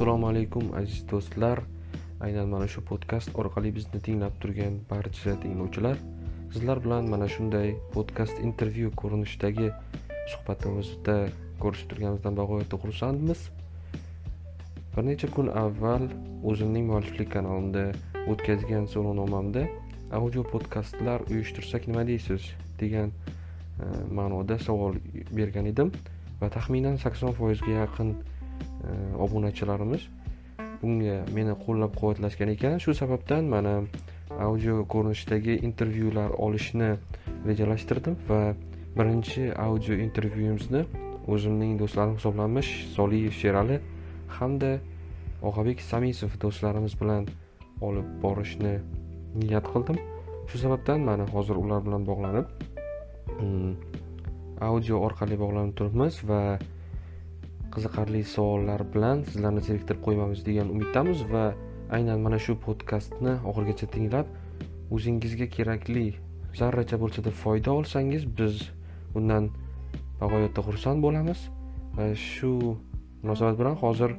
assalomu 0.00 0.28
alaykum 0.32 0.70
aziz 0.72 1.02
do'stlar. 1.10 1.60
Aynan 2.24 2.48
mana 2.48 2.66
shu 2.72 2.80
podkast 2.90 3.34
orqali 3.40 3.68
bizni 3.78 3.98
tinglab 4.06 4.38
turgan 4.40 4.78
barcha 4.90 5.34
tinglovchilar 5.42 5.98
sizlar 6.54 6.80
bilan 6.84 7.10
mana 7.12 7.28
shunday 7.34 7.74
podkast 7.96 8.40
intervyu 8.46 8.92
ko'rinishidagi 9.02 9.66
suhbatimizda 10.32 11.16
ko'rishib 11.64 11.92
turganimizdan 11.92 12.38
bag'oyatda 12.40 12.80
xursandmiz. 12.84 13.44
Bir 14.96 15.04
necha 15.10 15.28
kun 15.36 15.52
avval 15.64 16.08
o'zimning 16.54 16.88
mualliflik 16.92 17.30
kanalimda 17.36 17.84
o'tkazgan 18.32 18.88
so'rovnomamda 18.94 19.68
audio 20.22 20.48
podkastlar 20.54 21.28
uyushtirsak 21.28 21.92
nima 21.92 22.08
deysiz 22.12 22.48
degan 22.80 23.12
e, 23.12 23.84
ma'noda 24.16 24.58
savol 24.64 24.96
bergan 25.36 25.68
edim 25.74 25.92
va 26.40 26.48
taxminan 26.56 26.96
sakson 27.04 27.36
foizga 27.42 27.82
yaqin 27.82 28.16
obunachilarimiz. 29.24 30.06
Bunga 30.82 31.16
meni 31.36 31.54
qo'llab 31.64 31.92
quvvatlashgan 32.00 32.54
ekan. 32.54 32.78
Shu 32.84 32.94
sababdan 32.94 33.44
mana 33.54 33.74
audio 34.38 34.84
ko'rinishdagi 34.92 35.58
intervyular 35.68 36.30
olishni 36.46 36.90
rejalashtirdim 37.46 38.16
va 38.28 38.40
birinchi 38.98 39.50
audio 39.66 39.94
intervyuimizni 40.06 40.84
o'zimning 41.34 41.76
do'stlarim 41.82 42.16
hisoblanmish 42.18 42.70
soliyev 42.96 43.34
sherali 43.42 43.76
hamda 44.38 44.72
og'abek 45.48 45.82
samisov 45.90 46.32
do'stlarimiz 46.42 46.96
bilan 47.02 47.28
olib 47.88 48.08
borishni 48.24 48.74
niyat 49.42 49.66
qildim. 49.72 49.98
Shu 50.48 50.58
sababdan 50.64 51.00
mana 51.10 51.26
hozir 51.34 51.56
ular 51.64 51.84
bilan 51.86 52.06
bog'lanib 52.10 52.46
mm, 53.40 53.72
audio 54.70 55.00
orqali 55.06 55.36
bog'lanib 55.42 55.74
turibmiz 55.78 56.20
va 56.30 56.40
qiziqarli 57.74 58.22
savollar 58.34 58.82
bilan 58.94 59.24
sizlarni 59.30 59.62
zeriktirib 59.68 60.02
qo'ymamiz 60.06 60.44
degan 60.48 60.72
umiddamiz 60.74 61.24
va 61.32 61.44
aynan 61.96 62.20
mana 62.26 62.38
shu 62.44 62.56
podkastni 62.66 63.32
oxirigacha 63.50 63.86
tinglab 63.94 64.26
o'zingizga 64.96 65.46
kerakli 65.56 66.06
zarracha 66.60 66.96
bo'lsada 67.02 67.30
foyda 67.42 67.70
olsangiz 67.78 68.26
biz 68.38 68.54
bundan 69.14 69.50
bag'oyatda 70.20 70.60
xursand 70.68 71.02
bo'lamiz. 71.06 71.38
Va 71.96 72.06
shu 72.14 72.52
munosabat 73.22 73.56
bilan 73.60 73.76
hozir 73.82 74.14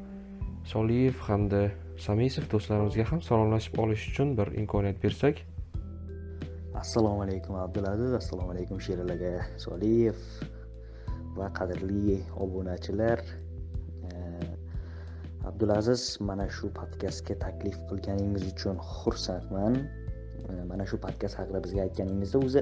soliyev 0.74 1.16
hamda 1.28 1.62
samisov 2.06 2.48
do'stlarimizga 2.54 3.06
ham 3.12 3.22
salomlashib 3.30 3.78
olish 3.84 4.08
uchun 4.12 4.38
bir 4.38 4.48
imkoniyat 4.62 5.04
bersak. 5.04 5.44
Assalomu 6.82 7.22
alaykum 7.28 7.56
abdulaziz. 7.66 8.14
Assalomu 8.22 8.52
alaykum 8.56 8.82
sherali 8.88 9.14
aka 9.18 9.34
soliyev 9.66 10.18
va 11.38 11.48
qadrli 11.60 12.20
obunachilar. 12.46 13.20
Abdulaziz 15.50 16.18
mana 16.30 16.48
shu 16.58 16.70
podkastga 16.80 17.36
taklif 17.44 17.78
qilganingiz 17.90 18.44
uchun 18.54 18.78
xursandman. 18.98 19.78
Mana 20.70 20.86
shu 20.90 20.98
podkast 21.06 21.40
haqida 21.40 21.62
bizga 21.66 21.86
aytganingizda 21.88 22.42
o'zi 22.48 22.62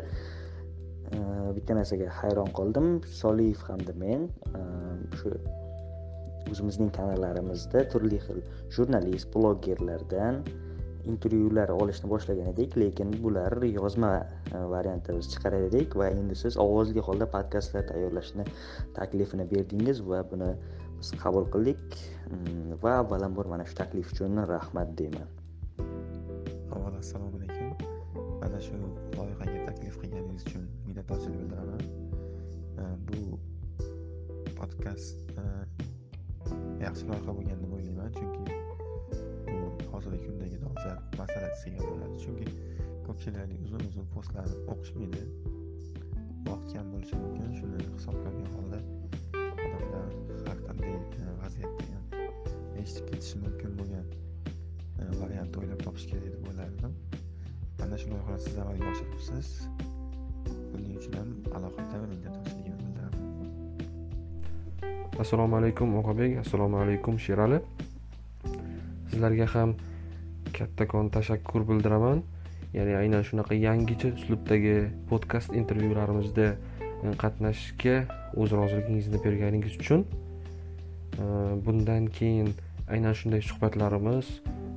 bitta 1.58 1.76
narsaga 1.80 2.08
hayron 2.20 2.52
qoldim. 2.60 2.88
Soliyev 3.22 3.62
hamda 3.70 3.94
men 4.04 4.28
shu 5.20 5.34
o'zimizning 6.52 6.92
kanallarimizda 6.98 7.86
turli 7.94 8.20
xil 8.26 8.40
jurnalist 8.76 9.30
blogerlardan 9.36 10.44
intervyular 11.06 11.70
olishni 11.70 12.10
boshlagan 12.10 12.52
edik 12.52 12.76
lekin 12.78 13.14
bular 13.24 13.56
yozma 13.64 14.12
e, 14.54 14.64
variantda 14.74 15.16
biz 15.18 15.30
chiqarar 15.34 15.68
edik 15.70 15.96
va 16.02 16.10
endi 16.10 16.36
siz 16.36 16.58
ovozli 16.58 17.04
holda 17.08 17.28
podkastlar 17.36 17.88
tayyorlashni 17.92 18.46
taklifini 18.98 19.48
berdingiz 19.54 20.04
va 20.12 20.24
buni 20.32 20.52
biz 21.00 21.12
qabul 21.24 21.48
qildik. 21.54 22.00
Mm, 22.30 22.76
va 22.84 23.00
avvalambor 23.04 23.48
mana 23.54 23.66
shu 23.66 23.76
taklif 23.82 24.12
uchun 24.14 24.44
rahmat 24.54 24.96
deyman. 25.00 25.28
Avvalo 26.76 26.98
assalomu 27.00 27.40
alaykum. 27.40 27.68
Mana 28.42 28.60
shu 28.68 28.80
loyihaga 29.18 29.66
taklif 29.72 30.00
qilganingiz 30.02 30.48
uchun 30.48 30.68
minnatdorchilik 30.88 31.40
bildiraman. 31.42 31.84
E, 32.82 32.84
bu 33.08 33.20
podkast 34.60 35.36
e, 35.40 35.48
yaxshi 36.86 37.12
loyiha 37.12 37.38
bo'lgan 37.38 37.64
deb 37.64 37.78
o'ylayman 37.80 38.18
chunki 38.20 38.59
hozirgi 39.94 40.22
kundagi 40.28 40.58
dolzarb 40.66 41.02
masala 41.22 41.48
desak 41.54 41.74
bo'ladi 41.90 42.16
chunki 42.24 42.46
ko'pchiliklarning 43.06 43.60
uzun 43.66 43.82
uzun 43.90 44.06
postlarini 44.16 44.58
o'qishmaydi 44.74 45.22
vaqt 46.48 46.68
kam 46.74 46.86
bo'lishi 46.94 47.16
mumkin. 47.22 47.50
Shuni 47.60 47.78
hisobga 47.96 48.28
olgan 48.32 48.50
holda 48.56 48.80
e, 48.80 48.82
eshitib 52.82 53.06
ketishi 53.10 53.36
mumkin 53.44 53.72
bo'lgan 53.80 54.06
e, 55.00 55.02
variantni 55.22 55.56
o'ylab 55.62 55.82
topish 55.88 56.06
kerak 56.12 56.30
deb 56.36 56.44
o'ylardim. 56.52 56.92
Ana 57.84 57.96
shu 58.02 58.08
loyihani 58.12 58.42
siz 58.46 58.56
amalga 58.64 58.86
oshiribsiz. 58.94 59.48
Buning 60.72 60.94
uchun 61.00 61.14
ham 61.20 61.30
alohida 61.58 61.98
minnatdorchiligimni 62.04 62.80
bildiraman 62.86 63.26
assalomu 65.24 65.54
alaykum 65.62 65.90
og'abek 66.02 66.32
assalomu 66.46 66.76
alaykum 66.84 67.16
sherali. 67.28 67.60
Sizlarga 69.20 69.48
ham 69.54 69.76
kattakon 70.56 71.10
tashakkur 71.12 71.68
bildiraman. 71.68 72.24
Ya'ni 72.74 72.96
aynan 72.96 73.24
shunaqa 73.28 73.56
yangicha 73.56 74.14
uslubdagi 74.16 74.88
podkast 75.10 75.52
intervyularimizda 75.52 76.46
e, 77.04 77.12
qatnashishga 77.20 77.96
o'z 78.38 78.54
roziligingizni 78.60 79.20
berganingiz 79.24 79.76
uchun 79.82 80.06
e, 80.06 81.26
bundan 81.66 82.08
keyin 82.08 82.54
aynan 82.88 83.18
shunday 83.20 83.42
suhbatlarimiz 83.50 84.30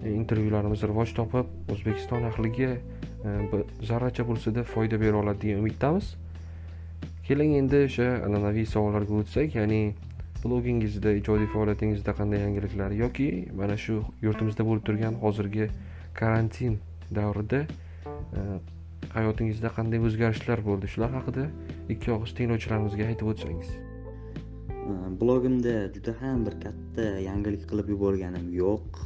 e, 0.02 0.10
intervyularimiz 0.10 0.82
rivoj 0.91 1.14
topib 1.19 1.70
o'zbekiston 1.75 2.26
ahliga 2.32 2.72
zarracha 3.86 4.26
bo'lsada 4.26 4.64
foyda 4.64 4.98
bera 4.98 5.22
oladi 5.22 5.47
degan 5.47 5.62
umiddamiz. 5.62 6.16
Keling 7.28 7.54
endi 7.60 7.84
o'sha 7.86 8.08
an'anaviy 8.26 8.66
savollarga 8.75 9.20
o'tsak 9.22 9.54
ya'ni 9.60 9.82
blogingizda 10.44 11.12
ijodiy 11.20 11.48
faoliyatingizda 11.54 12.12
qanday 12.19 12.41
yangiliklar 12.42 12.94
yoki 12.98 13.28
mana 13.60 13.76
shu 13.84 14.00
yurtimizda 14.26 14.66
bo'lib 14.69 14.84
turgan 14.88 15.19
hozirgi 15.25 15.69
karantin 16.20 16.78
davrida 17.19 17.60
e, 17.62 18.41
hayotingizda 19.14 19.70
qanday 19.76 20.02
o'zgarishlar 20.08 20.62
bo'ldi? 20.69 20.91
Shular 20.94 21.10
haqida 21.19 21.47
ikki 21.94 22.12
og'iz 22.16 22.34
tinglovchilarimizga 22.38 23.08
aytib 23.12 23.32
o'tsangiz. 23.32 23.72
E, 24.76 24.92
blogimda 25.22 25.75
juda 25.97 26.14
ham 26.22 26.47
bir 26.47 26.58
katta 26.64 27.08
yangilik 27.28 27.66
qilib 27.72 27.92
yuborganim 27.94 28.48
yo'q. 28.58 29.02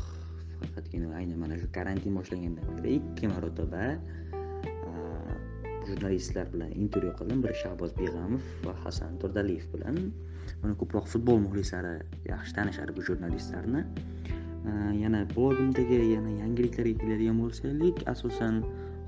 Faqatgina 0.61 1.13
aynan 1.21 1.43
mana 1.45 1.59
shu 1.63 1.69
karantin 1.79 2.17
boshlangandan 2.19 2.79
beri 2.79 2.97
ikki 3.01 3.33
marotaba 3.35 3.85
e, 3.93 4.95
jurnalistlar 5.91 6.49
bilan 6.55 6.73
intervyu 6.85 7.13
qildim. 7.21 7.45
Biri 7.45 7.61
shahboz 7.65 7.93
beg'amov 8.01 8.49
va 8.69 8.77
hasan 8.87 9.21
turdaliyev 9.25 9.69
bilan 9.75 10.01
uni 10.66 10.77
ko'proq 10.82 11.06
futbol 11.12 11.38
muxlislari 11.47 11.94
yaxshi 12.32 12.53
tanishadi 12.59 12.94
bu 12.97 13.06
jurnalistlarni. 13.09 13.82
Yana 15.03 15.22
blogimdagi 15.37 15.99
yana 16.15 16.31
yangiliklarga 16.43 16.94
keladigan 17.03 17.41
bo'lsak 17.43 18.04
asosan 18.12 18.62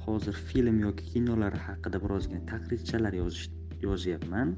hozir 0.07 0.37
film 0.51 0.77
yoki 0.87 1.05
kinolar 1.13 1.55
haqida 1.69 1.99
birozgina 2.05 2.43
taqrirchalar 2.53 3.13
yozish 3.23 3.47
yozyapman. 3.83 4.57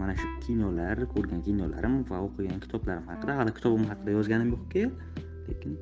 Mana 0.00 0.14
shu 0.20 0.28
kinolar 0.46 0.96
ko'rgan 1.14 1.40
kinolarim 1.46 1.94
va 2.10 2.22
o'qigan 2.26 2.60
kitoblarim 2.64 3.04
haqida 3.12 3.32
hali 3.40 3.52
kitobim 3.58 3.84
haqida 3.90 4.10
yozganim 4.18 4.48
yo'q 4.54 4.74
lekin 5.48 5.72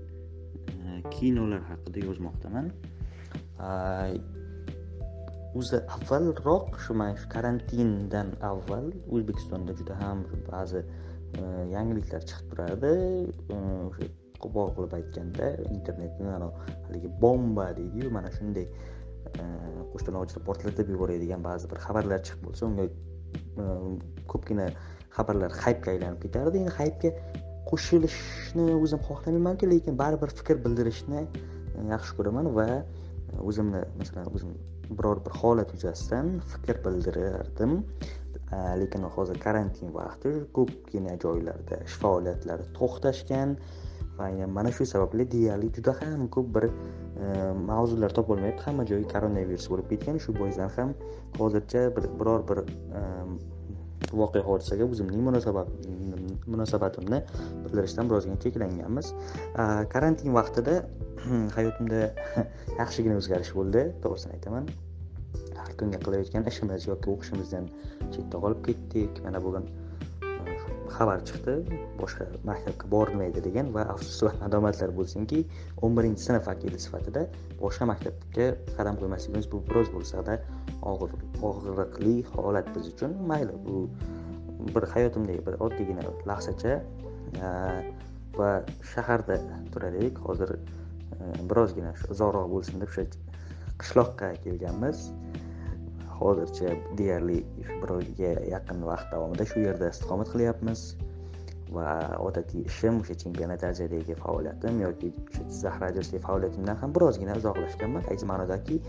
kinolar 1.17 1.63
haqida 1.71 1.99
yozmoqdaman. 2.09 2.67
O'zi 5.59 5.79
avvalroq 5.97 6.75
shu 6.85 6.95
mana 7.01 7.15
shu 7.21 7.29
karantindan 7.35 8.29
avval 8.51 8.87
o'zbekistonda 9.15 9.77
juda 9.81 9.95
ham 10.03 10.25
ba'zi 10.51 10.81
e, 10.83 11.43
yangiliklar 11.75 12.23
chiqib 12.31 12.51
turardi. 12.53 12.93
E, 13.55 13.59
o'sha 13.89 14.09
qo'pol 14.43 14.75
qilib 14.77 14.97
aytganda 14.99 15.53
internetni 15.77 16.35
haligi 16.87 17.13
bomba 17.23 17.69
deydiyu 17.79 18.11
mana 18.17 18.35
shunday 18.39 18.67
e, 18.67 19.45
qo'shtin 19.93 20.45
portlatib 20.51 20.93
yuboradigan 20.95 21.47
ba'zi 21.49 21.71
bir 21.73 21.79
xabarlar 21.87 22.21
chiqib 22.27 22.45
bo'lsa 22.49 22.67
unga 22.71 22.87
ko'pgina 24.33 24.69
xabarlar 25.17 25.51
haypga 25.65 25.95
aylanib 25.95 26.21
ketardi. 26.27 26.65
Endi 26.65 26.77
haypga 26.81 27.15
qo'shilishni 27.71 28.69
o'zim 28.85 29.01
xohlamaymanku 29.09 29.71
lekin 29.75 30.03
baribir 30.03 30.31
fikr 30.39 30.63
bildirishni 30.67 31.27
yaxshi 31.95 32.13
ko'raman 32.19 32.55
va 32.59 32.69
o'zimni 33.51 33.83
masalan 34.01 34.33
o'zim 34.37 34.55
biror 34.91 35.21
bir 35.27 35.39
holat 35.41 35.75
yuzasidan 35.75 36.39
fikr 36.53 36.85
bildirardim. 36.85 37.73
Lekin 38.81 39.03
hozir 39.17 39.39
karantin 39.41 39.95
vaqti 39.95 40.31
ko'pgina 40.57 41.17
joylarda 41.25 41.81
ish 41.87 41.97
faoliyatlari 42.03 42.67
to'xtashgan 42.79 43.57
va 44.19 44.29
mana 44.57 44.71
shu 44.77 44.87
sababli 44.87 45.27
deyarli 45.31 45.73
juda 45.77 45.93
ham 46.01 46.29
ko'p 46.37 46.55
bir 46.57 46.65
e, 46.69 46.73
mavzular 47.71 48.15
topolmayapti. 48.19 48.63
Hamma 48.69 48.87
joyi 48.93 49.09
koronavirus 49.15 49.67
bo'lib 49.73 49.91
ketgan 49.93 50.21
shu 50.27 50.37
boisdan 50.39 50.71
ham 50.77 50.95
hozircha 51.39 51.83
biror 52.21 52.47
bir 52.51 52.63
e, 53.01 53.03
voqea 54.21 54.45
hodisaga 54.51 54.85
o'zimning 54.93 55.23
munosabat 55.29 55.69
munosabatimni 56.47 57.21
bildirishdan 57.65 58.11
birozgina 58.11 58.37
cheklanganmiz. 58.45 59.13
Karantin 59.95 60.35
vaqtida 60.39 60.75
hayotimda 61.57 62.01
yaxshigina 62.81 63.17
o'zgarish 63.21 63.53
bo'ldi 63.59 63.87
to'g'risini 64.05 64.37
aytaman. 64.39 64.69
Har 65.61 65.73
kunga 65.81 66.01
qilayotgan 66.05 66.47
ishimiz 66.51 66.87
yoki 66.91 67.11
o'qishimizdan 67.15 67.71
chetda 68.15 68.43
qolib 68.45 68.61
ketdik. 68.69 69.23
Mana 69.27 69.41
bugun 69.47 69.69
e, 69.69 70.59
xabar 70.97 71.25
chiqdi. 71.31 71.57
Boshqa 72.01 72.29
maktabga 72.51 72.91
bormaydi 72.97 73.45
degan 73.49 73.73
va 73.77 73.87
afsus 73.95 74.21
va 74.27 74.35
nadomatlar 74.43 74.93
bo'lsinki 74.99 75.45
o'n 75.83 75.97
birinchi 75.99 76.27
sinf 76.29 76.51
vakili 76.51 76.81
sifatida 76.87 77.27
boshqa 77.63 77.89
maktabga 77.93 78.51
qadam 78.77 79.01
qo'ymasligimiz 79.01 79.51
bu 79.53 79.63
biroz 79.71 79.89
bo'lsada 79.97 80.39
og'ir 80.93 81.15
og'riqli 81.51 82.15
holat 82.35 82.69
biz 82.77 82.93
uchun 82.93 83.17
mayli 83.31 83.57
bu 83.67 83.79
bir 84.75 84.87
hayotimdagi 84.95 85.47
bir 85.47 85.61
oddiygina 85.67 86.05
lahzacha 86.31 86.75
e, 86.79 87.51
va 88.39 88.51
shaharda 88.95 89.39
turar 89.73 89.97
edik 90.01 90.19
hozir 90.27 90.55
e, 90.55 90.59
birozgina 91.51 91.95
uzoqroq 92.15 92.51
bo'lsin 92.55 92.83
deb 92.83 92.93
o'sha 92.95 93.07
qishloqqa 93.83 94.35
kelganmiz. 94.45 95.09
Hozircha 96.19 96.77
deyarli 96.99 97.41
bir 97.83 97.91
oyga 97.97 98.31
yaqin 98.51 98.85
vaqt 98.91 99.11
davomida 99.13 99.47
shu 99.53 99.65
yerda 99.67 99.91
istiqomat 99.95 100.31
qilyapmiz 100.35 100.85
va 101.77 101.89
odatiy 102.23 102.63
ishim 102.71 103.01
o'sha 103.03 103.17
chempionat 103.23 103.65
darajadagi 103.65 104.15
faoliyatim 104.25 104.79
yoki 104.85 105.11
o'sha 105.25 105.47
jizzax 105.49 105.81
radiosidagi 105.87 106.23
faoliyatimdan 106.29 106.79
ham 106.83 106.95
birozgina 106.99 107.37
uzoqlashganman. 107.41 108.07
Qaysi 108.11 108.31
ma'nodaki 108.31 108.81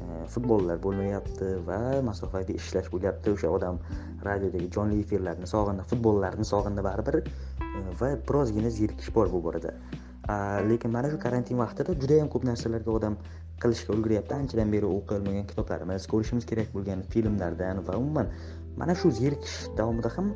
Э, 0.00 0.26
futbollar 0.32 0.78
bo'lmayapti 0.84 1.48
va 1.66 1.78
masofaviy 2.06 2.56
ishlash 2.60 2.88
bo'lyapti. 2.94 3.34
O'sha 3.36 3.50
odam 3.56 3.80
radiodagi 4.26 4.68
jonli 4.76 5.00
efirlarni 5.04 5.48
sog'indi 5.52 5.84
futbollarni 5.92 6.46
sog'indi 6.50 6.84
baribir 6.86 7.18
e, 7.20 7.82
va 8.00 8.10
birozgina 8.30 8.70
zerikish 8.78 9.12
bor 9.16 9.30
bu 9.34 9.42
borada. 9.46 9.74
Lekin 10.70 10.92
mana 10.96 11.10
shu 11.12 11.18
karantin 11.24 11.58
vaqtida 11.62 11.96
judayam 12.04 12.28
ko'p 12.34 12.44
narsalarga 12.48 12.92
odam 12.98 13.16
qilishga 13.64 13.94
ulguryapti 13.96 14.36
anchadan 14.38 14.74
beri 14.74 14.90
o'qiy 14.96 15.18
olmagan 15.18 15.48
kitoblarimiz 15.50 16.06
ko'rishimiz 16.12 16.46
kerak 16.52 16.70
bo'lgan 16.76 17.02
filmlardan 17.14 17.82
va 17.88 17.98
umuman 18.02 18.30
mana 18.82 18.94
shu 19.02 19.10
zerikish 19.20 19.56
davomida 19.80 20.12
ham 20.16 20.30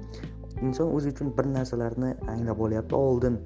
inson 0.66 0.90
o'zi 0.98 1.14
uchun 1.14 1.32
bir 1.38 1.52
narsalarni 1.58 2.14
anglab 2.34 2.64
olyapti. 2.68 3.02
Oldin 3.08 3.38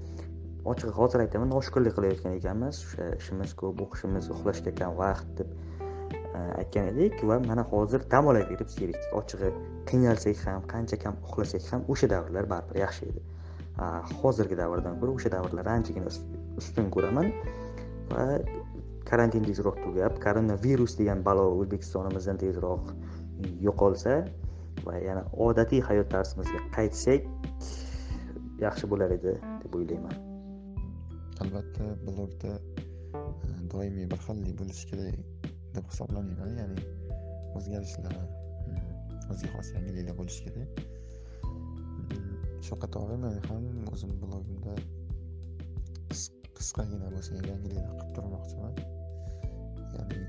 ochig'i 0.73 0.95
hozir 1.01 1.27
aytaman 1.27 1.53
noshukurlik 1.57 1.99
qilayotgan 1.99 2.39
ekanmiz. 2.41 2.85
O'sha 2.87 3.11
ishimiz 3.21 3.59
ko'p 3.65 3.85
o'qishimiz 3.87 4.33
uxlashga 4.37 4.79
kam 4.83 4.97
vaqt 5.05 5.37
deb 5.43 5.59
Э, 6.31 6.41
aytgan 6.61 6.89
edik 6.93 7.23
va 7.27 7.41
mana 7.43 7.63
hozir 7.73 8.03
dam 8.11 8.29
olaverib 8.31 8.69
zerikdik 8.71 9.15
ochig'i 9.21 9.49
qiynalsak 9.91 10.43
ham 10.47 10.67
qancha 10.73 10.97
kam 11.05 11.17
uxlasak 11.27 11.65
ham 11.73 11.81
o'sha 11.95 12.09
davrlar 12.13 12.47
baribir 12.53 12.79
yaxshi 12.85 13.09
edi. 13.11 13.23
Э, 13.83 13.87
hozirgi 14.21 14.59
davrdan 14.61 15.01
ko'ra 15.01 15.17
o'sha 15.19 15.33
davrlarni 15.35 15.73
anchagina 15.79 16.13
ustun 16.63 16.91
ko'raman. 16.97 17.33
Va 18.13 18.27
karantin 19.11 19.43
tezroq 19.49 19.83
tugab 19.87 20.23
koronavirus 20.27 20.95
degan 21.01 21.25
balo 21.29 21.49
o'zbekistonimizdan 21.57 22.39
tezroq 22.45 22.95
yo'qolsa 23.67 24.15
va 24.87 24.95
yana 25.09 25.25
odatiy 25.49 25.83
hayot 25.89 26.09
tarsimizga 26.15 26.61
qaytsak 26.77 27.27
yaxshi 28.67 28.93
bo'lar 28.93 29.17
edi 29.19 29.35
deb 29.65 29.75
o'ylayman. 29.81 30.17
Albatta 31.43 31.91
blogda 32.07 32.55
e, 32.55 33.21
doimiy 33.75 34.07
bir 34.13 34.21
xillik 34.29 34.55
bo'lishi 34.63 34.93
kerak. 34.93 35.59
Deb 35.75 35.87
hisoblamayman 35.93 36.57
ya'ni 36.61 36.79
o'zgarishlar 37.59 38.15
mm, 38.17 39.31
o'ziga 39.33 39.53
xos 39.57 39.69
yangiliklar 39.77 40.17
bo'lishi 40.21 40.41
kerak. 40.47 40.81
Mm, 41.45 42.33
shu 42.67 42.79
qatori 42.85 43.17
men 43.25 43.37
ham 43.49 43.67
o'zim 43.95 44.13
blogimda 44.23 44.75
qisqagina 46.59 47.11
bo'lsa 47.15 47.39
yangiliklar 47.51 47.93
qilib 47.99 48.15
turmoqchiman. 48.17 48.75
Ya'ni 49.97 50.21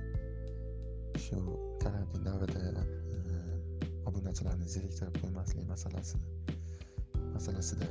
shu 1.26 1.40
karantin 1.84 2.28
davrida 2.28 2.84
mm, 2.84 3.58
obunachilarni 4.12 4.70
zeriktirib 4.76 5.16
qo'ymaslik 5.24 5.66
masalasi 5.74 6.22
masalasida 7.36 7.90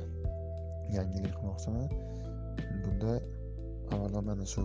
yangilik 0.97 1.35
qilmoqchiman. 1.37 1.87
Bunda 2.83 3.13
avvalo 3.93 4.21
mana 4.29 4.45
shu 4.53 4.63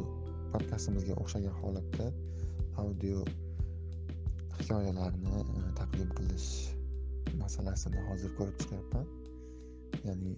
podkastimizga 0.53 1.15
o'xshagan 1.23 1.55
holatda 1.61 2.06
audio 2.78 3.25
hikoyalarni 4.58 5.31
e, 5.58 5.61
taqdim 5.78 6.08
qilish 6.19 6.49
masalasini 7.43 8.02
hozir 8.08 8.34
ko'rib 8.38 8.56
chiqyapman. 8.62 9.06
Ya'ni 10.08 10.32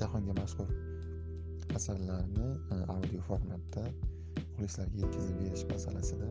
jahonga 0.00 0.34
mashhur 0.40 0.68
asarlarni 1.78 2.48
e, 2.74 2.76
audio 2.96 3.20
formatda 3.28 3.84
muxlislarga 4.58 5.02
yetkazib 5.02 5.36
berish 5.42 5.64
masalasida. 5.72 6.28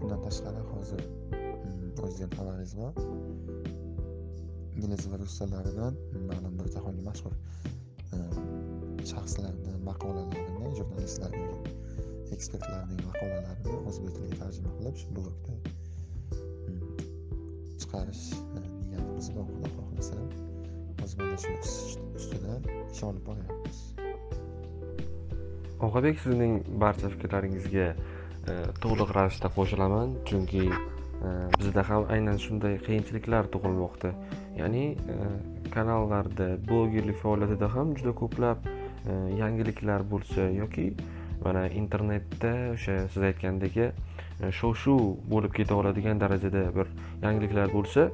Bundan 0.00 0.20
tashqari 0.26 0.64
hozir 0.72 1.02
e, 1.04 1.42
o'zizdan 2.04 2.30
xabaringiz 2.36 2.74
bor. 2.80 2.92
Ingliz 4.78 5.08
va 5.12 5.20
rus 5.24 5.38
tillaridan 5.42 6.00
ma'lum 6.30 6.54
bir 6.60 6.72
jahonga 6.76 7.02
mashhur 7.10 7.34
shaxslarni 9.12 9.72
maqolalarini 9.88 10.76
jurnalistlar 10.78 11.32
ekspertlarning 12.36 13.00
maqolalarini 13.08 13.76
o'zbek 13.90 14.12
tiliga 14.16 14.36
tarjima 14.42 14.72
qilib 14.78 14.96
shu 15.00 15.14
blogda 15.16 15.54
hmm, 16.66 16.82
chiqarish 17.80 18.24
e, 18.58 18.62
niyatimiz 18.90 19.28
bor. 19.36 19.46
Xudo 19.50 19.70
xohlasa 19.76 20.18
hozir 21.00 21.18
mana 21.22 21.38
shu 21.44 21.54
ustida 22.20 22.54
ish 22.92 23.02
olib 23.10 23.24
boryapmiz. 23.28 23.78
Og'abek 25.88 26.22
sizning 26.24 26.54
barcha 26.84 27.12
fikrlaringizga 27.14 27.88
e, 27.92 28.54
to'liq 28.84 29.14
ravishda 29.18 29.52
qo'shilaman. 29.58 30.16
Chunki 30.30 30.64
e, 30.68 31.30
bizda 31.58 31.86
ham 31.90 32.08
aynan 32.16 32.42
shunday 32.46 32.80
qiyinchiliklar 32.88 33.52
tug'ilmoqda. 33.54 34.12
Ya'ni 34.60 34.84
kanallarda 35.74 36.48
blogerlik 36.68 37.18
faoliyatida 37.22 37.68
ham 37.76 37.94
juda 37.98 38.12
ko'plab 38.20 38.68
yangiliklar 39.38 40.02
bo'lsa 40.12 40.48
yoki 40.60 40.86
mana 41.44 41.68
internetda 41.68 42.52
o'sha 42.74 42.96
siz 43.12 43.22
aytgandagi 43.30 43.86
e, 43.88 44.50
shov 44.58 44.74
shuv 44.82 45.02
bo'lib 45.32 45.52
keta 45.58 45.76
oladigan 45.80 46.20
darajada 46.22 46.64
bir 46.76 46.90
yangiliklar 47.22 47.72
bo'lsa 47.74 48.08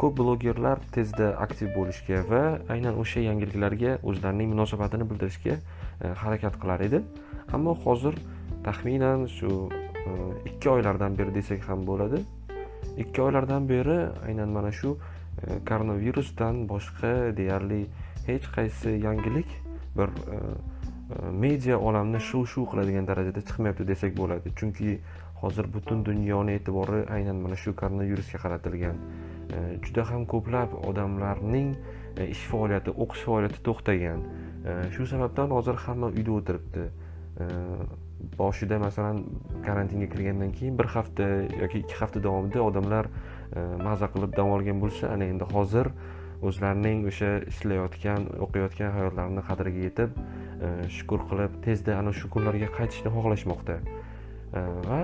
ko'p 0.00 0.16
blogerlar 0.20 0.80
tezda 0.96 1.32
aktiv 1.46 1.72
bo'lishga 1.76 2.22
va 2.30 2.42
aynan 2.74 3.00
o'sha 3.02 3.24
yangiliklarga 3.28 3.98
o'zlarining 4.12 4.52
munosabatini 4.54 5.08
bildirishga 5.10 5.56
e, 5.56 6.14
harakat 6.22 6.60
qilar 6.62 6.86
edi. 6.88 7.02
Ammo 7.56 7.76
hozir 7.84 8.16
taxminan 8.64 9.26
shu 9.36 9.52
e, 10.06 10.10
ikki 10.52 10.70
oylardan 10.76 11.18
beri 11.18 11.34
desak 11.34 11.68
ham 11.68 11.86
bo'ladi. 11.90 12.22
Ikki 12.96 13.22
oylardan 13.22 13.68
beri 13.68 13.98
aynan 14.28 14.48
mana 14.56 14.72
shu 14.72 14.96
koronavirusdan 15.68 16.62
boshqa 16.68 17.12
deyarli 17.36 17.82
hech 18.26 18.46
qaysi 18.56 18.94
yangilik 19.06 19.50
bir 19.98 20.08
media 21.32 21.78
olamni 21.78 22.18
shuv 22.20 22.46
shuv 22.50 22.66
qiladigan 22.72 23.06
darajada 23.06 23.42
chiqmayapti 23.48 23.86
desak 23.86 24.14
bo'ladi. 24.16 24.52
Chunki 24.58 24.98
hozir 25.42 25.68
butun 25.74 26.02
dunyoni 26.04 26.56
e'tibori 26.58 27.04
aynan 27.16 27.42
mana 27.44 27.56
shu 27.56 27.74
koronavirusga 27.80 28.40
qaratilgan. 28.44 28.96
E, 28.98 29.60
juda 29.84 30.06
ham 30.10 30.24
ko'plab 30.32 30.74
odamlarning 30.90 31.74
e, 32.16 32.26
ish 32.34 32.42
faoliyati 32.50 32.94
o'qish 33.04 33.22
faoliyati 33.28 33.62
to'xtagan. 33.68 34.24
E, 34.64 34.74
shu 34.96 35.06
sababdan 35.12 35.54
hozir 35.58 35.78
hamma 35.86 36.10
uyda 36.10 36.32
o'tiribdi. 36.40 36.88
Boshida 38.38 38.78
masalan 38.80 39.18
karantinga 39.64 40.06
kirgandan 40.12 40.52
keyin 40.58 40.78
bir 40.78 40.88
hafta 40.94 41.24
yoki 41.62 41.82
ikki 41.84 41.98
hafta 42.00 42.22
davomida 42.24 42.62
odamlar 42.64 43.10
maza 43.84 44.08
qilib 44.14 44.32
dam 44.38 44.52
olgan 44.54 44.80
bo'lsa 44.84 45.10
ana 45.14 45.28
endi 45.32 45.44
hozir 45.52 45.90
o'zlarining 46.42 47.06
o'sha 47.08 47.30
ishlayotgan 47.50 48.26
o'qiyotgan 48.46 48.92
hayotlarini 48.96 49.44
qadriga 49.48 49.84
yetib 49.88 50.16
e, 50.16 50.88
shukur 50.96 51.24
qilib 51.30 51.60
tezda 51.66 51.96
ana 52.00 52.12
shu 52.12 52.30
kunlarga 52.32 52.68
qaytishni 52.78 53.12
xohlashmoqda. 53.16 53.78
E, 54.52 54.64
va 54.88 55.00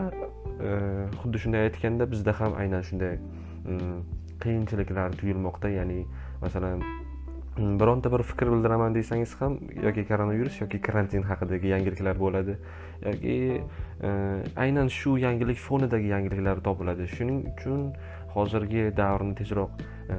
e, 0.69 0.73
xuddi 1.21 1.45
shunday 1.45 1.69
aytganda 1.69 2.09
bizda 2.13 2.37
ham 2.41 2.59
aynan 2.65 2.85
shunday 2.89 3.17
mm, 3.17 3.97
qiyinchiliklar 4.45 5.17
tuyulmoqda. 5.23 5.73
Ya'ni 5.79 6.05
masalan 6.45 6.85
mm, 6.85 7.75
bironta 7.81 8.13
bir 8.13 8.27
fikr 8.33 8.53
bildiraman 8.53 8.95
desangiz 8.95 9.35
ham 9.41 9.59
yoki 9.89 10.07
koronavirus 10.09 10.61
yoki 10.61 10.83
karantin 10.89 11.25
haqidagi 11.31 11.73
yangiliklar 11.75 12.21
bo'ladi 12.27 12.59
yoki 13.07 13.37
aynan 14.67 14.89
shu 14.89 15.17
yangilik 15.27 15.59
fonidagi 15.69 16.13
yangiliklar 16.17 16.61
topiladi. 16.69 17.09
Shuning 17.17 17.47
uchun 17.55 17.93
hozirgi 18.35 18.91
davrni 18.97 19.35
tezroq 19.39 19.83
e, 19.83 20.17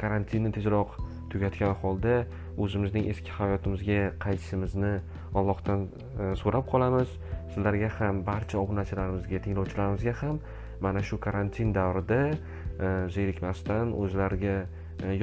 karantinni 0.00 0.52
tezroq 0.56 0.96
tugatgan 1.32 1.74
holda 1.82 2.22
o'zimizning 2.60 3.08
eski 3.12 3.32
hayotimizga 3.38 4.00
qaytishimizni 4.24 4.92
allohdan 5.38 5.86
e, 5.86 6.32
so'rab 6.42 6.68
qolamiz. 6.72 7.12
Sizlarga 7.54 7.88
ham 7.98 8.22
barcha 8.28 8.58
obunachilarimizga 8.60 9.42
tinglovchilarimizga 9.46 10.14
ham 10.22 10.40
mana 10.80 11.02
shu 11.08 11.18
karantin 11.26 11.72
davrida 11.76 12.20
e, 12.32 12.92
zerikmasdan 13.16 13.94
o'zlariga 14.02 14.56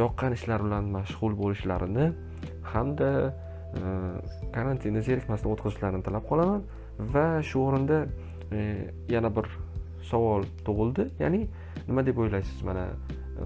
yoqqan 0.02 0.36
ishlar 0.36 0.66
bilan 0.66 0.90
mashg'ul 0.96 1.38
bo'lishlarini 1.40 2.10
hamda 2.74 3.12
karantinni 4.56 5.02
zerikmasdan 5.06 5.54
o'tkazishlarini 5.54 6.04
tilab 6.08 6.26
qolaman. 6.32 6.64
Va 7.14 7.28
shu 7.50 7.62
o'rinda 7.68 8.00
yana 9.14 9.30
bir 9.36 9.46
savol 10.08 10.46
tug'ildi. 10.66 11.10
Ya'ni 11.20 11.46
nima 11.88 12.06
deb 12.06 12.18
o'ylaysiz 12.22 12.62
mana 12.68 12.90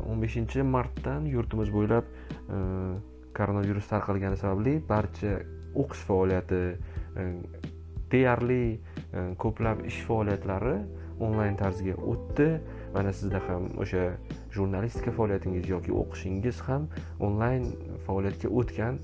o'n 0.02 0.22
beshinchi 0.22 0.64
martdan 0.66 1.28
yurtimiz 1.30 1.72
bo'ylab 1.74 2.08
e, 2.08 2.60
koronavirus 3.38 3.88
tarqalgani 3.92 4.38
sababli 4.42 4.76
barcha 4.90 5.38
o'qish 5.84 6.04
faoliyati 6.10 6.62
e, 7.18 7.26
deyarli 8.12 8.62
e, 8.74 9.26
ko'plab 9.44 9.86
ish 9.90 10.02
faoliyatlari 10.10 10.76
onlayn 11.24 11.58
tarzga 11.58 11.96
o'tdi. 12.14 12.48
Mana 12.94 13.14
sizda 13.14 13.42
ham 13.48 13.70
o'sha 13.82 14.04
jurnalistika 14.54 15.14
faoliyatingiz 15.18 15.70
yoki 15.70 15.94
o'qishingiz 16.02 16.62
ham 16.68 16.88
onlayn 17.20 17.70
faoliyatga 18.08 18.52
o'tgan 18.62 19.00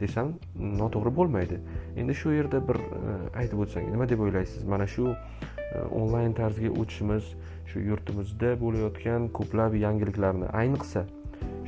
desam 0.00 0.34
noto'g'ri 0.80 1.12
bo'lmaydi. 1.18 1.60
Endi 2.00 2.14
shu 2.14 2.34
yerda 2.34 2.62
bir 2.68 2.78
aytib 3.34 3.62
o'tsangiz 3.64 3.94
nima 3.94 4.08
deb 4.10 4.22
o'ylaysiz? 4.26 4.64
Mana 4.74 4.86
shu 4.86 5.14
onlayn 5.74 6.32
tarzga 6.32 6.70
o'tishimiz 6.80 7.34
shu 7.70 7.80
yurtimizda 7.90 8.54
bo'layotgan 8.62 9.28
ko'plab 9.38 9.74
yangiliklarni. 9.84 10.48
Ayniqsa 10.60 11.04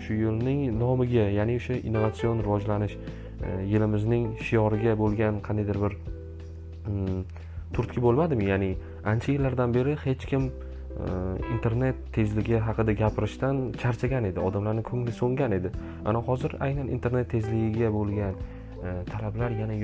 shu 0.04 0.16
yilning 0.22 0.62
nomiga 0.82 1.26
ya'ni 1.38 1.58
o'sha 1.60 1.76
innovatsion 1.88 2.40
rivojlanish 2.46 2.96
e, 2.96 3.50
yilimizning 3.72 4.24
shioriga 4.48 4.96
bo'lgan 5.02 5.42
qandaydir 5.48 5.80
bir 5.84 5.96
mm, 6.86 7.20
turtki 7.76 8.02
bo'lmadimi? 8.06 8.48
Ya'ni 8.52 8.70
ancha 9.12 9.32
yillardan 9.36 9.74
beri 9.76 9.96
hech 10.04 10.24
kim 10.32 10.48
e, 10.48 11.10
internet 11.54 12.00
tezligi 12.16 12.62
haqida 12.68 12.96
gapirishdan 13.02 13.60
charchagan 13.82 14.30
edi. 14.30 14.40
Odamlarni 14.48 14.86
ko'ngli 14.90 15.12
so'ngan 15.20 15.58
edi. 15.58 15.74
Ana 16.04 16.24
hozir 16.30 16.56
aynan 16.68 16.88
internet 16.96 17.30
tezligiga 17.36 17.92
bo'lgan 17.98 18.40
E, 18.80 19.04
talablar 19.04 19.50
yana 19.52 19.74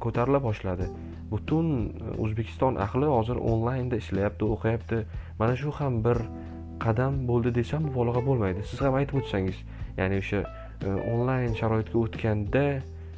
ko'tarila 0.00 0.38
boshladi. 0.42 0.86
Butun 1.30 1.70
e, 1.90 2.10
o'zbekiston 2.22 2.76
ahli 2.84 3.06
hozir 3.10 3.38
onlaynda 3.52 3.96
ishlayapti 4.02 4.46
o'qiyapti. 4.54 4.98
Mana 5.40 5.56
shu 5.62 5.72
ham 5.78 5.96
bir 6.04 6.20
qadam 6.84 7.16
bo'ldi 7.30 7.54
desam 7.58 7.88
mubolag'a 7.88 8.22
bo'lmaydi. 8.28 8.62
Siz 8.70 8.80
ham 8.86 8.94
aytib 9.00 9.18
o'tsangiz 9.22 9.58
ya'ni 9.98 10.20
o'sha 10.22 10.42
e, 10.86 10.92
onlayn 11.14 11.56
sharoitga 11.60 11.98
o'tganda 12.04 12.64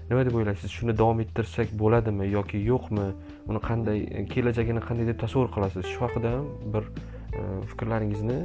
nima 0.08 0.22
deb 0.28 0.38
o'ylaysiz? 0.40 0.72
Shuni 0.78 0.96
davom 1.02 1.20
ettirsak 1.24 1.74
bo'ladimi 1.82 2.30
yoki 2.32 2.62
yo'qmi? 2.70 3.06
Uni 3.50 3.60
qanday 3.68 4.00
kelajagini 4.32 4.84
qanday 4.88 5.10
deb 5.10 5.20
tasavvur 5.24 5.50
qilasiz? 5.56 5.84
Shu 5.92 6.00
haqida 6.06 6.32
ham 6.36 6.48
bir 6.76 6.88
fikrlaringizni 7.72 8.38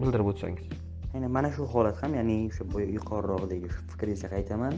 bildirib 0.00 0.28
o'tsangiz. 0.34 0.68
Aynan 1.14 1.32
mana 1.38 1.48
shu 1.56 1.64
holat 1.72 1.96
ham 2.02 2.18
ya'ni 2.20 2.36
o'sha 2.50 2.84
yuqoriroqdagi 2.98 3.72
fikringizga 3.94 4.28
qaytaman. 4.36 4.76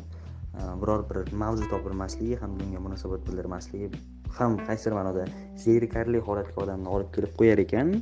Э, 0.57 0.83
biror 0.83 1.03
bir 1.11 1.33
mavzu 1.37 1.69
topilmasligi 1.69 2.37
ham 2.41 2.53
bunga 2.61 2.81
munosabat 2.81 3.25
bildirmasligi 3.29 3.91
ham 4.39 4.57
qaysidir 4.69 4.95
ma'noda 4.97 5.27
zerikarli 5.65 6.23
holatga 6.29 6.63
odamni 6.63 6.89
olib 6.99 7.11
kelib 7.17 7.35
qo'yar 7.41 7.61
ekan. 7.65 7.93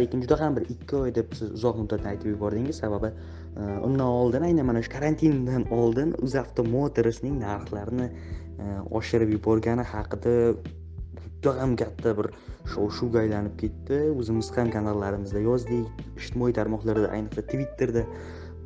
Lekin 0.00 0.24
juda 0.24 0.38
ham 0.40 0.56
bir 0.56 0.64
ikki 0.74 0.96
oy 1.00 1.12
deb 1.18 1.34
siz 1.40 1.52
uzoq 1.58 1.76
muddatni 1.82 2.08
aytib 2.12 2.32
yubordingiz 2.32 2.80
sababi 2.82 3.10
e, 3.12 3.62
undan 3.88 4.06
oldin 4.06 4.46
aynan 4.48 4.66
mana 4.70 4.82
shu 4.86 4.90
karantindan 4.94 5.68
oldin 5.76 6.16
uzavto 6.28 6.64
motorsning 6.72 7.36
narxlarini 7.44 8.08
e, 8.08 8.66
oshirib 9.00 9.30
yuborgani 9.36 9.84
haqida 9.92 10.34
juda 10.64 11.54
ham 11.60 11.76
katta 11.82 12.16
bir 12.18 12.30
shov 12.72 12.90
shuvga 12.98 13.22
aylanib 13.26 13.54
ketdi. 13.62 14.00
O'zimiz 14.22 14.50
ham 14.56 14.72
kanallarimizda 14.78 15.44
yozdik 15.50 16.02
ijtimoiy 16.16 16.56
tarmoqlarda 16.58 17.12
ayniqsa 17.18 17.46
twitterda 17.52 18.08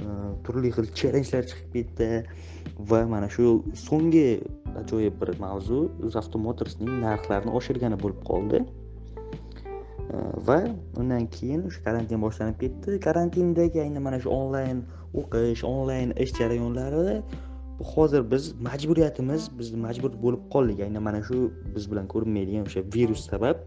Э, 0.00 0.04
turli 0.44 0.70
xil 0.74 0.86
challenjlar 0.98 1.44
chiqib 1.50 1.68
ketdi 1.76 2.08
va 2.90 3.00
mana 3.12 3.28
shu 3.34 3.44
so'nggi 3.86 4.28
ajoyib 4.80 5.18
bir 5.20 5.30
mavzu 5.44 5.80
zavto 6.14 6.40
motorsning 6.46 6.90
narxlarini 7.04 7.52
oshirgani 7.58 7.98
bo'lib 8.02 8.22
qoldi. 8.30 8.62
Э, 10.14 10.18
va 10.48 10.58
undan 11.00 11.28
keyin 11.36 11.66
o'sha 11.68 11.84
karantin 11.86 12.24
boshlanib 12.26 12.58
ketdi. 12.64 12.98
Karantindagi 13.06 13.82
aynan 13.84 14.02
mana 14.08 14.18
shu 14.24 14.32
onlayn 14.40 14.82
o'qish 15.20 15.62
onlayn 15.74 16.16
ish 16.24 16.32
jarayonlari 16.40 17.20
hozir 17.92 18.22
biz 18.32 18.44
majburiyatimiz 18.68 19.50
biz 19.58 19.74
majbur 19.86 20.12
bo'lib 20.24 20.42
qoldik. 20.54 20.84
Aynan 20.88 21.02
mana 21.08 21.22
shu 21.28 21.38
biz 21.76 21.90
bilan 21.92 22.10
ko'rinmaydigan 22.12 22.68
o'sha 22.70 22.86
virus 22.96 23.28
sabab 23.30 23.64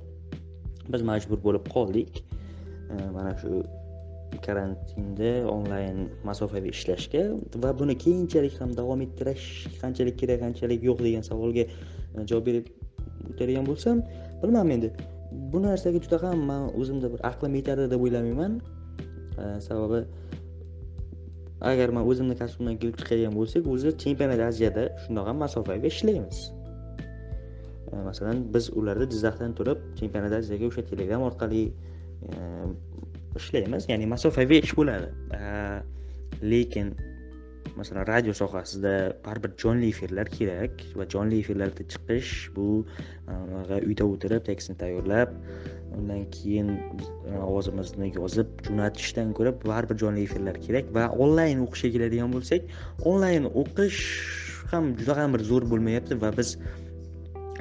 biz 0.93 1.01
majbur 1.11 1.39
bo'lib 1.47 1.73
qoldik. 1.75 2.23
Э, 2.91 3.09
mana 3.17 3.33
shu 3.41 3.63
karantinda 4.45 5.31
onlayn 5.49 6.09
masofaviy 6.27 6.71
ishlashga 6.75 7.23
va 7.63 7.71
buni 7.79 7.95
keyinchalik 8.03 8.59
ham 8.61 8.73
davom 8.79 9.01
ettirish 9.05 9.45
qanchalik 9.81 10.17
kerak 10.21 10.39
qanchalik 10.45 10.83
yo'q 10.89 10.99
degan 11.07 11.23
savolga 11.29 11.63
e, 11.65 12.25
javob 12.29 12.45
berib 12.49 12.65
o'tadigan 13.31 13.65
bo'lsam 13.69 14.03
bilmadim 14.43 14.71
endi. 14.77 14.91
Bu 15.53 15.61
narsaga 15.63 16.01
juda 16.05 16.21
ham 16.23 16.45
man 16.51 16.63
o'zimda 16.81 17.11
bir 17.13 17.21
aqlim 17.31 17.55
yetadi 17.59 17.89
deb 17.93 18.01
o'ylamayman. 18.05 18.59
E, 19.41 19.43
sababi 19.67 20.01
agar 21.71 21.89
man 21.97 22.03
o'zimni 22.11 22.35
kasbimdan 22.41 22.77
kelib 22.81 22.99
chiqadigan 23.01 23.33
bo'lsak 23.39 23.71
o'zi 23.73 23.95
chempionat 24.03 24.41
asiyada 24.49 24.83
shundoq 25.03 25.25
ham 25.31 25.37
masofaviy 25.45 25.91
ishlaymiz. 25.93 26.37
E, 27.91 27.95
masalan 28.09 28.45
biz 28.53 28.69
ularda 28.79 29.05
jizzaxdan 29.13 29.57
turib 29.59 29.79
chempionat 29.99 30.33
asiyaga 30.41 30.71
o'sha 30.71 30.83
telegram 30.91 31.21
orqali 31.29 31.63
ishlaymiz 33.41 33.89
ya'ni 33.91 34.07
masofaviy 34.13 34.63
ish 34.63 34.75
bo'ladi. 34.79 35.11
Lekin 36.53 36.95
masalan 37.75 38.07
radio 38.07 38.33
sohasida 38.33 39.15
baribir 39.25 39.51
jonli 39.59 39.89
efirlar 39.93 40.29
kerak 40.37 40.83
va 40.95 41.05
jonli 41.13 41.39
efirlarda 41.43 41.83
chiqish 41.93 42.31
bu 42.55 42.67
e, 43.27 43.79
uyda 43.89 44.07
o'tirib 44.13 44.45
tekstni 44.49 44.77
tayyorlab 44.83 45.33
undan 45.97 46.23
keyin 46.37 46.71
e, 46.77 47.35
ovozimizni 47.49 48.11
yozib 48.15 48.63
jo'natishdan 48.67 49.35
ko'ra 49.39 49.53
baribir 49.65 49.99
jonli 50.05 50.23
efirlar 50.29 50.61
kerak 50.67 50.91
va 50.97 51.09
onlayn 51.25 51.65
o'qishga 51.67 51.91
keladigan 51.97 52.35
bo'lsak 52.37 52.71
onlayn 53.11 53.51
o'qish 53.63 54.01
ham 54.71 54.93
juda 55.01 55.19
ham 55.21 55.37
bir 55.37 55.47
zo'r 55.51 55.67
bo'lmayapti 55.73 56.21
va 56.23 56.31
biz 56.39 56.55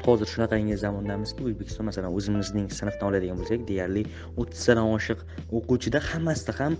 hozir 0.06 0.28
shunaqangi 0.34 0.76
zamondamizki 0.84 1.46
o'zbekiston 1.48 1.88
masalan 1.90 2.16
o'zimizning 2.18 2.66
sinfdan 2.78 3.06
oladigan 3.10 3.40
bo'lsak 3.40 3.62
deyarli 3.70 4.02
o'ttiztadan 4.40 4.90
oshiq 4.96 5.24
o'quvchida 5.58 6.02
hammasida 6.10 6.56
ham 6.60 6.76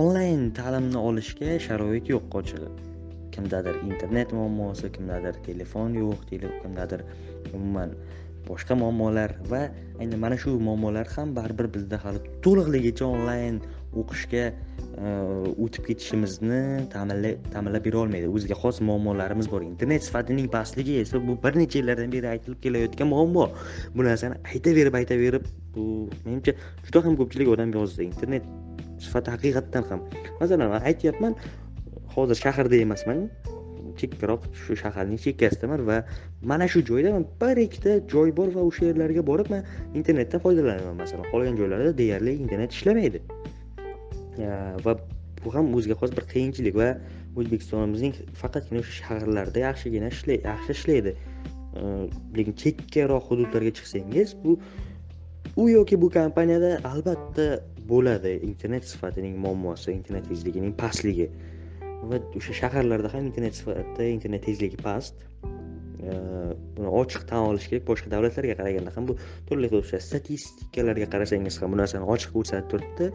onlayn 0.00 0.44
ta'limni 0.58 1.00
olishga 1.08 1.58
sharoit 1.66 2.12
yo'q 2.14 2.38
ochig'i 2.40 2.70
kimdadir 3.34 3.76
internet 3.90 4.32
muammosi 4.38 4.92
kimdadir 4.96 5.34
telefon 5.48 5.98
yo'q 6.02 6.24
kimdadir 6.62 7.04
umuman 7.56 7.90
boshqa 8.48 8.74
muammolar 8.82 9.30
va 9.52 9.62
ayni 10.00 10.16
mana 10.24 10.36
shu 10.42 10.54
muammolar 10.68 11.06
ham 11.16 11.34
baribir 11.38 11.66
bizda 11.76 11.96
hali 12.04 12.20
to'liqligicha 12.44 13.04
onlayn 13.14 13.60
o'qishga 13.96 14.44
e, 14.48 15.10
o'tib 15.64 15.84
ketishimizni 15.88 16.60
ta'minlab 16.92 17.84
bera 17.86 17.98
olmaydi. 18.04 18.28
O'ziga 18.28 18.56
xos 18.62 18.80
muammolarimiz 18.88 19.50
bor. 19.50 19.62
Internet 19.62 20.04
sifatining 20.08 20.50
pastligi 20.52 20.98
esa 21.02 21.20
bu 21.28 21.38
bir 21.44 21.58
necha 21.58 21.78
yillardan 21.80 22.12
beri 22.12 22.28
aytilib 22.34 22.60
kelayotgan 22.62 23.08
muammo. 23.14 23.48
Bu 23.94 24.04
narsani 24.04 24.40
aytaverib 24.54 24.94
aytaverib 25.00 25.46
bu 25.76 25.84
menimcha 26.24 26.56
juda 26.86 27.04
ham 27.04 27.16
ko'pchilik 27.20 27.48
odam 27.54 27.74
yozdi. 27.80 28.04
Internet 28.12 28.44
sifati 28.98 29.30
haqiqatdan 29.36 29.90
ham. 29.90 30.00
Masalan 30.40 30.74
man 30.74 30.82
aytyapman 30.92 31.36
hozir 32.16 32.42
shaharda 32.44 32.82
emasman. 32.86 33.28
Chekkaroq 33.98 34.44
shu 34.62 34.76
shaharning 34.78 35.18
chekkasidaman 35.24 35.80
va 35.86 35.96
mana 36.50 36.68
shu 36.72 36.82
joyda 36.90 37.10
bir 37.40 37.56
ikkita 37.66 37.94
joy 38.12 38.30
bor 38.36 38.48
va 38.56 38.62
o'sha 38.70 38.84
yerlarga 38.90 39.24
borib 39.30 39.50
man 39.54 39.64
internetdan 39.94 40.44
foydalanaman. 40.44 40.96
Masalan 41.02 41.26
qolgan 41.32 41.56
joylarda 41.60 41.98
deyarli 42.02 42.34
internet 42.44 42.76
ishlamaydi. 42.78 43.22
Va 44.84 44.94
bu 45.44 45.54
ham 45.54 45.72
o'ziga 45.78 45.96
xos 46.00 46.12
bir 46.18 46.26
qiyinchilik 46.32 46.76
va 46.82 46.88
o'zbekistonimizning 47.38 48.14
faqatgina 48.42 48.82
o'sha 48.82 48.94
shaharlarda 49.00 49.64
yaxshigina 49.64 50.10
ishlay 50.14 50.40
yaxshi 50.44 50.76
ishlaydi 50.78 51.14
lekin 52.38 52.54
chekkaroq 52.62 53.24
hududlarga 53.30 53.72
chiqsangiz 53.78 54.34
bu 54.44 54.58
u 55.62 55.68
yoki 55.70 56.00
bu 56.02 56.10
kompaniyada 56.18 56.72
albatta 56.92 57.46
bo'ladi 57.92 58.32
internet 58.50 58.84
sifatining 58.92 59.38
muammosi 59.44 59.92
internet 59.92 60.28
tezligining 60.32 60.74
pastligi 60.82 61.28
va 62.10 62.20
o'sha 62.40 62.58
shaharlarda 62.60 63.12
ham 63.14 63.30
internet 63.30 63.54
sifati 63.60 64.10
internet 64.16 64.44
tezligi 64.48 64.78
past 64.88 65.27
Э, 66.08 66.54
buni 66.76 66.88
ochiq 67.00 67.24
tan 67.28 67.44
olish 67.50 67.66
kerak. 67.70 67.84
Boshqa 67.90 68.10
davlatlarga 68.14 68.54
qaraganda 68.60 68.92
ham 68.96 69.08
bu 69.10 69.16
turli 69.48 69.68
xil 69.70 69.80
o'sha 69.82 70.00
statistikalarga 70.08 71.08
qarasangiz 71.14 71.58
ham 71.62 71.74
bu 71.74 71.80
narsani 71.82 72.08
ochiq 72.14 72.34
ko'rsatib 72.36 72.68
turibdi. 72.72 73.08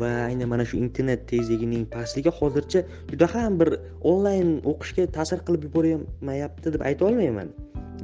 Va 0.00 0.10
aynan 0.28 0.52
mana 0.52 0.66
shu 0.70 0.78
internet 0.86 1.24
tezligining 1.32 1.86
pastligi 1.94 2.34
hozircha 2.40 2.84
juda 3.12 3.30
ham 3.34 3.58
bir 3.62 3.70
onlayn 4.12 4.52
o'qishga 4.72 5.08
ta'sir 5.18 5.42
qilib 5.48 5.68
yubormayapti 5.68 6.74
deb 6.76 6.86
ayta 6.90 7.08
olmayman. 7.10 7.54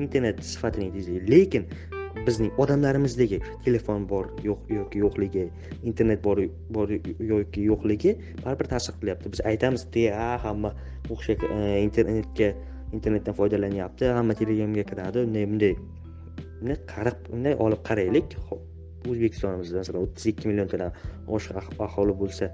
Internet 0.07 0.43
sifatining 0.53 0.91
tezligi. 0.97 1.21
Lekin 1.35 1.71
bizning 2.27 2.51
odamlarimizdagi 2.63 3.41
telefon 3.65 4.09
bor 4.13 4.29
yo'q 4.49 4.77
yoki 4.79 5.01
yo'qligi 5.05 5.49
internet 5.91 6.23
bor 6.27 6.41
bor 6.77 6.91
yoki 7.33 7.71
yo'qligi 7.71 8.19
baribir 8.45 8.73
ta'sir 8.75 9.01
qilyapti. 9.01 9.35
Biz 9.35 9.47
aytamiz 9.53 9.89
a 10.27 10.31
hamma 10.47 10.71
o'xshay 11.11 11.37
e, 11.57 11.83
internetga 11.87 12.55
internetdan 12.97 13.35
foydalanyapti 13.41 14.13
hamma 14.19 14.35
telegramga 14.41 14.85
kiradi 14.91 15.25
unday 15.27 15.45
bunday. 15.51 15.75
Bunday 16.61 16.79
qarab 16.93 17.19
bunday 17.33 17.55
olib 17.67 17.83
qaraylik. 17.89 18.39
O'zbekistonimizda 19.11 19.83
masalan 19.83 20.07
o'ttiz 20.07 20.27
ikki 20.33 20.49
milliontadan 20.51 20.93
oshiq 21.37 21.57
aholi 21.87 22.15
bo'lsa 22.23 22.49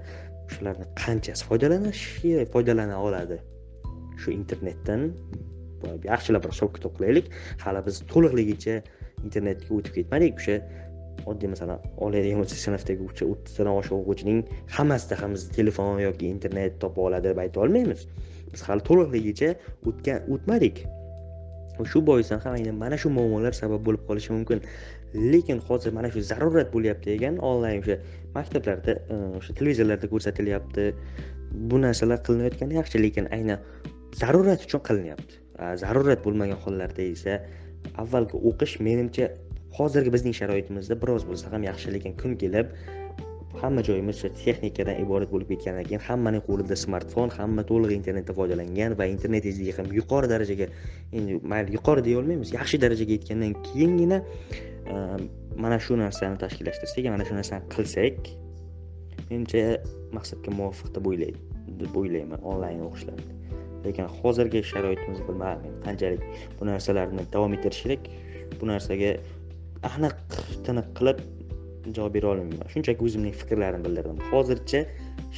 shularni 0.53 0.87
qanchasi 1.03 1.47
foydalanishi 1.49 2.33
foydalana 2.53 2.97
oladi? 3.07 3.37
Shu 4.21 4.33
internetdan 4.39 5.07
yaxshilab 6.11 6.43
bir 6.45 6.53
hisob 6.55 6.73
kitob 6.77 6.97
qilaylik 6.97 7.31
hali 7.63 7.83
biz 7.87 8.01
to'liqligicha 8.11 8.75
internetga 9.25 9.71
o'tib 9.77 9.93
ketmadik. 9.99 10.41
O'sha 10.41 10.57
oddiy 11.31 11.51
masalan 11.53 11.79
oladigan 12.05 12.43
bo'lsak 12.43 12.59
sinfdagi 12.65 13.07
o'ttizdan 13.31 13.69
oshiq 13.77 13.95
o'quvchining 14.01 14.39
hammasida 14.77 15.17
ham 15.21 15.37
biz 15.37 15.47
telefon 15.57 15.99
yoki 16.07 16.29
internet 16.35 16.79
topa 16.83 17.07
oladi 17.07 17.31
deb 17.31 17.41
ayta 17.45 17.63
olmaymiz. 17.65 18.07
Biz 18.53 18.61
hali 18.67 18.83
to'liqligicha 18.89 19.49
o'tgan 19.89 20.31
o'tmadik. 20.33 20.83
Shu 21.91 21.99
boisdan 22.05 22.39
ham 22.43 22.53
aynan 22.57 22.75
mana 22.83 22.97
shu 23.03 23.09
muammolar 23.17 23.53
sabab 23.57 23.85
bo'lib 23.87 24.03
qolishi 24.09 24.33
mumkin. 24.35 24.59
Lekin 25.33 25.61
hozir 25.67 25.93
mana 25.97 26.11
shu 26.13 26.21
zarurat 26.31 26.69
bo'lyapti 26.75 27.15
ekan 27.15 27.39
onlayn 27.51 27.81
o'sha 27.83 27.97
maktablarda 28.35 28.93
e, 29.13 29.15
o'sha 29.39 29.55
televizorlarda 29.59 30.09
ko'rsatilyapti. 30.13 30.87
Bu 31.71 31.81
narsalar 31.85 32.19
qilinayotgani 32.27 32.77
yaxshi 32.79 33.01
lekin 33.05 33.31
aynan 33.37 33.59
zarurat 34.21 34.67
uchun 34.67 34.83
qilinyapti. 34.89 35.41
Zarurat 35.83 36.21
bo'lmagan 36.25 36.59
hollarda 36.65 37.01
esa 37.15 37.39
avvalgi 38.03 38.37
o'qish 38.49 38.77
menimcha 38.87 39.31
hozirgi 39.77 40.13
bizning 40.15 40.35
sharoitimizda 40.39 40.97
biroz 41.03 41.25
bo'lsa 41.29 41.51
ham 41.53 41.63
yaxshi 41.69 41.93
lekin 41.95 42.17
kun 42.21 42.35
kelib 42.43 42.75
hamma 43.61 43.83
joyimiz 43.83 44.21
texnikadan 44.43 45.01
iborat 45.03 45.31
bo'lib 45.33 45.49
ketgandan 45.53 45.85
keyin 45.89 46.03
hammaning 46.07 46.43
qo'lida 46.47 46.75
smartfon 46.85 47.29
hamma 47.37 47.65
to'liq 47.71 47.91
internetdan 47.99 48.37
foydalangan 48.39 48.97
va 48.99 49.05
internet 49.15 49.43
tezligi 49.47 49.75
ham 49.77 49.91
yuqori 49.99 50.31
darajaga 50.33 50.67
endi 51.17 51.39
mayli 51.53 51.77
yuqori 51.77 52.05
deya 52.07 52.21
olmaymiz 52.21 52.53
yaxshi 52.57 52.81
darajaga 52.85 53.17
yetgandan 53.17 53.53
keyingina 53.67 54.21
ehm, 54.93 55.27
mana 55.63 55.79
shu 55.85 55.99
narsani 56.03 56.37
tashkillashtirsak 56.43 57.11
mana 57.15 57.27
shu 57.29 57.35
narsani 57.39 57.63
qilsak 57.75 58.31
menimcha 59.29 59.63
maqsadga 60.17 60.51
muvofiq 60.59 60.95
deb 60.95 61.05
o'ylaydi 61.11 61.39
deb 61.81 61.95
o'ylayman 62.01 62.41
onlayn 62.51 62.81
o'qishlarni. 62.87 63.35
Lekin 63.85 64.09
hozirgi 64.21 64.61
sharoitimiz 64.71 65.21
bilmayman 65.27 65.77
qanchalik 65.85 66.23
bu 66.59 66.67
narsalarni 66.69 67.25
davom 67.33 67.55
ettirish 67.57 67.83
kerak? 67.85 68.09
Bu 68.59 68.67
narsaga 68.71 69.13
aniq 69.91 70.17
tiniq 70.67 70.91
qilib 70.97 71.23
javob 71.97 72.13
bera 72.17 72.27
olmayman. 72.33 72.67
Shunchaki 72.73 73.05
o'zimning 73.07 73.35
fikrlarimni 73.41 73.85
bildirdim. 73.87 74.19
Hozircha 74.31 74.81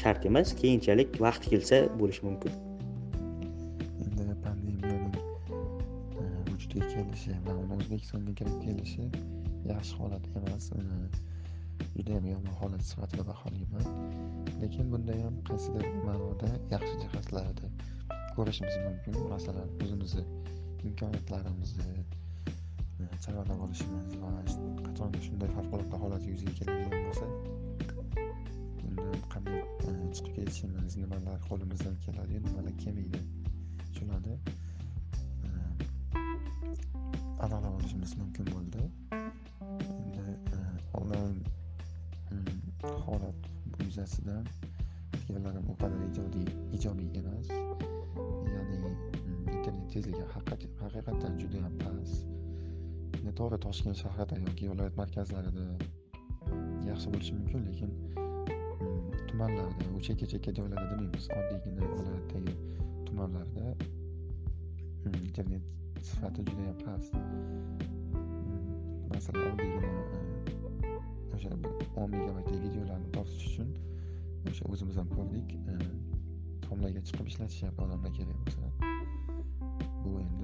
shart 0.01 0.25
emas 0.29 0.53
keyinchalik 0.61 1.19
vaqti 1.25 1.53
kelsa 1.53 1.79
bo'lishi 1.99 2.25
mumkin. 2.27 2.53
Endi 4.05 4.35
pandemiyaning 4.45 5.15
e, 6.21 6.25
vujudga 6.51 6.89
kelishi 6.93 7.37
va 7.47 7.55
uni 7.63 7.77
o'zbekistonga 7.79 8.33
kirib 8.39 8.57
kelishi 8.65 9.07
yaxshi 9.71 9.99
holat 10.01 10.25
emas. 10.41 10.71
E, 10.79 10.83
judayam 11.97 12.25
yomon 12.33 12.55
holat 12.61 12.83
sifatida 12.89 13.27
baholayman. 13.31 13.85
Lekin 14.61 14.91
bunda 14.93 15.19
ham 15.23 15.35
qaysidir 15.49 15.85
ma'noda 16.07 16.49
yaxshi 16.75 16.95
jihatlarni 17.03 17.71
ko'rishimiz 18.35 18.75
mumkin. 18.87 19.21
Masalan 19.35 19.69
o'zimizni 19.83 20.25
imkoniyatlarimizni 20.87 21.97
saralab 23.25 23.59
olishimiz 23.65 24.07
va 24.21 24.31
qachonki 24.85 25.19
shunday 25.27 25.49
favqulodda 25.57 25.97
holat 26.03 26.23
yuzaga 26.31 26.53
keladigan 26.59 27.01
bo'lsa 27.07 27.25
bundan 28.79 29.17
qanday 29.33 29.61
chiqib 30.15 30.33
ketishimiz 30.37 30.97
nimalar 31.01 31.39
qo'limizdan 31.49 31.95
keladi 32.05 32.41
nimalar 32.47 32.75
kelmaydi 32.83 33.19
shularni 33.97 34.35
e, 35.47 35.49
aniqlab 37.45 37.73
olishimiz 37.79 38.11
mumkin 38.21 38.45
bo'ldi 38.53 38.81
endi 40.01 40.25
e, 40.57 40.61
onlayn 41.01 41.37
holat 43.07 43.39
yuzasidan 43.85 44.45
fikrlarim 45.17 45.65
u 45.71 45.75
qadar 45.81 46.01
ijodiy 46.11 46.47
ijobiy 46.77 47.09
emas 47.23 47.47
ya'ni 48.53 48.93
internet 49.55 49.87
tezligi 49.93 50.23
haqiqatdan 50.35 51.33
judayam 51.41 51.75
past 51.83 52.42
to'g'ri 53.31 53.57
toshkent 53.65 53.97
shahrida 54.03 54.35
yoki 54.45 54.69
viloyat 54.71 54.95
markazlarida 55.01 55.65
yaxshi 56.89 57.07
bo'lishi 57.13 57.33
mumkin 57.37 57.61
lekin 57.67 57.91
mm, 58.17 59.27
tumanlarda 59.27 59.85
u 59.97 60.01
chekka 60.07 60.25
chekka 60.33 60.51
joylarda 60.57 60.87
demaymiz 60.91 61.25
oddiygina 61.39 61.83
viloyatdagi 61.91 62.53
tumanlarda 63.05 63.65
mm, 65.05 65.19
internet 65.27 65.63
sifati 66.01 66.41
judayam 66.47 66.77
past. 66.85 67.13
Mm, 67.13 67.23
masalan 69.13 69.51
oddiygina 69.53 69.91
e, 69.91 70.91
o'sha 71.35 71.49
o'n 72.01 72.09
megabaytli 72.15 72.57
videolarni 72.65 73.09
topish 73.17 73.45
uchun 73.49 73.69
o'sha 74.51 74.63
o'zimiz 74.71 74.95
ham 75.01 75.09
ko'rdik 75.17 75.55
e, 75.73 75.77
tomlarga 76.67 77.01
chiqib 77.07 77.27
ishlatishyapti 77.31 77.79
odamlar 77.85 78.11
kerak 78.17 78.37
bo'lsa. 78.43 78.63
Bu 80.03 80.11
endi 80.25 80.42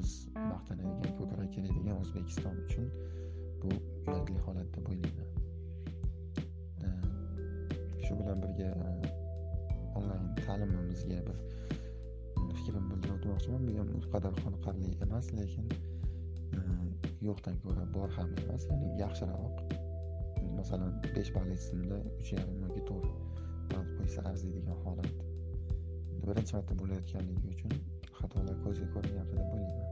biz 0.00 0.12
maqtanadigan 0.34 1.12
ko'krak 1.18 1.48
keladigan 1.54 1.96
o'zbekiston 2.02 2.56
uchun 2.64 2.86
bu 3.62 3.68
uyatli 4.10 4.38
holat 4.46 4.68
deb 4.76 4.86
o'ylayman. 4.92 5.28
Shu 8.04 8.12
bilan 8.20 8.38
birga 8.44 8.68
e, 8.86 9.10
onlayn 9.98 10.24
ta'limimizga 10.46 11.18
bir 11.28 11.36
e, 11.36 12.46
fikrimni 12.56 12.86
bildirib 12.92 13.14
o'tmoqchiman. 13.16 13.68
Bu 13.68 13.76
ham 13.80 13.92
u 13.98 14.00
qadar 14.14 14.40
qoniqarli 14.44 14.90
emas 15.06 15.30
lekin 15.38 15.68
e, 16.56 16.60
yo'qdan 17.28 17.60
ko'ra 17.66 17.86
bor 17.96 18.08
ham 18.18 18.34
emas. 18.44 18.66
Ya'ni 18.72 18.90
yaxshiroq. 19.04 19.56
Masalan 20.58 20.92
besh 21.14 21.30
balli 21.36 21.56
tizimda 21.62 22.02
uch 22.18 22.32
yarim 22.36 22.58
yoki 22.66 22.82
to'rt 22.90 23.08
ball 23.70 23.88
qo'ysa 23.98 24.28
arziydigan 24.32 24.84
holat. 24.84 25.16
Birinchi 26.26 26.52
marta 26.56 26.74
bo'layotganligi 26.82 27.56
uchun 27.56 27.80
xatolar 28.20 28.56
ko'zga 28.64 28.86
ko'rinyapti 28.94 29.36
deb 29.38 29.48
o'ylayman 29.54 29.90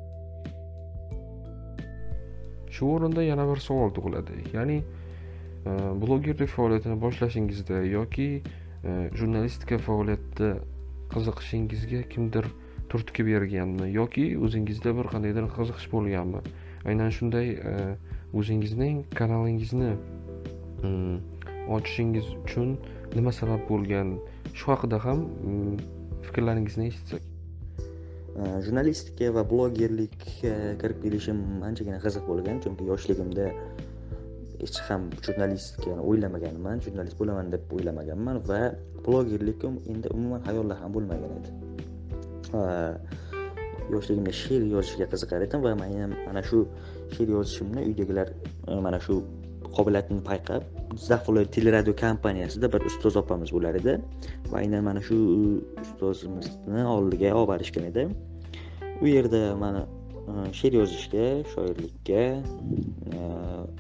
shu 2.79 2.87
o'rinda 2.95 3.23
yana 3.23 3.45
bir 3.51 3.61
savol 3.67 3.91
tug'iladi. 3.97 4.39
Ya'ni 4.55 4.79
e, 4.79 5.71
blogerlik 6.03 6.51
faoliyatini 6.57 6.97
boshlashingizda 7.03 7.83
yoki 7.83 8.29
e, 8.85 8.91
jurnalistika 9.19 9.79
faoliyatida 9.87 10.51
qiziqishingizga 11.15 12.03
kimdir 12.13 12.47
turtki 12.93 13.27
berganmi 13.27 13.89
yoki 13.93 14.27
o'zingizda 14.49 14.95
bir 14.99 15.11
qandaydir 15.15 15.49
qiziqish 15.57 15.89
bo'lganmi? 15.95 16.45
Aynan 16.89 17.11
shunday 17.17 17.51
e, 17.73 17.75
o'zingizning 18.43 19.03
kanalingizni 19.21 19.91
e, 20.85 20.91
ochishingiz 21.79 22.31
uchun 22.45 22.77
nima 23.17 23.35
sabab 23.41 23.67
bo'lgan? 23.73 24.15
Shu 24.55 24.71
haqida 24.75 25.03
ham 25.07 25.27
fikrlaringizni 26.29 26.93
eshitsak. 26.93 27.28
Jurnalistika 28.67 29.31
va 29.37 29.43
blogerlikka 29.53 30.53
kirib 30.81 30.99
kelishim 31.05 31.39
anchagina 31.69 31.99
qiziq 32.05 32.25
bo'lgan 32.31 32.61
chunki 32.65 32.83
yoshligimda 32.91 33.47
hech 34.63 34.79
ham 34.89 35.03
jurnalistikani 35.27 36.03
o'ylamaganman 36.11 36.83
jurnalist 36.87 37.17
bo'laman 37.21 37.47
deb 37.55 37.63
o'ylamaganman 37.77 38.37
va 38.51 38.61
blogerlik 39.07 39.65
endi 39.93 40.07
umuman 40.17 40.41
xayolda 40.49 40.75
ham 40.83 40.91
bo'lmagan 40.97 41.31
edi 41.39 41.51
yoshligimda 43.95 44.33
she'r 44.43 44.63
yozishga 44.75 45.07
qiziqar 45.13 45.41
edim 45.47 45.61
va 45.67 45.73
men 45.83 46.11
mana 46.27 46.43
shu 46.49 46.59
she'r 47.15 47.29
yozishimni 47.37 47.81
uydagilar 47.89 48.29
mana 48.87 48.99
shu 49.07 49.17
qobiliyatini 49.77 50.23
payqab 50.31 50.63
jizzax 50.95 51.29
viloyat 51.29 51.53
teleradio 51.57 51.95
kompaniyasida 51.97 52.71
bir 52.73 52.87
ustoz 52.91 53.17
opamiz 53.21 53.53
bo'lar 53.57 53.79
edi. 53.81 53.99
Va 54.51 54.59
aynan 54.63 54.85
mana 54.89 55.03
shu 55.09 55.17
e, 55.17 55.83
ustozimizni 55.85 56.85
oldiga 56.95 57.35
olib 57.37 57.53
borishgan 57.53 57.89
edi. 57.91 58.09
U 59.03 59.07
yerda 59.07 59.43
mani 59.63 59.83
e, 59.85 60.47
she'r 60.61 60.79
yozishga 60.81 61.27
shoirlikka 61.53 62.23
e, 62.23 63.21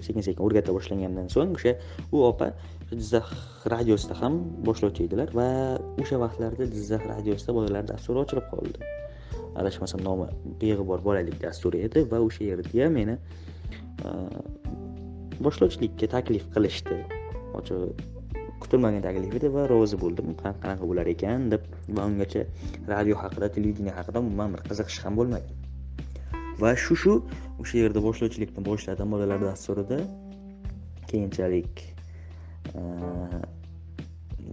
sekin 0.06 0.26
sekin 0.28 0.44
o'rgata 0.46 0.74
boshlagandan 0.76 1.32
so'ng 1.34 1.56
o'sha 1.58 1.74
u 2.12 2.24
opa 2.30 2.52
jizzax 2.92 3.32
radiosida 3.74 4.20
ham 4.22 4.38
boshlovchi 4.68 5.08
edilar 5.08 5.34
va 5.40 5.48
o'sha 6.04 6.20
vaqtlarda 6.24 6.70
jizzax 6.76 7.10
radiosida 7.14 7.56
bolalar 7.58 7.88
dasturi 7.92 8.24
ochilib 8.24 8.48
qoldi. 8.52 8.94
Adashmasam 9.58 10.04
nomi 10.06 10.28
beg'ubor 10.60 11.02
bolalik 11.08 11.40
dasturi 11.42 11.82
edi 11.88 12.04
va 12.12 12.20
o'sha 12.28 12.52
yerga 12.52 12.92
meni 12.98 13.16
boshlovchilikka 15.46 16.10
taklif 16.16 16.44
qilishdi. 16.54 16.98
Ochig'i 17.58 17.90
kutilmagan 18.62 19.02
taklif 19.08 19.34
edi 19.40 19.52
va 19.56 19.68
rozi 19.72 19.96
bo'ldim. 20.04 20.34
Qanaqa 20.42 20.84
bo'lar 20.90 21.06
ekan 21.14 21.50
deb 21.54 21.66
va 21.96 22.06
ungacha 22.10 22.44
radio 22.92 23.16
haqida 23.22 23.50
televideniye 23.56 23.94
haqida 23.98 24.24
umuman 24.26 24.56
bir 24.56 24.64
qiziqish 24.70 24.98
ham 25.04 25.18
bo'lmagan 25.20 25.54
va 26.62 26.74
shu 26.84 26.96
shu 27.02 27.14
o'sha 27.62 27.84
yerda 27.84 28.00
boshlovchilikni 28.08 28.64
boshladim 28.70 29.14
bolalar 29.14 29.40
dasturida. 29.50 29.98
Keyinchalik 31.10 31.84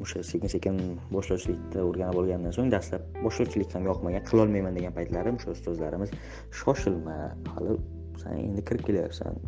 o'sha 0.04 0.22
sekin 0.32 0.52
sekin 0.56 0.78
boshlovchilikda 1.16 1.84
o'rganib 1.90 2.20
olgandan 2.22 2.54
so'ng 2.58 2.72
dastlab 2.76 3.04
boshlovchilik 3.26 3.76
ham 3.76 3.88
yoqmagan 3.90 4.24
qilolmayman 4.30 4.78
degan 4.78 4.94
paytlarim 4.98 5.40
o'sha 5.40 5.56
ustozlarimiz 5.58 6.14
shoshilma 6.62 7.18
hali 7.56 7.78
san 8.22 8.38
endi 8.48 8.62
kirib 8.70 8.84
kelyapsan. 8.90 9.42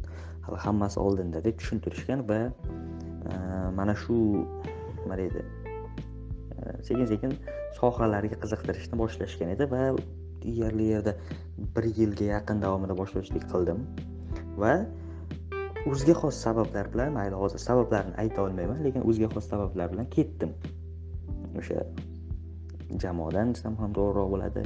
Hali 0.48 0.60
hammasi 0.66 1.00
oldinda 1.00 1.44
deb 1.44 1.60
tushuntirishgan 1.62 2.24
va 2.30 2.40
e, 2.48 3.34
mana 3.80 3.96
shu 4.04 4.18
nima 5.04 5.18
deydi 5.22 5.44
e, 5.44 6.84
sekin 6.88 7.06
sekin 7.14 7.36
sohalarga 7.80 8.40
qiziqtirishni 8.44 9.00
boshlashgan 9.04 9.52
edi 9.56 9.68
va 9.74 9.82
deyarli 10.44 10.88
yerda 10.94 11.16
bir 11.76 11.86
yilga 12.00 12.26
yaqin 12.36 12.62
davomida 12.62 12.98
boshlovchilik 13.02 13.46
qildim. 13.54 13.84
Va 14.62 14.74
o'ziga 15.92 16.16
xos 16.22 16.42
sabablar 16.46 16.92
bilan 16.94 17.14
mayli 17.18 17.40
hozir 17.42 17.64
sabablarni 17.70 18.16
ayta 18.24 18.44
olmayman 18.48 18.84
lekin 18.88 19.06
o'ziga 19.10 19.30
xos 19.36 19.50
sabablar 19.54 19.92
bilan 19.94 20.10
ketdim. 20.16 20.54
O'sha 21.60 21.84
jamoadan 23.04 23.54
desam 23.58 23.78
ham 23.82 23.94
to'g'riroq 23.98 24.34
bo'ladi. 24.36 24.66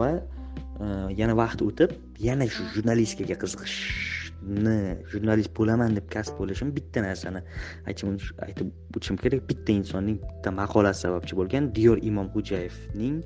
Va 0.00 0.10
e, 0.16 0.86
yana 1.20 1.38
vaqt 1.42 1.64
o'tib 1.68 1.96
yana 2.28 2.50
shu 2.56 2.68
jurnalistikaga 2.74 3.40
qiziqish 3.44 4.15
jurnalist 5.12 5.52
bo'laman 5.58 5.96
deb 5.96 6.06
kasb 6.12 6.38
bo'lishim 6.40 6.72
bitta 6.76 7.02
narsani 7.02 7.42
aytib 7.88 8.96
o'tishim 8.96 9.16
kerak. 9.24 9.42
Bitta 9.50 9.72
insonning 9.72 10.18
bitta 10.22 10.52
maqolasi 10.60 11.06
sababchi 11.06 11.38
bo'lgan 11.40 11.72
diyor 11.74 11.98
imomxo'jayevning 12.10 13.22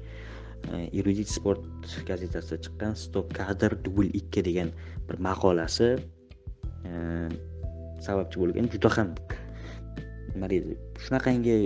erudit 0.69 1.29
sport 1.29 1.65
gazetasida 2.07 2.61
chiqqan 2.65 2.97
stop 2.97 3.35
kadr 3.35 3.77
dubl 3.85 4.09
ikki 4.21 4.45
degan 4.45 4.73
bir 5.09 5.17
maqolasi 5.29 5.89
e, 6.89 6.93
sababchi 8.07 8.43
bo'lgan 8.43 8.69
juda 8.75 8.91
ham 8.97 9.15
nima 10.35 10.51
deydi 10.53 10.77
shunaqangi 11.05 11.57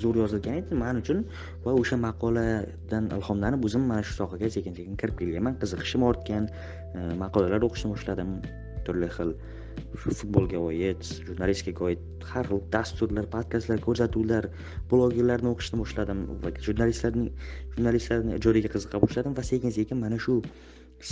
zo'r 0.00 0.16
yozilgan 0.22 0.56
edi. 0.62 0.74
Man 0.82 1.00
uchun 1.02 1.24
va 1.64 1.74
o'sha 1.82 1.96
maqoladan 2.06 3.10
ilhomlanib 3.16 3.64
o'zim 3.68 3.86
mana 3.90 4.02
shu 4.08 4.16
sohaga 4.22 4.50
sekin 4.56 4.76
sekin 4.78 4.96
kirib 5.00 5.16
kelganman. 5.20 5.58
Qiziqishim 5.62 6.06
ortgan 6.10 6.48
e, 6.48 7.00
maqolalar 7.22 7.66
o'qishni 7.68 7.92
boshladim. 7.94 8.30
Turli 8.86 9.08
xil 9.16 9.34
futbolga 10.02 10.58
oid 10.70 11.06
jurnalistikaga 11.28 11.86
oid 11.90 12.26
har 12.32 12.50
xil 12.50 12.60
dasturlar 12.74 13.28
podkastlar 13.34 13.80
ko'rsatuvlar 13.86 14.50
blogerlarni 14.92 15.52
o'qishni 15.54 15.80
boshladim 15.82 16.26
va 16.44 16.52
jurnalistlarning 16.66 17.30
jurnalistlarni 17.76 18.36
ijodiga 18.40 18.74
qiziqa 18.76 19.02
boshladim 19.06 19.38
va 19.38 19.46
sekin 19.52 19.76
sekin 19.78 20.04
mana 20.04 20.20
shu 20.26 20.40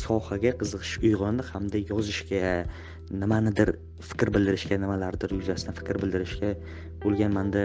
sohaga 0.03 0.53
qiziqish 0.61 0.95
uyg'ondi 1.09 1.45
hamda 1.51 1.81
yozishga 1.91 2.43
nimanidir 3.23 3.73
fikr 4.11 4.33
bildirishga 4.35 4.77
nimalardir 4.85 5.33
yuzasidan 5.39 5.79
fikr 5.81 6.01
bildirishga 6.03 6.51
bo'lgan 7.05 7.33
manda 7.39 7.63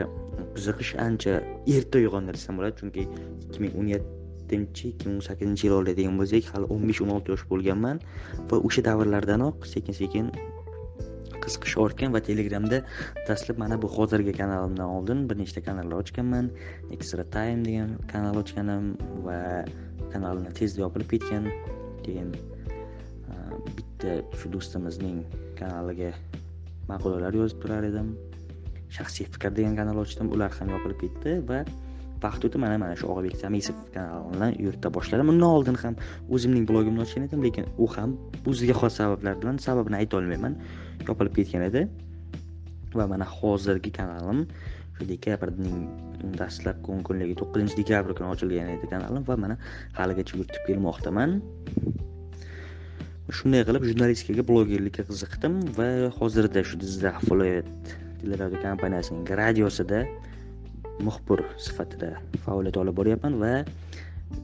qiziqish 0.55 0.93
ancha 1.07 1.33
erta 1.77 2.03
uyg'ondi 2.03 2.37
desam 2.37 2.59
bo'ladi. 2.59 2.79
Chunki 2.81 3.07
ikki 3.47 3.65
ming 3.65 3.79
o'n 3.81 3.89
yettinchi 4.53 4.89
ikki 4.93 5.09
ming 5.09 5.19
o'n 5.19 5.27
sakkizinchi 5.27 5.67
yil 5.67 5.77
oladigan 5.81 6.17
bo'lsak 6.21 6.49
hali 6.55 6.69
o'n 6.75 6.89
besh 6.89 7.01
o'n 7.05 7.13
olti 7.17 7.33
yosh 7.33 7.45
bo'lganman 7.51 8.01
va 8.49 8.59
o'sha 8.67 8.85
davrlardanoq 8.89 9.65
sekin 9.73 10.01
sekin 10.01 10.33
qiziqish 11.43 11.75
ortgan 11.83 12.13
va 12.15 12.21
telegramda 12.27 12.79
dastlab 13.27 13.59
mana 13.63 13.77
bu 13.83 13.87
hozirgi 13.95 14.33
kanalimdan 14.39 14.89
oldin 14.97 15.23
bir 15.29 15.39
nechta 15.41 15.63
kanallar 15.67 16.03
ochganman. 16.03 16.49
Extra 16.95 17.23
time 17.35 17.65
degan 17.67 17.95
kanal 18.13 18.39
ochganim 18.43 18.93
va 19.27 19.39
kanalni 20.13 20.53
tezda 20.59 20.83
yopilib 20.85 21.09
ketgan 21.13 21.49
keyin 22.05 22.29
e, 23.33 23.35
bitta 23.77 24.15
shu 24.39 24.53
do'stimizning 24.55 25.19
kanaliga 25.59 26.11
maqolalar 26.91 27.39
yozib 27.41 27.63
turar 27.65 27.89
edim. 27.91 28.13
Shaxsiy 28.97 29.27
fikr 29.35 29.55
degan 29.59 29.79
kanal 29.81 30.03
ochdim 30.05 30.31
ular 30.37 30.51
ham 30.59 30.75
yopilib 30.77 30.99
ketdi 31.05 31.39
va 31.51 31.63
vaqt 32.25 32.45
o'tib 32.47 32.61
mana 32.63 32.77
mana 32.83 32.95
shu 32.99 33.09
og'abek 33.13 33.35
samisov 33.43 33.77
kanalini 33.95 34.49
yurita 34.65 34.91
boshladim 34.97 35.31
undan 35.33 35.49
oldin 35.57 35.77
ham 35.83 35.95
o'zimning 36.35 36.65
blogimni 36.69 37.01
ochgan 37.05 37.27
edim 37.27 37.43
lekin 37.47 37.65
u 37.83 37.87
ham 37.95 38.15
o'ziga 38.51 38.75
xos 38.81 38.93
sabablar 39.01 39.35
bilan 39.41 39.59
sababini 39.65 39.99
aytolmayman 40.01 40.53
yopilib 41.07 41.33
ketgan 41.39 41.67
edi. 41.69 41.81
Va 42.99 43.05
mana 43.13 43.25
hozirgi 43.37 43.91
kanalim 43.99 44.39
shu 44.95 45.07
dekabrning 45.11 45.77
dastlabki 46.39 46.91
o'n 46.93 47.01
kunligi 47.07 47.35
to'qqizinchi 47.41 47.79
dekabr 47.81 48.15
kuni 48.17 48.29
ochilgan 48.33 48.69
edi 48.75 48.89
kanalim 48.93 49.23
va 49.29 49.35
mana 49.43 49.55
haligacha 49.99 50.37
yuritib 50.39 50.63
kelmoqdaman. 50.69 51.39
Shunday 53.37 53.63
qilib 53.67 53.83
jurnalistikaga 53.89 54.43
blogerlikka 54.49 55.03
qiziqdim 55.09 55.53
va 55.77 55.89
hozirda 56.19 56.61
shu 56.69 56.79
jizzax 56.83 57.25
viloyat 57.31 57.95
teleradio 58.21 58.59
kompaniyasining 58.67 59.25
radiosida 59.41 59.99
muxbir 60.99 61.41
sifatida 61.65 62.09
faoliyat 62.45 62.77
olib 62.81 62.95
boryapman 62.99 63.39
va 63.43 63.53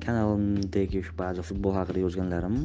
kanalimdagi 0.06 1.04
shu 1.08 1.14
ba'zi 1.22 1.46
futbol 1.50 1.76
haqida 1.80 2.04
yozganlarim 2.06 2.58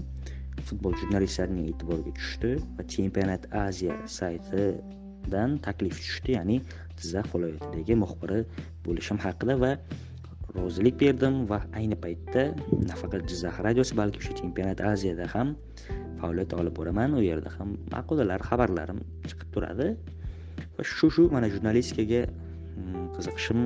futbol 0.68 0.96
jurnalistlarining 1.00 1.66
e'tiboriga 1.72 2.12
tushdi 2.20 2.52
va 2.76 2.86
chempionat 2.94 3.48
aziya 3.66 3.96
saytidan 4.18 5.58
taklif 5.66 6.00
tushdi 6.04 6.38
ya'ni 6.38 6.56
jizzax 7.00 7.28
viloyatidagi 7.34 8.00
muxbiri 8.04 8.40
bo'lishim 8.86 9.18
haqida 9.26 9.58
va 9.64 9.72
rozilik 10.56 10.96
berdim 11.02 11.42
va 11.50 11.58
ayni 11.80 11.96
paytda 12.04 12.42
nafaqat 12.90 13.28
jizzax 13.30 13.60
radiosi 13.66 13.98
balki 14.00 14.22
o'sha 14.22 14.34
chempionat 14.40 14.80
aziyada 14.92 15.26
ham 15.34 15.56
faoliyat 16.20 16.54
olib 16.60 16.76
boraman. 16.78 17.16
U 17.18 17.22
yerda 17.22 17.50
ham 17.58 17.76
maqolalar 17.94 18.40
xabarlarim 18.48 19.00
chiqib 19.28 19.48
turadi. 19.54 19.88
Va 20.76 20.82
shu 20.96 21.10
shu 21.14 21.24
mana 21.34 21.48
jurnalistikaga 21.54 22.22
qiziqishim 23.16 23.60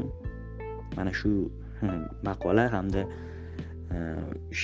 mana 0.97 1.13
shu 1.21 1.33
maqola 2.29 2.69
hamda 2.75 3.05
e, 3.95 3.99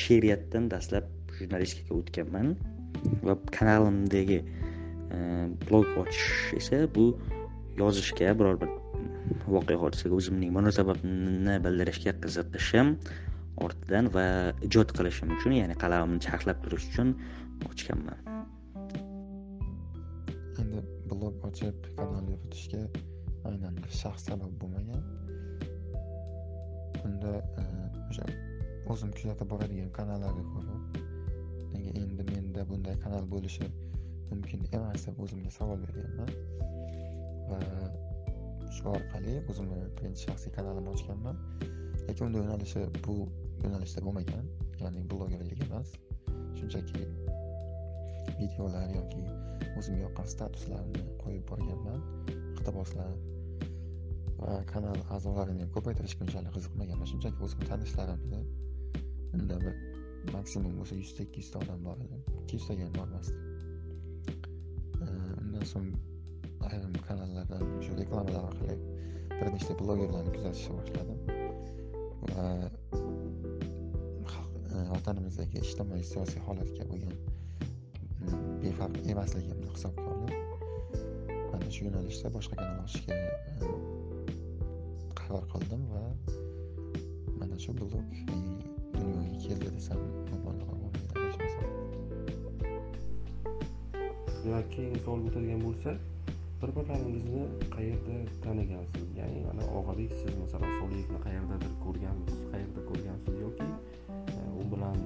she'riyatdan 0.00 0.70
dastlab 0.74 1.10
jurnalistikaga 1.38 2.00
o'tganman 2.00 2.54
va 3.26 3.36
kanalimdagi 3.56 4.40
e, 4.40 5.18
blog 5.66 5.86
ochish 6.04 6.56
esa 6.60 6.84
bu 6.96 7.06
yozishga 7.82 8.34
biror 8.38 8.60
bir 8.62 8.70
voqea 9.56 9.78
hodisaga 9.84 10.18
o'zimning 10.20 10.52
munosabatimni 10.58 11.56
bildirishga 11.66 12.12
qiziqishim 12.24 12.92
ortidan 13.66 14.10
va 14.16 14.26
ijod 14.68 14.92
qilishim 14.98 15.34
uchun 15.36 15.56
ya'ni 15.60 15.76
qalamimni 15.82 16.20
charxlab 16.26 16.62
turish 16.64 16.86
uchun 16.90 17.14
ochganman. 17.70 18.18
Endi 20.62 20.84
blog 21.10 21.34
ochib 21.48 21.90
kanal 21.98 22.30
yuritishga 22.32 22.82
aynan 23.50 23.76
bir 23.84 23.92
shaxs 24.00 24.26
sabab 24.28 24.52
bo'lmagan. 24.60 25.02
Bunda 27.00 27.32
e, 27.62 27.64
o'sha 28.10 28.26
o'zim 28.92 29.10
kuzatib 29.16 29.50
boradigan 29.52 29.90
kanallarga 29.98 30.44
ko'rib 30.54 30.98
nega 31.74 31.92
endi 32.02 32.26
menda 32.30 32.66
bunday 32.70 32.96
kanal 33.04 33.24
bo'lishi 33.34 33.68
mumkin 34.30 34.66
emas 34.78 35.06
deb 35.06 35.20
o'zimga 35.26 35.50
savol 35.58 35.78
berganman. 35.84 36.30
Va 37.50 37.60
shu 38.76 38.84
orqali 38.96 39.34
o'zimni 39.50 39.80
birinchi 39.98 40.28
shaxsiy 40.28 40.54
kanalimni 40.58 40.94
ochganman. 40.96 41.36
Lekin 42.06 42.26
unda 42.28 42.44
yo'nalishi 42.44 42.86
bu 43.06 43.16
yo'nalishda 43.64 44.06
bo'lmagan 44.06 44.50
ya'ni 44.82 45.04
blogerlik 45.12 45.60
emas. 45.68 45.94
Shunchaki 46.58 47.04
videolar 48.40 48.88
yoki 48.98 49.22
o'zimga 49.78 50.00
yoqqan 50.06 50.28
statuslarni 50.34 51.04
qo'yib 51.22 51.44
borganman 51.50 52.00
iqtiboslar 52.32 53.10
va 54.40 54.52
kanal 54.72 54.98
a'zolarini 55.16 55.62
ham 55.64 55.72
ko'paytirishga 55.76 56.26
unchalik 56.26 56.52
qiziqmaganman 56.58 57.10
shunchaki 57.12 57.38
o'zim 57.48 57.66
tanishlarimni 57.70 58.40
unda 59.36 59.56
bir 59.64 59.74
maksimum 60.36 60.78
bo'lsa 60.80 60.94
yuzta 61.02 61.20
ikki 61.26 61.44
yuzta 61.44 61.64
odam 61.64 61.80
bor 61.88 61.98
edi. 62.06 62.22
Ikki 62.42 62.58
yuztaga 62.58 62.88
ham 62.88 62.94
bormasdi 63.00 63.36
undan 65.54 65.64
so'ng 65.72 65.90
ayrim 66.68 66.94
kanallardan 67.08 67.62
shu 67.86 67.92
reklamalar 68.00 68.44
orqali 68.50 68.76
bir 69.38 69.48
nechta 69.54 69.76
blogerlarni 69.80 70.32
kuzatishni 70.36 70.72
boshladim. 70.78 71.18
Va 72.30 72.44
e, 74.74 74.82
vatanimizdagi 74.92 75.62
ijtimoiy 75.62 76.04
siyosiy 76.10 76.42
holatga 76.46 76.86
bo'lgan 76.90 77.14
mm, 77.14 78.46
befarq 78.64 78.96
emasligimni 79.14 79.68
hisobga 79.74 80.06
olib 80.14 80.32
mana 81.52 81.70
shu 81.76 81.86
yo'nalishda 81.86 82.32
boshqa 82.36 82.58
kanal 82.62 82.80
ochishga 82.86 83.14
e, 83.20 83.74
qaror 85.26 85.44
qildim 85.52 85.82
va 85.92 86.04
mana 87.38 87.56
shu 87.64 87.70
blog 87.78 87.92
dunyoga 88.94 89.36
keldi 89.44 89.68
desam 89.76 90.00
mubolag'a 90.30 90.64
bo'lmaydi 90.70 90.98
adashmasam 91.12 91.70
yoki 94.52 94.84
savol 95.04 95.20
ko'taradigan 95.26 95.62
bo'lsak 95.68 95.98
bir 96.60 96.70
birlaringizni 96.76 97.42
qayerda 97.76 98.16
tanigansiz? 98.44 99.06
Ya'ni 99.20 99.40
mana 99.48 99.64
og'abek 99.78 100.12
siz 100.20 100.32
masalan 100.42 100.72
soliyevni 100.80 101.18
qayerdadir 101.26 101.72
ko'rganmisiz 101.84 102.40
qayerda 102.52 102.80
ko'rgansiz 102.90 103.36
yoki 103.44 103.68
e, 104.34 104.38
u 104.60 104.62
bilan 104.72 104.98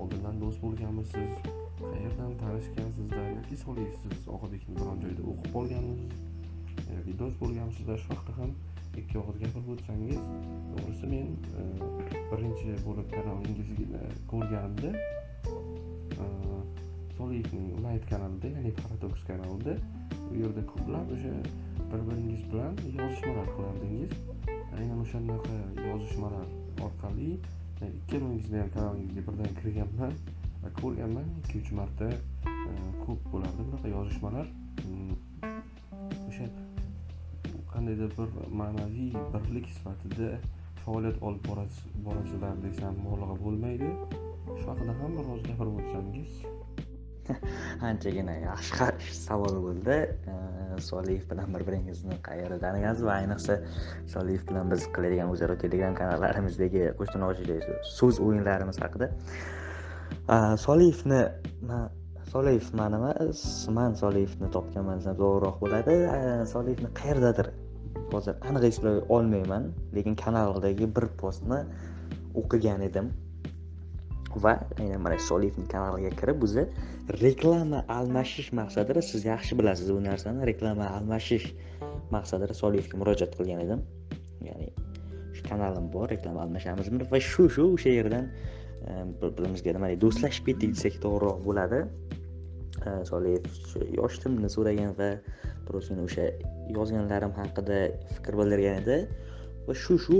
oldindan 0.00 0.36
do'st 0.42 0.58
bo'lganmisiz 0.64 1.32
qayerdan 1.80 2.32
tanishgansizlar 2.42 3.26
yoki 3.36 3.56
soliyev 3.64 3.92
siz 4.02 4.28
og'abekni 4.36 4.72
biron 4.78 4.98
joyda 5.04 5.22
o'qib 5.30 5.50
qolganmisiz 5.56 6.12
yoki 6.96 7.12
do'st 7.20 7.36
bo'lganmisizlar 7.42 7.98
shu 8.04 8.10
haqida 8.14 8.38
ham 8.40 8.50
ikki 9.02 9.18
og'iz 9.22 9.36
gapirib 9.42 9.68
o'tsangiz 9.74 10.22
to'g'risi 10.70 11.06
men 11.12 11.28
e, 11.60 11.64
birinchi 12.30 12.78
bo'lib 12.86 13.08
kanalingizni 13.16 13.86
ko'rganimda 14.32 14.90
soliyevning 17.16 17.52
solievning 17.52 17.84
light 17.86 18.04
kanalida 18.12 18.48
ya'ni 18.56 18.72
paradoks 18.80 19.22
kanalida 19.30 19.74
u 20.30 20.34
yerda 20.42 20.62
ko'plab 20.72 21.14
o'sha 21.16 21.34
bir 21.90 22.00
biringiz 22.08 22.42
bilan 22.52 22.74
yozishmalar 22.98 23.48
qilardingiz. 23.56 24.12
Aynan 24.78 24.98
o'shanaqa 25.04 25.56
yozishmalar 25.88 26.46
orqali 26.86 27.30
e, 27.82 27.84
ikkalangizni 27.98 28.58
ham 28.62 28.70
kanalingizga 28.76 29.22
birdan 29.28 29.52
kirganman 29.60 30.14
va 30.62 30.70
ko'rganman. 30.80 31.26
Ikki 31.40 31.58
uch 31.62 31.70
marta 31.78 32.08
e, 32.10 32.74
ko'p 33.06 33.20
bo'lardi 33.32 33.60
bunaqa 33.68 33.88
yozishmalar. 33.96 34.46
Qandaydir 37.84 38.12
bir 38.18 38.28
ma'naviy 38.58 39.12
birlik 39.32 39.66
sifatida 39.76 40.28
faoliyat 40.84 41.16
olib 41.22 41.48
borasizlar 42.04 42.54
desam 42.62 42.94
mubolag'a 43.04 43.34
bo'lmaydi. 43.44 43.88
Shu 44.60 44.66
haqida 44.70 44.92
ham 45.00 45.10
biroz 45.18 45.42
gapirib 45.48 45.74
o'tsangiz 45.80 46.30
anchagina 47.88 48.36
yaxshi 48.44 49.16
savol 49.18 49.58
bo'ldi. 49.66 49.96
Soliyev 50.86 51.26
bilan 51.32 51.52
bir 51.54 51.66
biringizni 51.68 52.16
qayerda 52.28 52.58
tanigansiz 52.62 53.04
va 53.08 53.18
ayniqsa 53.20 53.58
soliyev 54.14 54.46
bilan 54.52 54.72
biz 54.72 54.86
qiladigan 54.94 55.34
o'zaro 55.34 55.56
telegram 55.64 55.98
kanallarimizdagi 56.00 56.86
qo'shnilochilik 57.02 57.68
so'z 57.98 58.22
o'yinlarimiz 58.28 58.80
haqida. 58.84 59.10
Soliyevni 60.64 61.20
soliyev 62.32 62.72
man 62.80 62.96
emas 63.00 63.44
man 63.80 64.00
soliyevni 64.04 64.50
topganman 64.56 65.04
desam 65.04 65.20
to'g'riroq 65.20 65.60
bo'ladi. 65.66 65.98
Soliyevni 66.54 66.92
qayerdadir 67.02 67.52
hozir 68.12 68.34
aniq 68.48 68.64
eslay 68.70 69.00
olmayman 69.16 69.64
lekin 69.96 70.14
kanaldagi 70.24 70.88
bir 70.96 71.06
postni 71.20 71.60
o'qigan 72.40 72.82
edim. 72.88 73.12
Va 74.44 74.54
aynan 74.80 75.00
mana 75.06 75.18
soliyevni 75.30 75.66
kanaliga 75.74 76.10
kirib 76.20 76.42
o'zi 76.46 76.64
reklama 77.22 77.84
almashish 77.98 78.48
maqsadida 78.60 79.02
siz 79.10 79.26
yaxshi 79.32 79.58
bilasiz 79.58 79.92
bu 79.96 80.00
narsani 80.08 80.46
reklama 80.50 80.88
almashish 80.96 81.46
maqsadida 82.16 82.54
soliyevga 82.62 82.98
murojaat 83.02 83.36
qilgan 83.38 83.60
edim. 83.66 83.84
Ya'ni 84.48 84.68
shu 85.36 85.42
kanalim 85.50 85.86
bor 85.94 86.08
reklama 86.14 86.42
almashamizmi 86.46 87.10
va 87.12 87.20
shu 87.30 87.48
shu 87.56 87.68
o'sha 87.76 87.94
yerdan 87.98 88.26
ehm, 88.88 89.08
bir 89.20 89.30
birimizga 89.36 89.76
nimaday 89.76 90.00
do'stlashib 90.04 90.50
ketdik 90.50 90.74
desak 90.76 90.98
to'g'riroq 91.04 91.38
bo'ladi. 91.48 91.84
Soliyev 93.10 93.44
yoshimni 93.98 94.48
so'ragan 94.56 94.92
va 95.00 95.10
birozgina 95.66 96.02
o'sha 96.08 96.26
yozganlarim 96.78 97.32
haqida 97.40 97.78
fikr 98.14 98.32
bildirgan 98.40 98.82
edi. 98.82 98.98
Va 99.66 99.74
shu 99.84 99.98
shu 100.06 100.18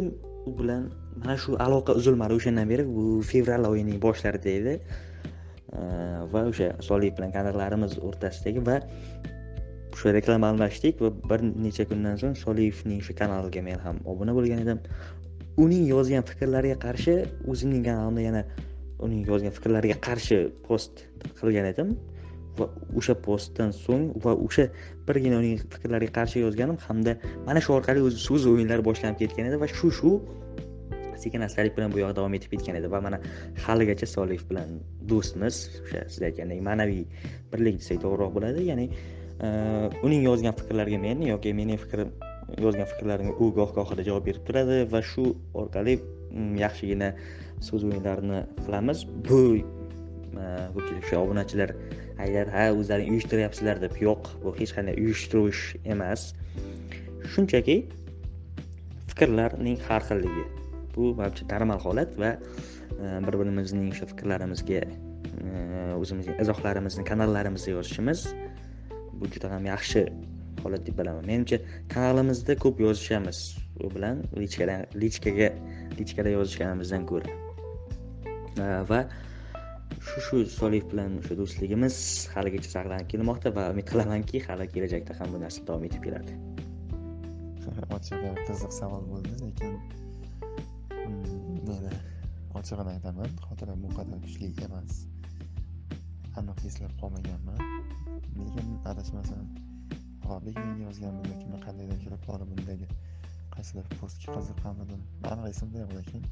u 0.48 0.52
bilan 0.58 0.88
mana 1.20 1.36
shu 1.42 1.56
aloqa 1.66 1.96
uzilmadi 2.00 2.38
o'shandan 2.38 2.68
beri 2.72 2.84
bu 2.96 3.04
fevral 3.30 3.68
oyining 3.72 3.98
boshlarida 4.06 4.50
edi 4.60 4.74
va 6.32 6.42
o'sha 6.50 6.68
soliyev 6.88 7.16
bilan 7.18 7.32
kanallarimiz 7.36 7.98
o'rtasidagi 8.08 8.60
va 8.68 8.76
o'sha 9.94 10.12
reklama 10.16 10.50
almashdik 10.52 11.00
va 11.04 11.10
bir 11.30 11.40
necha 11.66 11.84
kundan 11.90 12.16
so'ng 12.22 12.36
soliyevning 12.44 13.00
shu 13.06 13.12
kanaliga 13.20 13.62
men 13.68 13.78
ham 13.86 13.96
obuna 14.12 14.32
bo'lgan 14.38 14.62
edim. 14.64 14.78
Uning 15.64 15.84
yozgan 15.94 16.24
fikrlariga 16.30 16.76
qarshi 16.86 17.14
o'zimning 17.52 17.82
kanalimda 17.88 18.22
yana 18.28 18.42
uning 19.06 19.22
yozgan 19.30 19.52
fikrlariga 19.56 19.96
qarshi 20.08 20.38
post 20.66 21.04
qilgan 21.40 21.66
edim. 21.72 21.94
Va 22.58 22.68
o'sha 23.00 23.14
postdan 23.26 23.74
so'ng 23.84 24.06
va 24.24 24.32
o'sha 24.46 24.68
birgina 25.08 25.40
uning 25.42 25.58
fikrlariga 25.74 26.12
qarshi 26.18 26.44
yozganim 26.46 26.78
hamda 26.86 27.16
mana 27.48 27.60
shu 27.66 27.76
orqali 27.78 28.06
o'zi 28.08 28.18
so'z 28.28 28.48
o'yinlari 28.52 28.86
boshlanib 28.88 29.18
ketgan 29.22 29.50
edi 29.50 29.60
va 29.64 29.68
shu 29.76 29.90
shu 29.98 30.12
sekin 31.24 31.40
astalik 31.46 31.76
bilan 31.76 31.92
bu 31.94 32.02
yoqqa 32.02 32.16
davom 32.18 32.34
etib 32.38 32.54
ketgan 32.54 32.78
edi 32.80 32.90
va 32.94 33.00
mana 33.06 33.18
haligacha 33.66 34.06
soliyev 34.16 34.44
bilan 34.50 34.78
do'stmiz. 35.10 35.60
O'sha 35.84 36.00
siz 36.14 36.22
aytgandek 36.28 36.60
ma'naviy 36.68 37.04
birlik 37.52 37.80
desak 37.80 38.02
to'g'riroq 38.04 38.34
bo'ladi. 38.36 38.66
Ya'ni 38.70 38.86
uning 40.06 40.22
yozgan 40.28 40.54
fikrlariga 40.60 40.98
men 41.06 41.24
yoki 41.32 41.54
mening 41.60 41.80
fikrim 41.84 42.12
yozgan 42.64 42.90
fikrlarimga 42.92 43.34
u 43.42 43.50
goh 43.58 43.70
gohida 43.78 44.04
javob 44.10 44.28
berib 44.28 44.44
turadi 44.48 44.82
va 44.92 45.00
shu 45.12 45.24
orqali 45.62 45.96
mm, 46.00 46.52
yaxshigina 46.64 47.08
so'z 47.68 47.88
o'yinlarini 47.88 48.44
qilamiz. 48.64 49.06
Bu 49.28 49.40
ko'pchilik 50.74 51.04
o'sha 51.06 51.22
obunachilar 51.24 51.70
agar 52.24 52.50
ha 52.54 52.64
o'zlaring 52.72 53.10
uyushtiryapsizlar 53.14 53.80
deb 53.84 53.94
yo'q 54.06 54.30
bu 54.44 54.54
hech 54.58 54.72
qanday 54.76 54.96
uyushtirish 55.02 55.62
emas. 55.94 56.32
Shunchaki 57.34 57.76
fikrlarning 59.10 59.78
har 59.88 60.02
xilligi. 60.08 60.44
Bu 60.94 61.14
manimcha 61.18 61.46
normal 61.52 61.80
holat 61.86 62.14
va 62.22 62.30
e, 62.34 63.06
bir 63.26 63.34
birimizning 63.40 63.90
o'sha 63.94 64.08
fikrlarimizga 64.12 64.80
e, 64.84 64.86
o'zimizning 66.00 66.40
izohlarimizni 66.44 67.04
kanallarimizda 67.10 67.76
yozishimiz 67.76 68.26
bu 69.18 69.30
juda 69.34 69.50
ham 69.54 69.68
yaxshi 69.72 70.06
holat 70.64 70.86
deb 70.86 70.98
bilaman. 71.00 71.26
Menimcha 71.30 71.58
kanalimizda 71.94 72.56
ko'p 72.64 72.80
yozishamiz 72.86 73.42
u 73.84 73.90
bilan 73.96 74.24
lichkadan 74.40 74.86
lichkaga 75.04 75.52
lichkada 75.98 76.34
yozishganimizdan 76.38 77.06
ko'ra. 77.10 77.38
E, 78.64 78.66
va 78.90 79.04
shu 80.08 80.26
shu 80.26 80.42
soliyev 80.58 80.90
bilan 80.92 81.20
o'sha 81.20 81.38
do'stligimiz 81.42 82.00
haligacha 82.34 82.74
saqlanib 82.76 83.08
kelmoqda 83.14 83.56
va 83.60 83.70
umid 83.76 83.86
qilamanki 83.92 84.44
hali 84.48 84.68
kelajakda 84.74 85.20
ham 85.20 85.36
bu 85.36 85.46
narsa 85.46 85.66
davom 85.70 85.88
etib 85.90 86.02
keladi 86.08 86.42
ochig'i 88.04 88.30
qiziq 88.46 88.72
savol 88.80 89.04
bo'ldi 89.10 89.32
lekin 89.42 89.74
hmm, 91.02 91.60
meni 91.68 91.92
ochig'ini 92.58 92.90
aytaman 92.94 93.30
xotiram 93.46 93.78
bu 93.84 93.90
qadar 93.98 94.18
kuchli 94.24 94.48
emas. 94.66 94.92
Aniq 96.40 96.58
eslab 96.70 96.92
qolmaganman. 97.00 97.60
Lekin 98.38 98.68
adashmasam 98.90 99.44
orbek 100.34 100.56
menga 100.62 100.82
yozganmi 100.88 101.22
yoki 101.32 101.62
qandaydir 101.66 101.98
kelib 102.04 102.22
qolib 102.28 102.54
undagi 102.56 102.88
qaysidir 103.54 103.86
postga 104.00 104.36
qiziqqanmidim 104.38 105.02
aniq 105.32 105.46
esimda 105.52 105.84
yo'q 105.84 105.92
lekin 105.98 106.22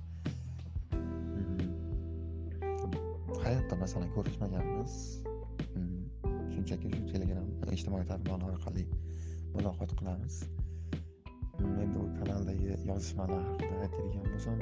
hayotda 3.53 3.77
masalan 3.85 4.11
ko'rishmaganmiz. 4.17 4.93
Hmm, 5.75 6.01
shunchaki 6.55 6.91
shu 6.95 7.03
telegram 7.13 7.49
ijtimoiy 7.77 8.07
tarmoqlar 8.11 8.51
orqali 8.57 8.85
muloqot 9.55 9.93
qilamiz. 10.01 10.35
Hmm, 11.59 11.75
endi 11.85 11.99
u 12.05 12.07
kanaldagi 12.21 12.69
yozishmalar 12.91 13.43
haqida 13.51 13.75
aytadigan 13.87 14.27
bo'lsam 14.33 14.59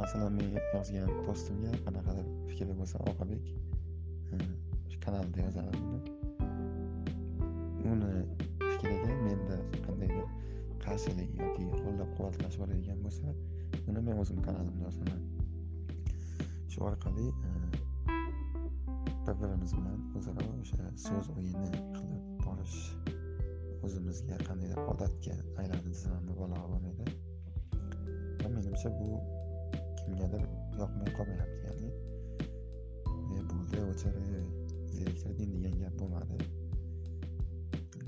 masalan 0.00 0.32
men 0.38 0.48
yozgan 0.74 1.10
postimga 1.26 1.72
qanaqadir 1.86 2.26
fikri 2.50 2.72
bo'lsa 2.80 3.02
oqabek 3.12 3.44
hmm, 4.30 4.52
shu 4.90 4.98
kanalda 5.06 5.38
yozaman 5.46 5.76
uni. 7.92 8.12
Fikriga 8.70 9.12
menda 9.26 9.56
qandaydir 9.86 10.26
qarshilik 10.84 11.30
yoki 11.42 11.64
qo'llab 11.82 12.10
quvvatlash 12.16 12.56
bo'ladigan 12.62 12.98
bo'lsa 13.06 13.26
uni 13.90 14.00
men 14.08 14.22
o'zim 14.22 14.38
kanalimda 14.46 14.88
yozaman. 14.88 15.20
Shu 16.72 16.84
orqali 16.90 17.26
bir 19.66 19.76
bilan 19.78 20.00
o'zaro 20.18 20.44
o'sha 20.62 20.84
so'z 21.04 21.28
o'yini 21.38 21.70
qilib 21.96 22.26
borish 22.44 22.76
o'zimizga 23.86 24.36
qandaydir 24.48 24.78
odatga 24.92 25.34
aylandi 25.60 25.88
desam 25.94 26.20
mubolag'a 26.28 26.66
bo'lmaydi 26.72 27.06
va 28.42 28.48
menimcha 28.56 28.92
bu 28.98 29.08
kimgadir 29.98 30.44
yoqmay 30.80 31.10
qolmayapti 31.18 31.62
ya'ni 31.68 31.90
e 33.38 33.42
bo'ldi 33.50 33.82
o'char 33.92 34.14
zeriktirding 34.98 35.50
degan 35.56 35.74
gap 35.82 35.94
bo'lmadi. 36.00 36.36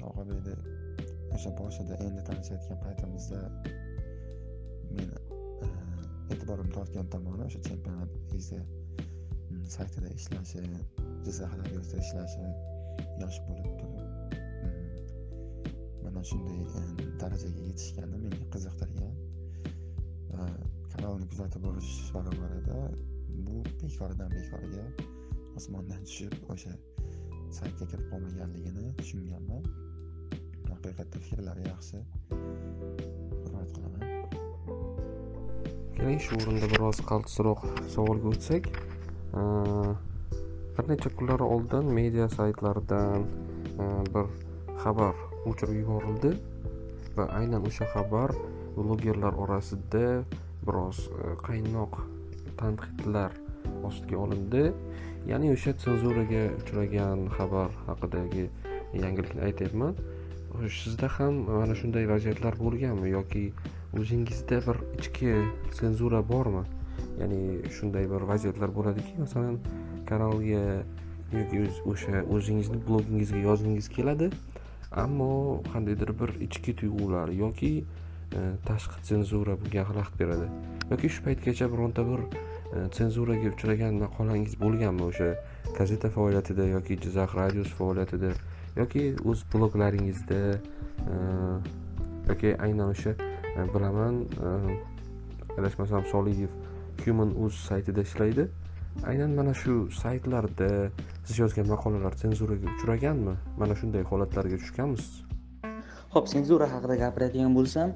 Og'abekni 0.08 0.54
o'sha 1.34 1.50
boshida 1.60 1.98
endi 2.06 2.22
tanishayotgan 2.28 2.78
paytimizda 2.84 3.40
men 4.94 5.10
e'tiborimni 6.32 6.72
tortgan 6.78 7.10
tomoni 7.16 7.42
o'sha 7.48 7.60
chempionat 7.68 8.10
viza 8.32 8.60
saytida 9.76 10.08
ishlashi 10.20 10.64
jizzax 11.26 11.52
radiosida 11.61 11.96
ishlashi 12.04 12.44
yosh 13.22 13.38
bo'lib 13.46 13.68
turib 13.81 14.09
mana 16.04 16.20
shunday 16.31 16.61
darajaga 17.22 17.61
yetishgani 17.68 18.16
menga 18.24 18.46
qiziqtirgan 18.54 19.14
va 20.33 20.44
kanalni 20.92 21.26
kuzatib 21.33 21.61
borish 21.68 21.92
barobarida 22.14 22.78
bu 23.46 23.57
bekoridan 23.83 24.31
bekoriga 24.38 24.85
osmondan 25.59 26.00
tushib 26.09 26.35
o'sha 26.54 26.72
saytga 27.57 27.87
kirib 27.90 28.07
qolmaganligini 28.12 28.92
tushunganman. 29.00 29.62
Haqiqatda 30.68 31.20
fikrlari 31.24 31.64
yaxshi. 31.68 32.02
Hurmat 32.33 33.68
qilaman. 33.76 34.02
Keling 35.96 36.20
shu 36.26 36.38
o'rinda 36.40 36.68
biroz 36.74 37.00
qaltisroq 37.11 37.64
savolga 37.94 38.35
o'tsak 38.35 38.68
bir 40.78 40.88
necha 40.88 41.10
kunlar 41.16 41.40
oldin 41.40 41.84
media 41.94 42.28
saytlaridan 42.28 43.22
e, 43.82 43.86
bir 44.14 44.26
xabar 44.82 45.14
o'chirib 45.50 45.80
yuborildi 45.80 46.30
va 47.16 47.24
aynan 47.38 47.66
o'sha 47.70 47.88
xabar 47.94 48.30
blogerlar 48.76 49.34
orasida 49.44 50.04
biroz 50.66 51.00
e, 51.10 51.34
qaynoq 51.48 51.98
tanqidlar 52.60 53.34
ostiga 53.88 54.18
olindi. 54.26 54.62
Ya'ni 55.30 55.50
o'sha 55.56 55.74
senzuraga 55.84 56.44
uchragan 56.60 57.26
xabar 57.38 57.74
haqidagi 57.88 58.46
yangilikni 59.02 59.42
aytyapman. 59.48 59.98
Sizda 60.82 61.08
ham 61.18 61.42
mana 61.48 61.74
shunday 61.80 62.06
vaziyatlar 62.14 62.54
bo'lganmi 62.62 63.10
yoki 63.16 63.44
o'zingizda 63.98 64.62
bir 64.66 64.78
ichki 65.02 65.34
senzura 65.80 66.22
bormi? 66.32 66.64
Ya'ni 67.20 67.42
shunday 67.76 68.10
bir 68.12 68.22
vaziyatlar 68.30 68.74
bo'ladiki 68.78 69.20
masalan 69.24 69.58
kanalga 70.10 70.84
yoki 71.32 71.60
o'sha 71.92 72.22
o'zingizni 72.34 72.80
blogingizga 72.88 73.40
yozgingiz 73.44 73.88
keladi. 73.96 74.30
Ammo 74.92 75.62
qandaydir 75.72 76.14
bir 76.20 76.30
ichki 76.46 76.74
tuyg'ular 76.80 77.28
yoki 77.28 77.72
e, 78.32 78.40
tashqi 78.68 79.04
senzura 79.10 79.56
bunga 79.60 79.84
xalaqit 79.88 80.14
beradi. 80.20 80.46
Yoki 80.90 81.10
shu 81.14 81.24
paytgacha 81.26 81.68
bironta 81.72 82.04
bir 82.10 82.20
e, 82.24 82.86
senzuraga 82.98 83.52
uchragan 83.54 84.00
maqolangiz 84.04 84.54
bo'lganmi 84.62 85.04
o'sha 85.10 85.28
gazeta 85.78 86.08
faoliyatida 86.16 86.68
yoki 86.74 86.96
jizzax 87.04 87.34
radiosi 87.40 87.74
faoliyatida 87.80 88.32
yoki 88.76 89.02
o'z 89.24 89.44
bloglaringizda 89.54 90.40
e, 91.12 91.18
yoki 92.30 92.54
aynan 92.68 92.94
o'sha 92.94 93.12
bilaman 93.74 94.24
adashmasam 95.58 96.04
soliyev 96.12 96.48
human 97.04 97.36
uz 97.44 97.60
saytida 97.68 98.00
ishlaydi. 98.08 98.48
Aynan 99.04 99.30
mana 99.38 99.54
shu 99.54 99.88
saytlarda 100.02 100.90
siz 101.24 101.38
yozgan 101.38 101.66
maqolalar 101.74 102.12
senzuraga 102.24 102.66
uchraganmi? 102.76 103.34
Mana 103.58 103.74
shunday 103.74 104.02
holatlarga 104.02 104.56
tushganmisiz 104.64 105.28
ho'p 106.14 106.28
senzura 106.32 106.66
haqida 106.72 106.96
gapiradigan 107.04 107.54
bo'lsam 107.58 107.92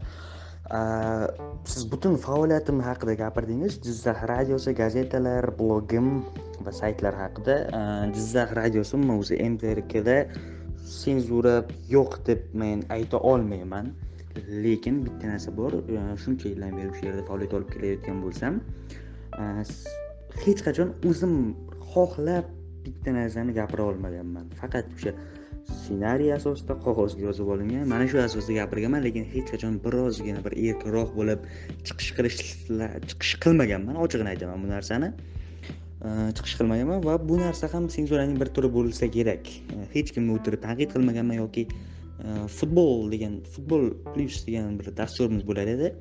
siz 1.72 1.84
butun 1.92 2.16
faoliyatim 2.26 2.80
haqida 2.88 3.14
gapirdingiz. 3.22 3.78
Jizzax 3.86 4.24
radiosi 4.32 4.74
gazetalar 4.82 5.48
blogim 5.58 6.08
va 6.66 6.72
saytlar 6.80 7.16
haqida 7.22 7.56
jizzax 8.16 8.54
radiosi 8.60 8.96
umuman 8.96 9.24
o'zi 9.24 9.40
mtrkda 9.54 10.16
senzura 11.00 11.56
yo'q 11.94 12.20
deb 12.26 12.54
men 12.62 12.84
ayta 12.96 13.18
olmayman. 13.32 13.92
Lekin 14.64 15.02
bitta 15.04 15.28
narsa 15.28 15.50
bor 15.56 15.72
e, 15.76 15.96
shuncha 16.24 16.48
yildan 16.48 16.78
beri 16.78 16.88
o'sha 16.92 17.04
yerda 17.08 17.24
faoliyat 17.28 17.52
olib 17.58 17.68
kelayotgan 17.74 18.22
bo'lsam 18.24 18.54
hech 20.44 20.60
qachon 20.66 20.88
o'zim 21.10 21.34
xohlab 21.92 22.46
bitta 22.84 23.10
narsani 23.18 23.52
gapira 23.60 23.84
olmaganman. 23.90 24.46
Faqat 24.60 24.86
o'sha 24.96 25.12
ssenariy 25.72 26.32
asosida 26.38 26.74
qog'ozga 26.86 27.22
yozib 27.28 27.50
olingan 27.54 27.84
mana 27.92 28.06
shu 28.10 28.18
asosda 28.22 28.56
gapirganman 28.60 29.02
lekin 29.06 29.24
hech 29.34 29.46
qachon 29.52 29.78
birozgina 29.84 30.40
bir 30.46 30.54
erkinroq 30.68 31.12
bo'lib 31.18 31.46
chiqish 31.86 32.10
qilish 32.16 32.38
chiqish 33.10 33.34
qilmaganman 33.44 34.00
ochig'ini 34.04 34.34
aytaman 34.34 34.64
bu 34.64 34.72
narsani. 34.74 35.12
Chiqish 36.36 36.56
qilmaganman 36.58 37.04
va 37.08 37.14
bu 37.28 37.38
narsa 37.44 37.70
ham 37.74 37.84
senzuraning 37.96 38.38
bir 38.42 38.48
turi 38.56 38.70
bo'lsa 38.78 39.10
kerak. 39.16 39.44
Hech 39.94 40.10
kimni 40.14 40.34
o'tirib 40.36 40.64
tanqid 40.66 40.90
qilmaganman 40.94 41.38
yoki 41.42 41.68
futbol 42.58 43.10
degan 43.14 43.38
futbol 43.54 43.84
plyus 44.14 44.42
degan 44.48 44.78
bir 44.80 44.90
dasturimiz 45.00 45.46
bo'lar 45.50 45.70
edi. 45.76 45.94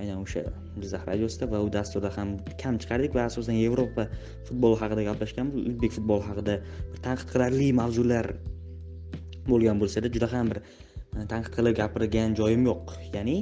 Aynan 0.00 0.18
o'sha 0.24 0.42
jizzax 0.82 1.02
radiosida 1.10 1.46
va 1.52 1.58
u 1.66 1.70
dasturda 1.76 2.10
ham 2.16 2.34
kam 2.62 2.78
chiqardik 2.82 3.14
va 3.16 3.22
asosan 3.30 3.56
yevropa 3.64 4.08
futboli 4.48 4.76
haqida 4.82 5.02
gaplashganmiz 5.08 5.56
o'zbek 5.70 5.96
futboli 5.96 6.22
haqida 6.28 6.54
bir 6.92 7.00
tanqid 7.06 7.28
qilarli 7.32 7.68
mavzular 7.80 8.26
bo'lgan 9.50 9.80
bo'lsada 9.82 10.12
juda 10.16 10.28
ham 10.34 10.50
bir 10.52 10.58
e, 10.60 11.26
tanqid 11.32 11.52
qilib 11.56 11.78
gapirgan 11.80 12.36
joyim 12.40 12.66
yo'q. 12.70 12.94
Ya'ni 13.16 13.36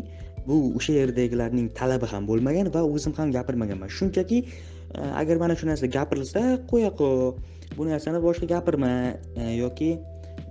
bu 0.49 0.57
o'sha 0.79 0.97
yerdagilarning 1.01 1.68
talabi 1.81 2.07
ham 2.12 2.29
bo'lmagan 2.31 2.70
va 2.77 2.83
o'zim 2.94 3.12
ham 3.18 3.33
gapirmaganman. 3.37 3.90
Shunchaki 3.99 4.38
e, 4.44 5.01
agar 5.23 5.37
mana 5.42 5.59
shu 5.61 5.70
narsa 5.70 5.90
gapirilsa 5.99 6.42
qo'ya 6.70 6.90
qo'y 7.01 7.14
bu 7.77 7.88
narsani 7.90 8.20
boshqa 8.27 8.47
gapirma 8.55 8.92
e, 9.42 9.42
yoki 9.62 9.90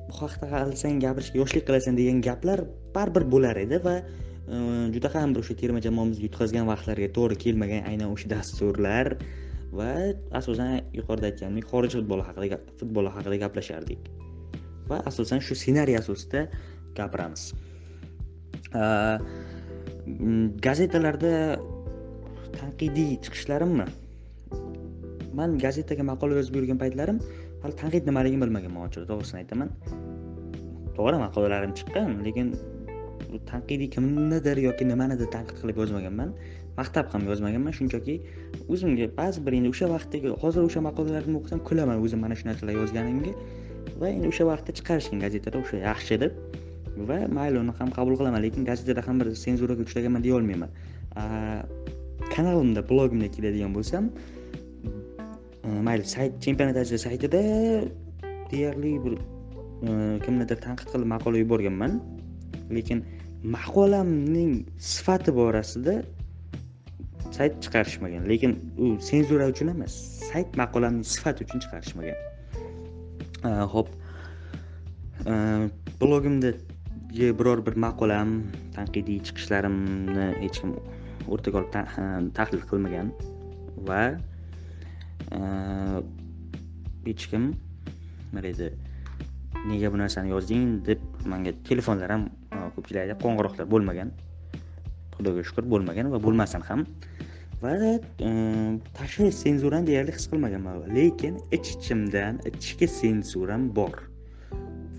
bu 0.09 0.13
haqda 0.21 0.45
qilsang 0.53 0.99
gapirishga 1.05 1.41
yoshlik 1.43 1.63
qilasan 1.67 1.99
degan 1.99 2.21
gaplar 2.27 2.59
baribir 2.95 3.23
bo'lar 3.33 3.55
edi 3.65 3.79
va 3.87 3.95
juda 4.47 5.09
ham 5.13 5.33
bir 5.33 5.39
o'sha 5.43 5.55
terma 5.61 5.79
jamoamizga 5.87 6.23
yutqazgan 6.27 6.65
vaqtlarga 6.71 7.09
to'g'ri 7.17 7.35
kelmagan 7.43 7.87
aynan 7.91 8.09
o'sha 8.15 8.27
dasturlar 8.35 9.07
va 9.77 9.91
asosan 10.39 10.81
yuqorida 10.99 11.25
aytganimdek 11.31 11.65
xorij 11.71 11.91
futboli 11.99 12.23
haqida 12.27 12.57
futboli 12.79 13.09
haqida 13.15 13.35
gaplashardik. 13.43 14.01
Va 14.89 14.97
asosan 15.09 15.39
shu 15.45 15.55
ssenariy 15.55 15.97
asosida 16.01 16.41
gapiramiz. 16.97 17.43
Gazetalarda 20.67 21.33
tanqidiy 22.59 23.11
chiqishlarimmi? 23.23 23.87
Man 25.39 25.57
gazetaga 25.65 26.03
maqola 26.11 26.37
yozib 26.39 26.59
yurgan 26.59 26.77
paytlarim 26.83 27.17
hali 27.63 27.73
tanqid 27.81 28.03
nimaligini 28.09 28.41
bilmaganman 28.43 28.89
ochig'i 28.89 29.07
to'g'risini 29.11 29.39
aytaman. 29.41 29.69
To'g'ri 30.97 31.17
maqolalarim 31.25 31.71
chiqqan 31.79 32.09
lekin 32.27 32.47
tanqidiy 33.51 33.89
kimnidir 33.95 34.57
yoki 34.67 34.87
nimanidir 34.91 35.29
tanqid 35.35 35.57
qilib 35.61 35.77
yozmaganman. 35.83 36.33
Maqtab 36.79 37.11
ham 37.13 37.27
yozmaganman 37.31 37.73
shunchaki 37.79 38.15
o'zimga 38.73 39.05
ba'zi 39.19 39.45
bir 39.45 39.53
endi 39.59 39.69
o'sha 39.73 39.87
vaqtdagi 39.95 40.35
hozir 40.43 40.61
o'sha 40.69 40.81
maqolalarni 40.89 41.35
o'qisam 41.39 41.59
kulaman 41.69 41.97
o'zim 42.05 42.19
mana 42.25 42.35
shu 42.39 42.47
narsalar 42.49 42.75
yozganimga 42.81 43.33
va 44.01 44.07
endi 44.15 44.27
o'sha 44.33 44.43
vaqtda 44.51 44.71
chiqarishgan 44.77 45.19
gazetada 45.25 45.57
o'sha 45.63 45.77
yaxshi 45.87 46.19
deb 46.23 46.31
va 47.09 47.17
mayli 47.37 47.57
uni 47.63 47.73
ham 47.79 47.89
qabul 47.97 48.17
qilaman 48.19 48.41
lekin 48.45 48.65
gazetada 48.69 49.01
ham 49.07 49.19
bir 49.21 49.27
senzuraga 49.45 49.81
uchraganman 49.87 50.23
deya 50.25 50.35
olmayman. 50.39 50.69
Kanalimda 52.33 52.81
blogimga 52.89 53.29
keladigan 53.35 53.71
bo'lsam 53.77 54.09
e, 55.67 55.69
mayli 55.87 56.05
sayt 56.15 56.33
chempionat 56.45 56.77
azia 56.83 56.99
saytida 57.05 57.41
deyarli 58.51 58.91
bir 59.05 59.13
e, 59.17 59.91
kimnidir 60.25 60.57
tanqid 60.65 60.87
qilib 60.93 61.09
maqola 61.15 61.37
yuborganman. 61.43 61.99
Lekin 62.77 63.03
maqolamning 63.43 64.65
sifati 64.79 65.31
borasida 65.35 65.95
sayt 67.31 67.53
chiqarishmagan. 67.63 68.27
Lekin 68.31 68.51
u 68.77 68.97
senzura 69.09 69.45
uchun 69.53 69.67
emas 69.75 69.93
sayt 70.31 70.49
maqolamning 70.61 71.05
sifati 71.13 71.43
uchun 71.45 71.59
chiqarishmagan. 71.63 72.17
Ho'p. 73.73 73.89
Blogimdagi 76.01 77.27
biror 77.39 77.59
bir 77.65 77.75
maqolam 77.85 78.29
tanqidiy 78.75 79.19
chiqishlarimni 79.27 80.27
hech 80.43 80.57
kim 80.61 80.71
o'rtaga 81.27 81.55
olib 81.61 81.71
tahlil 82.37 82.63
qilmagan 82.71 83.11
va 83.89 84.01
hech 87.07 87.23
kim 87.31 87.43
nima 87.53 88.41
deydi 88.47 88.67
nega 89.67 89.91
bu 89.93 89.97
narsani 89.97 90.31
yozding 90.33 90.83
deb 90.87 91.01
manga 91.25 91.53
telefonlar 91.67 92.11
ham 92.11 92.23
e, 92.51 92.57
ko'pchilik 92.75 93.01
aytadi 93.03 93.19
qo'ng'iroqlar 93.23 93.67
bo'lmagan. 93.73 94.09
Xudoga 95.15 95.43
shukur 95.49 95.67
bo'lmagan 95.73 96.11
va 96.13 96.19
bo'lmasin 96.25 96.65
ham. 96.69 96.85
Va 97.63 97.73
e, 97.79 98.31
tashqi 98.97 99.29
senzurani 99.43 99.87
deyarli 99.91 100.15
his 100.17 100.25
qilmaganman 100.31 100.81
lekin 100.97 101.39
ich 101.57 101.69
ichimdan 101.75 102.41
ichki 102.49 102.87
senzuram 102.99 103.69
bor. 103.77 103.95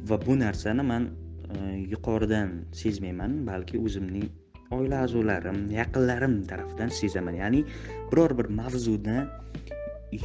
Va 0.09 0.17
bu 0.27 0.39
narsani 0.45 0.83
man 0.93 1.11
e, 1.53 1.57
yuqoridan 1.93 2.49
sezmayman 2.83 3.45
balki 3.51 3.77
o'zimning 3.85 4.29
oila 4.77 5.05
a'zolarim 5.05 5.59
yaqinlarim 5.81 6.35
tarafidan 6.51 6.91
sezaman. 7.01 7.35
Ya'ni 7.43 7.61
biror 8.11 8.33
bir 8.39 8.49
mavzuni 8.61 9.19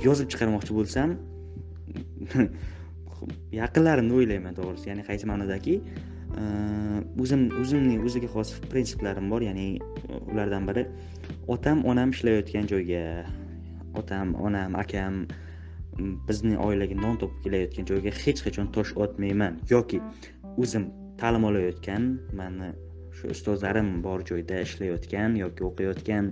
yozib 0.05 0.27
chiqarmoqchi 0.31 0.73
bo'lsam 0.79 1.17
yaqinlarimni 3.55 4.15
o'ylayman 4.19 4.55
to'g'risi. 4.59 4.89
Ya'ni 4.91 5.05
qaysi 5.09 5.29
ma'nodaki? 5.31 5.75
O'zim 7.23 7.45
o'zimning 7.61 8.05
o'ziga 8.07 8.29
xos 8.35 8.55
prinsiplarim 8.71 9.29
bor. 9.33 9.45
Ya'ni 9.49 9.67
ulardan 10.31 10.67
biri 10.69 10.85
otam 11.55 11.85
onam 11.91 12.15
ishlayotgan 12.15 12.69
joyga. 12.71 13.03
Otam 13.99 14.35
onam 14.47 14.75
akam 14.83 15.23
mm, 15.97 16.13
bizni 16.27 16.55
oilaga 16.67 16.95
non 17.05 17.17
topib 17.21 17.39
kelayotgan 17.45 17.89
joyga 17.91 18.13
hech 18.23 18.43
qachon 18.45 18.69
tosh 18.75 18.93
otmayman. 19.05 19.57
Yoki 19.73 20.01
o'zim 20.57 20.91
ta'lim 21.21 21.43
olayotgan 21.49 22.05
mani 22.39 22.69
shu 23.17 23.33
ustozlarim 23.35 23.89
bor 24.05 24.21
joyda 24.29 24.61
ishlayotgan 24.67 25.35
yoki 25.43 25.65
o'qiyotgan 25.69 26.31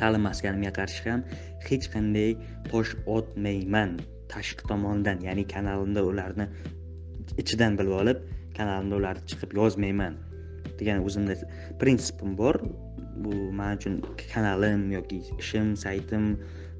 ta'lim 0.00 0.26
maskanimga 0.28 0.72
qarshi 0.80 1.10
ham 1.10 1.24
hech 1.68 1.86
qanday 1.94 2.30
tosh 2.70 2.92
otmayman. 3.16 3.98
Tashqi 4.34 4.62
tomondan 4.70 5.18
ya'ni 5.28 5.44
kanalimda 5.54 6.00
ularni 6.10 6.46
ichidan 7.42 7.72
bilib 7.78 7.94
olib 8.02 8.18
kanalimda 8.58 8.94
ularni 9.00 9.22
chiqib 9.30 9.50
yozmayman 9.60 10.14
degan 10.78 11.04
o'zimda 11.06 11.34
prinsipim 11.80 12.36
bor. 12.40 12.56
Bu 13.24 13.32
man 13.58 13.76
uchun 13.78 13.94
kanalim 14.32 14.90
yoki 14.96 15.18
ishim 15.42 15.74
saytim 15.84 16.24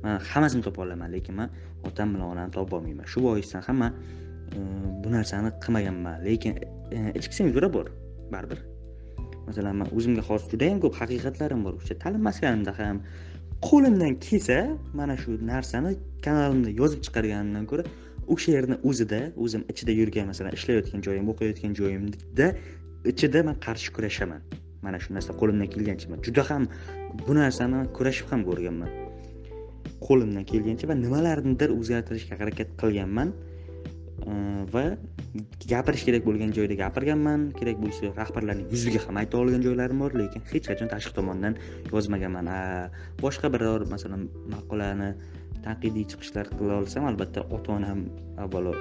man 0.02 0.20
hammasini 0.30 0.62
topa 0.66 0.82
olaman 0.84 1.10
lekin 1.16 1.34
man 1.40 1.48
otam 1.88 2.14
bilan 2.14 2.26
onamni 2.34 2.52
topolmayman 2.58 3.06
shu 3.12 3.22
boisdan 3.26 3.62
ham 3.66 3.76
man 3.82 3.92
e, 4.56 4.58
bu 5.02 5.08
narsani 5.16 5.50
qilmaganman 5.64 6.16
lekin 6.28 6.52
e, 6.96 6.98
ichki 7.18 7.34
senzura 7.40 7.68
bor 7.76 7.86
baribir. 8.34 8.60
Masalan 9.48 9.74
man 9.80 9.88
o'zimga 9.96 10.22
xos 10.28 10.42
judayam 10.52 10.78
ko'p 10.84 10.94
haqiqatlarim 11.00 11.60
bor. 11.66 11.74
O'sha 11.80 11.94
ta'lim 12.02 12.22
maskanimda 12.28 12.72
ham 12.78 13.02
qo'limdan 13.62 14.20
kelsa 14.20 14.78
mana 14.94 15.16
shu 15.16 15.30
narsani 15.52 15.90
kanalimda 16.24 16.70
yozib 16.80 17.00
chiqarganimdan 17.06 17.64
ko'ra 17.70 17.84
o'sha 18.34 18.52
yerni 18.56 18.76
o'zida 18.88 19.20
o'zim 19.44 19.62
ichida 19.72 19.92
yurgan 20.00 20.26
masalan 20.30 20.52
ishlayotgan 20.58 21.00
joyim 21.06 21.26
o'qiyotgan 21.32 21.72
joyimda 21.80 22.46
ichida 23.12 23.42
man 23.48 23.56
qarshi 23.66 23.90
kurashaman. 23.96 24.42
Mana 24.82 24.98
shu 25.02 25.14
narsa 25.16 25.30
qo'limdan 25.40 25.68
kelgancha 25.74 26.06
man 26.12 26.20
juda 26.26 26.42
ham 26.50 26.64
bu 27.26 27.32
narsani 27.40 27.78
kurashib 27.96 28.26
ham 28.32 28.40
ko'rganman. 28.48 28.90
Qo'limdan 30.06 30.44
kelgancha 30.50 30.84
va 30.90 30.94
nimalarnidir 31.04 31.70
o'zgartirishga 31.78 32.34
harakat 32.42 32.68
qilganman. 32.82 33.28
Э, 34.26 34.64
va 34.74 34.84
gapirish 35.70 36.04
kerak 36.08 36.24
bo'lgan 36.26 36.52
joyda 36.56 36.74
gapirganman. 36.82 37.48
Kerak 37.58 37.78
bo'lsa 37.82 38.12
rahbarlarning 38.16 38.70
yuziga 38.74 39.02
ham 39.06 39.20
ayta 39.22 39.38
olgan 39.38 39.62
joylarim 39.66 40.02
bor 40.04 40.16
lekin 40.20 40.42
hech 40.52 40.64
qachon 40.70 40.90
tashqi 40.94 41.14
tomondan 41.18 41.58
yozmaganman 41.92 42.48
boshqa 43.24 43.52
biror 43.54 43.86
masalan 43.94 44.28
maqolani 44.54 45.10
tanqidiy 45.66 46.06
chiqishlar 46.10 46.50
qila 46.58 46.80
olsam 46.82 47.06
albatta 47.10 47.44
ota 47.56 47.76
onam 47.78 48.06
avvalo 48.44 48.72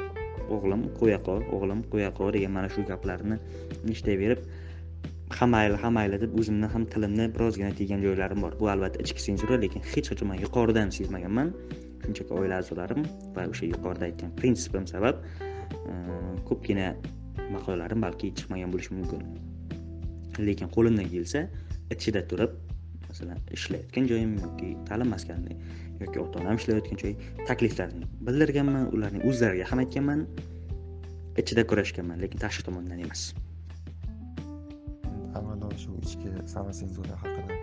o'g'lim 0.56 0.88
qo'ya 1.00 1.20
qol 1.28 1.44
o'g'lim 1.56 1.84
qo'ya 1.92 2.10
qol 2.20 2.32
degan 2.36 2.52
mana 2.58 2.70
shu 2.76 2.86
gaplarni 2.92 3.38
eshitaverib 3.94 4.40
ha 5.38 5.46
mayli 5.54 5.78
ha 5.84 5.90
mayli 5.98 6.20
deb 6.24 6.38
o'zimni 6.40 6.68
ham 6.74 6.86
tilimni 6.94 7.26
birozgina 7.36 7.72
tiygan 7.80 8.02
joylarim 8.06 8.40
bor. 8.46 8.54
Bu 8.62 8.70
albatta 8.74 9.04
ichki 9.06 9.22
senzura 9.28 9.60
lekin 9.64 9.82
hech 9.94 10.08
qachon 10.12 10.28
man 10.32 10.40
yuqoridan 10.46 10.94
sezmaganman. 10.98 11.54
Shunchaki 12.08 12.34
oila 12.40 12.62
a'zolarim 12.62 13.04
va 13.36 13.48
o'sha 13.52 13.70
yuqorida 13.74 14.08
aytgan 14.10 14.32
prinsipim 14.40 14.88
sabab 14.94 15.24
e, 15.92 15.94
ko'pgina 16.50 16.88
maqolalarim 17.56 18.02
balki 18.06 18.32
chiqmagan 18.38 18.74
bo'lishi 18.74 18.94
mumkin. 18.98 19.22
Lekin 20.48 20.72
qo'limdan 20.76 21.08
kelsa 21.14 21.48
ichida 21.96 22.22
turib 22.32 22.56
masalan 23.08 23.40
ishlayotgan 23.58 24.08
joyim 24.12 24.38
yoki 24.44 24.70
ta'lim 24.90 25.10
maskani 25.16 25.58
yoki 26.04 26.20
ota 26.26 26.40
onam 26.44 26.60
ishlayotgan 26.62 27.02
joy 27.04 27.14
takliflarini 27.50 28.10
bildirganman 28.30 28.86
ularning 28.96 29.24
o'zlariga 29.30 29.70
ham 29.72 29.84
aytganman 29.84 30.24
ichida 31.42 31.68
kurashganman 31.72 32.22
lekin 32.24 32.44
tashqi 32.46 32.66
tomondan 32.68 33.04
emas. 33.06 33.24
Avvalo 35.38 35.72
shu 35.84 35.98
ichki 36.04 36.30
samosenzura 36.56 37.16
haqida 37.24 37.58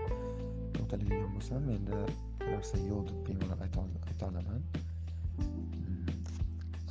to'xtaladigan 0.74 1.30
bo'lsam 1.36 1.70
menda 1.70 2.00
bu 2.40 2.50
narsa 2.54 2.76
yo'q 2.90 3.06
deb 3.10 3.18
bemalol 3.28 3.60
ayta 3.66 3.78
olaman 4.22 4.62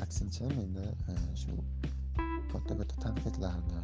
aksincha 0.04 0.46
menda 0.58 0.86
shu 1.42 1.52
katta 2.52 2.74
katta 2.80 2.96
tanqidlarni 3.04 3.78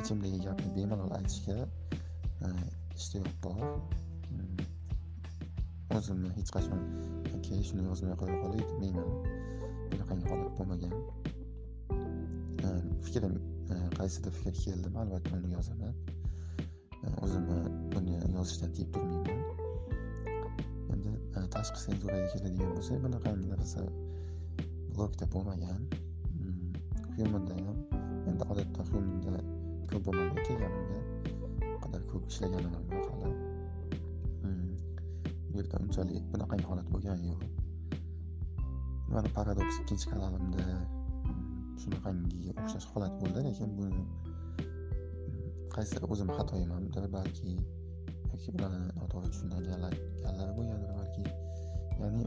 ichimdagi 0.00 0.38
gapni 0.46 0.68
bemalol 0.76 1.12
aytishga 1.18 1.56
ishtiyoq 2.98 3.32
bor 3.42 3.58
o'zimni 5.98 6.30
hech 6.36 6.50
qachon 6.56 6.80
keyin 7.44 7.64
shuni 7.68 7.82
yozmay 7.88 8.16
qo'ya 8.20 8.36
qolay 8.42 8.62
demayman 8.70 9.08
bunaqangi 9.90 10.26
holat 10.30 10.52
bo'lmagan 10.58 10.94
fikrim 13.06 13.34
e, 13.72 13.76
qaysidir 13.98 14.32
fikr 14.40 14.54
keldi 14.64 14.88
albatta 15.02 15.34
e, 15.34 15.38
uni 15.40 15.54
yozaman 15.56 15.94
o'zimni 17.24 17.58
buni 17.94 18.14
yozishdan 18.36 18.70
tiyib 18.76 18.90
turmayman 18.94 19.57
tashqi 21.54 21.80
senzuraga 21.86 22.26
keladigan 22.32 22.70
bo'lsak 22.74 22.98
bunaqangi 23.04 23.46
narsa 23.52 23.82
blogda 24.94 25.26
bo'lmagan. 25.34 25.80
Hmm, 26.38 26.72
hyumonda 27.16 27.54
ham 27.66 27.78
endi 28.30 28.44
odatda 28.52 28.86
hyumonda 28.90 29.40
ko'p 29.90 30.02
bo'lmagan 30.06 30.40
kelganimga 30.48 31.00
bu 31.62 31.76
qadar 31.84 32.02
ko'p 32.12 32.24
ishlaganimga 32.32 33.00
hali. 33.08 33.32
Hmm, 34.42 34.74
bu 35.50 35.54
yerda 35.60 35.82
unchalik 35.86 36.28
bunaqangi 36.34 36.66
holat 36.70 36.92
bo'lgani 36.94 37.32
yo'q. 37.32 37.42
Mana 39.12 39.28
paradoks 39.38 39.76
ikkinchi 39.82 40.06
kanalimda 40.12 40.68
shunaqangiga 41.82 42.52
o'xshash 42.60 42.88
holat 42.92 43.18
bo'ldi 43.22 43.48
lekin 43.48 43.74
buni 43.80 44.04
hmm, 44.04 45.50
qaysidir 45.74 46.08
o'zimni 46.12 46.38
xatoyimdir 46.40 47.10
balki 47.18 47.52
yoki 48.32 48.48
ularni 48.56 48.86
noto'g'ri 49.00 49.28
tushunganlar 49.32 49.94
bo'lgandir 50.58 50.97
ya'ni 52.00 52.24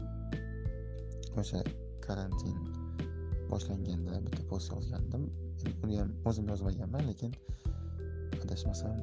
o'sha 1.40 1.60
karantin 2.06 2.56
boshlanganda 3.50 4.20
bitta 4.24 4.42
post 4.50 4.72
yozgandim. 4.74 5.24
Uni 5.84 5.94
ham 6.00 6.10
o'zim 6.28 6.46
yozmaganman 6.52 7.04
lekin 7.10 7.32
adashmasam 8.42 8.96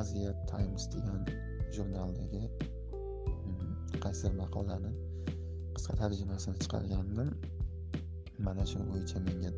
asia 0.00 0.32
times 0.52 0.84
degan 0.94 1.20
jurnaldagi 1.74 2.42
mm, 2.46 3.70
qaysidir 4.04 4.34
maqolani 4.42 4.92
qisqa 5.76 5.92
tarjimasini 6.00 6.56
chiqargandim. 6.62 7.30
Mana 8.46 8.64
shu 8.70 8.78
bo'yicha 8.90 9.18
menga 9.26 9.50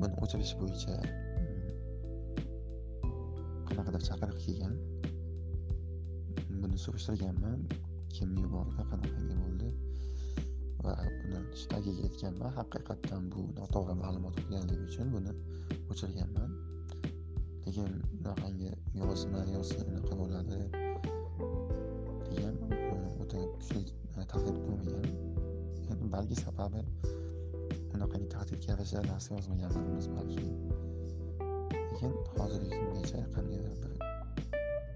buni 0.00 0.14
o'chirish 0.24 0.54
bo'yicha 0.60 0.94
mm, 1.40 1.70
qanaqadir 3.68 4.02
chaqiriq 4.08 4.38
kelgan. 4.46 4.74
Buni 6.62 6.76
surishtirganman. 6.84 7.58
Kim 8.16 8.30
yubordi 8.42 8.82
qanaqangi 8.90 9.36
bo'ldi? 9.42 9.68
Va 10.84 10.92
buni 11.20 11.40
tagiga 11.72 12.02
yetganman 12.06 12.52
haqiqatdan 12.58 13.22
bu 13.32 13.40
noto'g'ri 13.58 13.94
ma'lumot 14.02 14.34
bo'lganligi 14.38 14.84
uchun 14.90 15.08
buni 15.14 15.32
o'chirganman. 15.92 16.50
Lekin 17.64 17.90
bunaqangi 18.12 18.70
yozma 19.00 19.40
yozsa 19.54 19.78
unaqa 19.90 20.12
bo'ladi 20.20 20.58
degan 22.30 22.56
o'ta 23.22 23.38
kuchli 23.56 23.82
e, 24.18 24.24
tahdid 24.32 24.56
bo'lmagan 24.64 26.08
balki 26.14 26.36
sababi 26.44 26.82
unaqangi 27.94 28.28
tahdidga 28.36 28.66
yarasha 28.72 29.04
narsa 29.10 29.28
yozmaganlarimiz 29.36 30.08
balki. 30.16 30.46
Lekin 31.90 32.12
hozirgi 32.38 32.70
kungacha 32.78 33.18
qandaydir 33.34 33.92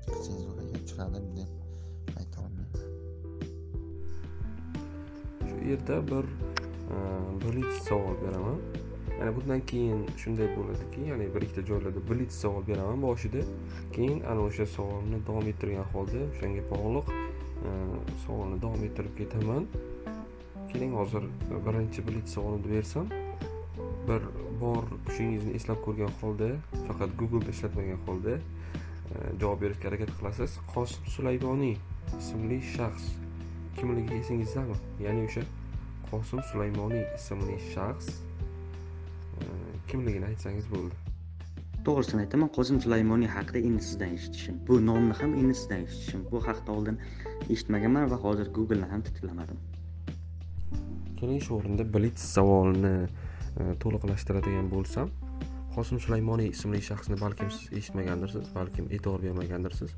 bir 0.07 0.17
senzuraga 0.27 0.83
uchradim 0.85 1.27
deb 1.37 1.64
yerda 5.71 5.97
bir 6.09 6.25
e, 6.95 6.97
blitz 7.45 7.75
savol 7.89 8.17
beraman. 8.25 8.59
Ya'ni 9.19 9.37
bundan 9.37 9.61
keyin 9.61 10.07
shunday 10.19 10.49
bo'ladiki 10.57 11.09
ya'ni 11.11 11.35
bir 11.35 11.43
ikkita 11.47 11.63
joylarda 11.71 12.01
blitz 12.11 12.35
savol 12.35 12.67
beraman 12.67 13.03
boshida. 13.03 13.43
Keyin 13.93 14.21
ana 14.21 14.41
o'sha 14.41 14.67
savolni 14.67 15.21
davom 15.27 15.47
ettirgan 15.53 15.87
holda 15.93 16.25
o'shanga 16.31 16.65
bog'liq 16.73 17.13
e, 17.13 17.71
savolni 18.27 18.63
davom 18.63 18.85
ettirib 18.89 19.17
ketaman. 19.19 19.67
Keling 20.73 20.95
hozir 21.01 21.29
birinchi 21.67 22.09
blitz 22.09 22.35
savolni 22.35 22.71
bersam 22.77 23.07
bir 24.09 24.23
bor 24.61 24.85
kuchingizni 25.07 25.55
eslab 25.59 25.81
ko'rgan 25.87 26.13
holda 26.21 26.49
faqat 26.89 27.19
googleda 27.21 27.51
ishlatmagan 27.57 28.01
holda 28.07 28.37
e, 28.37 29.17
javob 29.41 29.61
berishga 29.63 29.89
harakat 29.89 30.17
qilasiz. 30.19 30.59
Qosim 30.75 31.13
sulaymoniy 31.17 31.77
ismli 32.19 32.61
shaxs. 32.77 33.24
Kimligi 33.79 34.21
esingizdami? 34.21 34.77
Ya'ni 35.07 35.27
o'sha 35.29 35.43
qosim 36.11 36.43
sulaymoniy 36.51 37.05
ismli 37.19 37.59
shaxs 37.73 38.09
e, 39.41 39.45
kimligini 39.91 40.31
aytsangiz 40.33 40.71
bo'ldi. 40.75 40.95
To'g'risini 41.87 42.25
aytaman 42.25 42.49
qosim 42.57 42.81
sulaymoniy 42.81 43.29
haqida 43.37 43.61
endi 43.69 43.83
sizdan 43.91 44.15
eshitishim 44.19 44.61
bu 44.69 44.81
nomni 44.89 45.15
ham 45.21 45.35
endi 45.41 45.55
sizdan 45.61 45.87
eshitishim 45.87 46.27
bu 46.33 46.41
haqida 46.49 46.73
oldin 46.77 47.01
eshitmaganman 47.51 48.11
va 48.13 48.21
hozir 48.27 48.53
googleni 48.59 48.89
ham 48.93 49.03
titlamadim 49.09 49.59
keling 51.19 51.43
shu 51.47 51.59
o'rinda 51.59 51.85
blitz 51.97 52.25
savolni 52.37 52.95
e, 53.61 53.67
to'liqlashtiradigan 53.83 54.67
bo'lsam 54.73 55.13
qosim 55.77 56.01
sulaymoniy 56.07 56.51
ismli 56.55 56.81
shaxsni 56.89 57.17
balkim 57.21 57.51
siz 57.57 57.79
eshitmagandirsiz 57.81 58.51
balkim 58.57 58.89
e'tibor 58.91 59.23
bermagandirsiz 59.27 59.95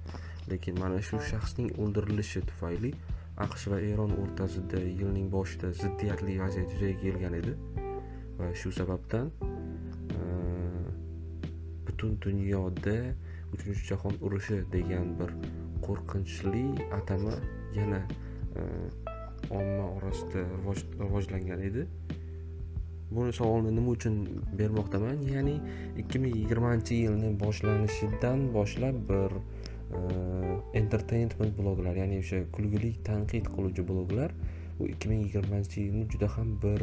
lekin 0.51 0.79
mana 0.83 1.01
shu 1.09 1.20
shaxsning 1.31 1.72
o'ldirilishi 1.85 2.43
tufayli 2.51 2.93
aqsh 3.45 3.66
va 3.70 3.78
eron 3.93 4.12
o'rtasida 4.22 4.80
yilning 4.80 5.28
boshida 5.32 5.72
ziddiyatli 5.80 6.39
vaziyat 6.41 6.72
yuzaga 6.74 7.01
kelgan 7.03 7.34
edi. 7.41 7.55
Va 8.39 8.49
shu 8.61 8.72
sababdan 8.72 9.30
e, 10.16 10.20
butun 11.87 12.16
dunyoda 12.26 12.97
uchinchi 13.55 13.82
jahon 13.91 14.16
urushi 14.28 14.62
degan 14.72 15.12
bir 15.20 15.34
qo'rqinchli 15.87 16.64
atama 16.99 17.34
yana 17.78 18.01
e, 18.57 18.62
omma 19.51 19.87
orasida 19.97 20.47
rivojlangan 21.01 21.61
edi. 21.70 21.87
Buni 23.11 23.32
savolni 23.32 23.70
nima 23.74 23.93
uchun 23.95 24.16
bermoqdaman? 24.59 25.20
Ya'ni 25.34 25.61
ikki 26.03 26.18
ming 26.18 26.34
yigirmanchi 26.41 27.03
yilni 27.05 27.37
boshlanishidan 27.45 28.49
boshlab 28.57 28.97
bir 29.11 29.37
Э, 29.93 30.59
entertainment 30.74 31.55
bloglar 31.59 31.95
ya'ni 31.95 32.18
o'sha 32.18 32.41
kulgili 32.55 32.89
tanqid 33.07 33.47
qiluvchi 33.55 33.84
bloglar 33.87 34.32
bu 34.78 34.89
ikki 34.93 35.11
ming 35.12 35.20
yigirmanchi 35.26 35.84
yilni 35.84 36.09
juda 36.14 36.28
ham 36.37 36.49
bir 36.64 36.82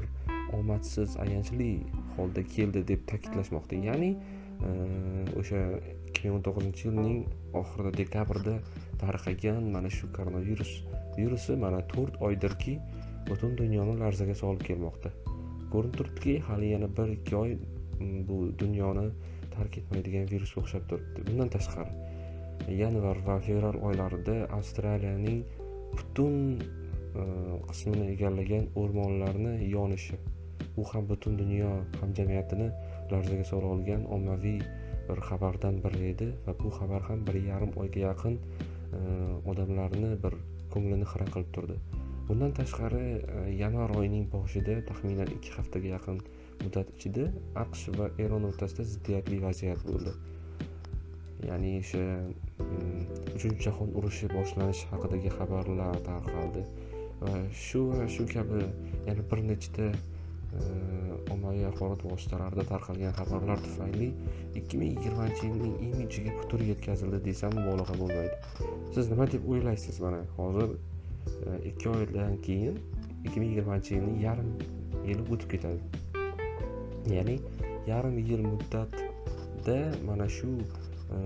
omadsiz 0.60 1.18
ayanchli 1.24 1.68
holda 2.16 2.44
keldi 2.56 2.86
deb 2.92 3.04
ta'kidlashmoqda. 3.12 3.82
Ya'ni 3.90 4.10
e, 4.68 4.70
o'sha 5.42 5.60
ikki 6.08 6.24
ming 6.24 6.38
o'n 6.38 6.46
to'qqizinchi 6.48 6.88
yilning 6.90 7.20
oxirida 7.62 7.94
dekabrda 8.00 8.56
tarqagan 9.04 9.70
mana 9.76 9.92
shu 9.98 10.12
koronavirus 10.18 10.74
virusi 11.20 11.60
mana 11.66 11.84
to'rt 11.94 12.22
oydirki 12.30 12.80
butun 13.30 13.60
dunyoni 13.60 14.00
larzaga 14.00 14.40
solib 14.44 14.64
kelmoqda. 14.70 15.12
Ko'rinib 15.76 16.00
turibdiki 16.00 16.40
hali 16.48 16.72
yana 16.72 16.92
bir 16.98 17.14
ikki 17.20 17.36
oy 17.44 17.58
bu 18.32 18.42
dunyoni 18.64 19.08
tark 19.58 19.78
etmaydigan 19.84 20.28
virusga 20.34 20.64
o'xshab 20.64 20.90
turibdi. 20.94 21.30
Bundan 21.32 21.56
tashqari 21.60 22.13
yanvar 22.82 23.18
va 23.28 23.40
fevral 23.48 23.78
oylarida 23.90 24.36
avstraliyaning 24.58 25.42
butun 25.96 26.38
e, 26.60 27.26
qismini 27.70 28.06
egallagan 28.14 28.70
o'rmonlarni 28.84 29.54
yonishi 29.76 30.18
u 30.78 30.84
ham 30.92 31.08
butun 31.12 31.38
dunyo 31.38 31.70
hamjamiyatini 32.02 32.70
larzaga 33.12 33.44
sola 33.52 33.68
olgan 33.76 34.06
ommaviy 34.18 34.60
bir 35.10 35.20
xabardan 35.30 35.82
biri 35.84 36.06
edi 36.14 36.30
va 36.46 36.56
bu 36.64 36.72
xabar 36.80 37.02
ham 37.10 37.26
bir 37.28 37.36
yarim 37.50 37.72
oyga 37.84 38.00
yaqin 38.08 38.40
e, 38.40 39.00
odamlarni 39.52 40.12
bir 40.24 40.38
ko'nglini 40.74 41.06
xira 41.12 41.28
qilib 41.34 41.52
turdi. 41.58 41.78
Bundan 42.28 42.54
tashqari 42.60 43.04
e, 43.38 43.42
yanvar 43.62 43.96
oyining 44.00 44.30
boshida 44.36 44.78
taxminan 44.90 45.30
ikki 45.38 45.52
haftaga 45.58 45.92
yaqin 45.96 46.22
muddat 46.64 46.94
ichida 46.96 47.26
aqsh 47.64 47.84
va 48.00 48.08
eron 48.26 48.48
o'rtasida 48.50 48.88
ziddiyatli 48.94 49.42
vaziyat 49.48 49.84
bo'ldi. 49.90 50.16
Ya'ni 51.50 51.74
o'sha 51.82 52.04
uchinchi 53.44 53.64
jahon 53.64 53.90
urushi 54.00 54.28
boshlanishi 54.32 54.88
haqidagi 54.92 55.30
xabarlar 55.38 55.96
tarqaldi. 56.08 56.62
Va 57.22 57.32
shu 57.52 57.80
va 57.92 58.08
shu 58.08 58.26
kabi 58.26 58.60
yana 59.08 59.24
bir 59.32 59.40
nechta 59.50 59.88
e, 59.92 60.62
ommaviy 61.34 61.66
axborot 61.70 62.06
vositalarida 62.12 62.64
tarqalgan 62.72 63.12
xabarlar 63.20 63.60
tufayli 63.66 64.08
ikki 64.60 64.78
ming 64.78 64.96
yigirmanchi 64.96 65.50
yilning 65.50 65.76
imijiga 65.88 66.32
putur 66.40 66.64
yetkazildi 66.70 67.20
desam 67.26 67.52
mubolag'a 67.58 67.98
bo'lmaydi. 68.04 68.36
Siz 68.96 69.12
nima 69.12 69.28
deb 69.34 69.50
o'ylaysiz 69.52 70.00
mana? 70.06 70.24
Hozir 70.38 70.70
e, 70.72 71.60
ikki 71.70 71.90
oydan 71.90 72.40
keyin 72.48 72.80
ikki 73.26 73.40
ming 73.40 73.50
yigirmanchi 73.52 73.96
yilning 73.98 74.24
yarim 74.28 74.56
yili 75.10 75.28
o'tib 75.28 75.50
ketadi. 75.52 75.82
Ya'ni 77.18 77.40
yarim 77.92 78.18
yil 78.24 78.48
muddatda 78.48 79.80
mana 80.08 80.30
shu 80.30 80.56
e, 81.12 81.18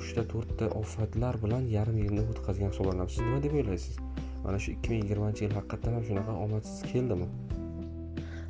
uchta 0.00 0.24
to'rtta 0.32 0.66
ofatlar 0.80 1.36
bilan 1.44 1.64
yarim 1.76 1.98
yilni 2.04 2.22
o'tkazgan 2.32 2.72
hisoblanamiz 2.72 3.16
siz 3.16 3.24
nima 3.26 3.40
deb 3.44 3.54
o'ylaysiz? 3.60 3.96
Mana 4.44 4.58
shu 4.62 4.72
ikki 4.76 4.92
ming 4.92 5.02
yigirmanchi 5.04 5.44
yil 5.46 5.54
haqiqatdan 5.58 5.96
ham 5.96 6.04
shunaqa 6.08 6.36
omadsiz 6.44 6.78
keldimi? 6.92 7.28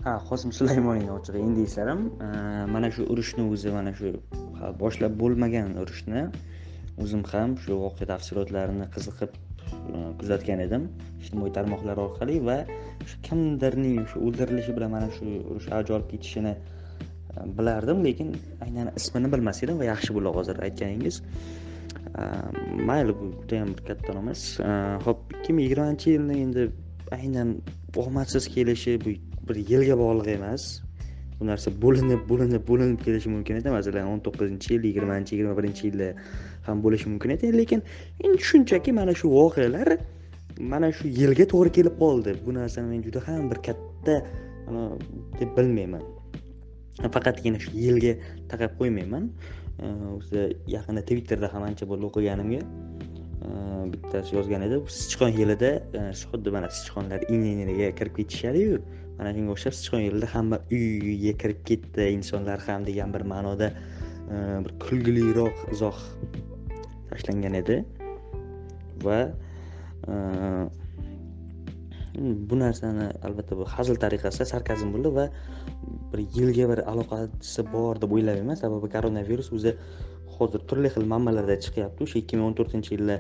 Ha 0.05 0.13
qosim 0.29 0.53
sulaymoniyni 0.59 1.13
ochig'i 1.13 1.43
endi 1.47 1.67
esladim 1.69 2.07
e, 2.27 2.29
mana 2.75 2.89
shu 2.97 3.05
urushni 3.15 3.45
o'zi 3.55 3.73
mana 3.75 3.93
shu 3.99 4.13
boshlab 4.83 5.19
bo'lmagan 5.23 5.75
urushni 5.83 6.23
o'zim 7.05 7.25
ham 7.33 7.57
shu 7.65 7.77
voqea 7.83 8.09
tafsilotlarini 8.13 8.87
qiziqib 8.95 9.37
e, 9.37 9.99
kuzatgan 10.23 10.65
edim 10.67 10.87
ijtimoiy 11.25 11.53
tarmoqlar 11.59 12.01
orqali 12.07 12.39
va 12.49 12.59
shu 13.11 13.17
kimdirning 13.29 14.01
shu 14.13 14.25
o'ldirilishi 14.29 14.77
bilan 14.79 14.95
mana 14.97 15.11
shu 15.19 15.27
urush 15.51 15.69
avj 15.81 15.97
olib 15.99 16.09
ketishini 16.15 16.55
bilardim 17.59 18.05
lekin 18.05 18.37
aynan 18.65 18.93
ismini 18.97 19.33
bilmas 19.33 19.63
edim 19.63 19.79
va 19.79 19.85
yaxshi 19.93 20.15
bo'ldi 20.17 20.35
hozir 20.39 20.57
aytganingiz. 20.67 21.23
Mayli 22.89 23.15
bu 23.21 23.33
judayam 23.43 23.69
bir 23.77 23.83
katta 23.89 24.13
emas. 24.23 24.43
Ho'p 25.07 25.19
ikki 25.39 25.53
ming 25.53 25.65
yigirmanchi 25.67 26.15
yilni 26.17 26.39
endi 26.45 26.69
aynan 27.19 27.49
omadsiz 27.97 28.49
kelishi 28.55 28.93
bu 29.05 29.11
bir 29.49 29.57
yilga 29.73 29.99
bog'liq 30.05 30.29
emas. 30.37 30.63
Bu 31.41 31.47
narsa 31.47 31.71
bo'linib 31.83 32.23
bo'linib 32.31 32.63
bo'linib 32.71 33.01
kelishi 33.07 33.29
mumkin 33.35 33.61
edi. 33.61 33.71
Masalan 33.79 34.13
o'n 34.13 34.21
to'qqizinchi 34.27 34.75
yil 34.75 34.85
yigirmanchi 34.91 35.37
yigirma 35.37 35.55
birinchi 35.59 35.83
yilda 35.89 36.09
ham 36.67 36.83
bo'lishi 36.85 37.09
mumkin 37.13 37.31
edi. 37.37 37.53
Lekin 37.61 37.83
endi 38.25 38.43
shunchaki 38.51 38.93
mana 39.01 39.15
shu 39.21 39.33
voqealar 39.39 39.89
mana 40.73 40.93
shu 40.93 41.09
yilga 41.21 41.45
to'g'ri 41.53 41.71
kelib 41.79 41.95
qoldi. 42.05 42.37
Bu 42.47 42.55
narsani 42.61 42.89
men 42.93 43.03
juda 43.07 43.21
ham 43.29 43.51
bir 43.51 43.59
katta 43.69 44.17
deb 45.41 45.51
bilmayman. 45.59 46.03
Faqatgina 47.17 47.59
shu 47.65 47.71
yilga 47.87 48.15
taqab 48.53 48.77
qo'ymayman. 48.81 49.31
O'zi 50.17 50.41
yaqinda 50.77 51.03
twitterda 51.09 51.49
ham 51.55 51.63
ancha 51.69 51.89
bo'ldi 51.91 52.11
o'qiganimga 52.11 52.61
bittasi 53.93 54.35
yozgan 54.37 54.63
edi 54.67 54.81
sichqon 54.97 55.33
yilida 55.41 55.71
e, 55.99 56.01
xuddi 56.23 56.53
mana 56.57 56.69
sichqonlar 56.79 57.25
inga 57.35 57.91
kirib 57.99 58.15
ketishadiyu 58.19 58.81
mana 59.19 59.33
shunga 59.37 59.55
o'xshab 59.55 59.77
sichqon 59.79 60.03
yilida 60.07 60.29
hamma 60.35 60.59
uy 60.77 60.85
uyga 61.13 61.33
kirib 61.43 61.63
ketdi 61.71 62.09
insonlar 62.19 62.59
ham 62.67 62.85
degan 62.89 63.15
bir 63.15 63.25
ma'noda 63.33 63.71
e, 64.35 64.37
bir 64.65 64.73
kulgiliroq 64.85 65.65
izoh 65.75 65.99
tashlangan 67.11 67.57
edi. 67.63 67.77
Va 69.07 69.21
e, 70.13 70.15
bu 72.21 72.59
narsani 72.59 73.07
albatta 73.27 73.57
bu 73.57 73.65
hazil 73.75 73.97
tariqasida 74.05 74.47
sarkazm 74.53 74.93
bo'ldi 74.95 75.11
va 75.19 75.27
bir 76.13 76.21
yilga 76.37 76.67
bir 76.73 76.81
aloqasi 76.93 77.63
bor 77.75 78.01
deb 78.03 78.13
o'ylamayman 78.17 78.59
sababi 78.63 78.91
koronavirus 78.95 79.49
o'zi 79.59 79.73
hozir 80.37 80.61
turli 80.69 80.89
xil 80.95 81.07
manbalarda 81.13 81.57
chiqyapti. 81.65 82.05
O'sha 82.07 82.19
ikki 82.23 82.37
ming 82.37 82.47
o'n 82.49 82.57
to'rtinchi 82.61 82.91
yilda 82.97 83.17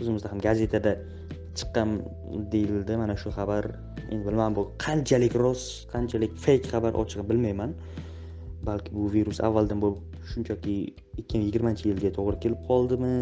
o'zimizda 0.00 0.32
ham 0.32 0.42
gazetada 0.46 0.92
chiqqan 1.58 1.96
deyildi. 2.54 2.92
Mana 3.02 3.14
shu 3.22 3.30
xabar 3.38 3.70
endi 4.12 4.22
bilmadim 4.28 4.54
bu 4.58 4.64
qanchalik 4.84 5.34
rost 5.44 5.66
qanchalik 5.94 6.32
feyk 6.46 6.62
xabar 6.72 6.92
ochig'i 7.02 7.24
bilmayman. 7.30 7.74
Balki 8.68 8.90
bu 8.96 9.10
virus 9.16 9.38
avvaldan 9.48 9.78
bo'lib 9.84 10.00
shunchaki 10.30 10.74
ikki 11.20 11.34
ming 11.38 11.46
yigirmanchi 11.48 11.84
yilga 11.90 12.10
to'g'ri 12.18 12.36
kelib 12.44 12.60
qoldimi? 12.70 13.14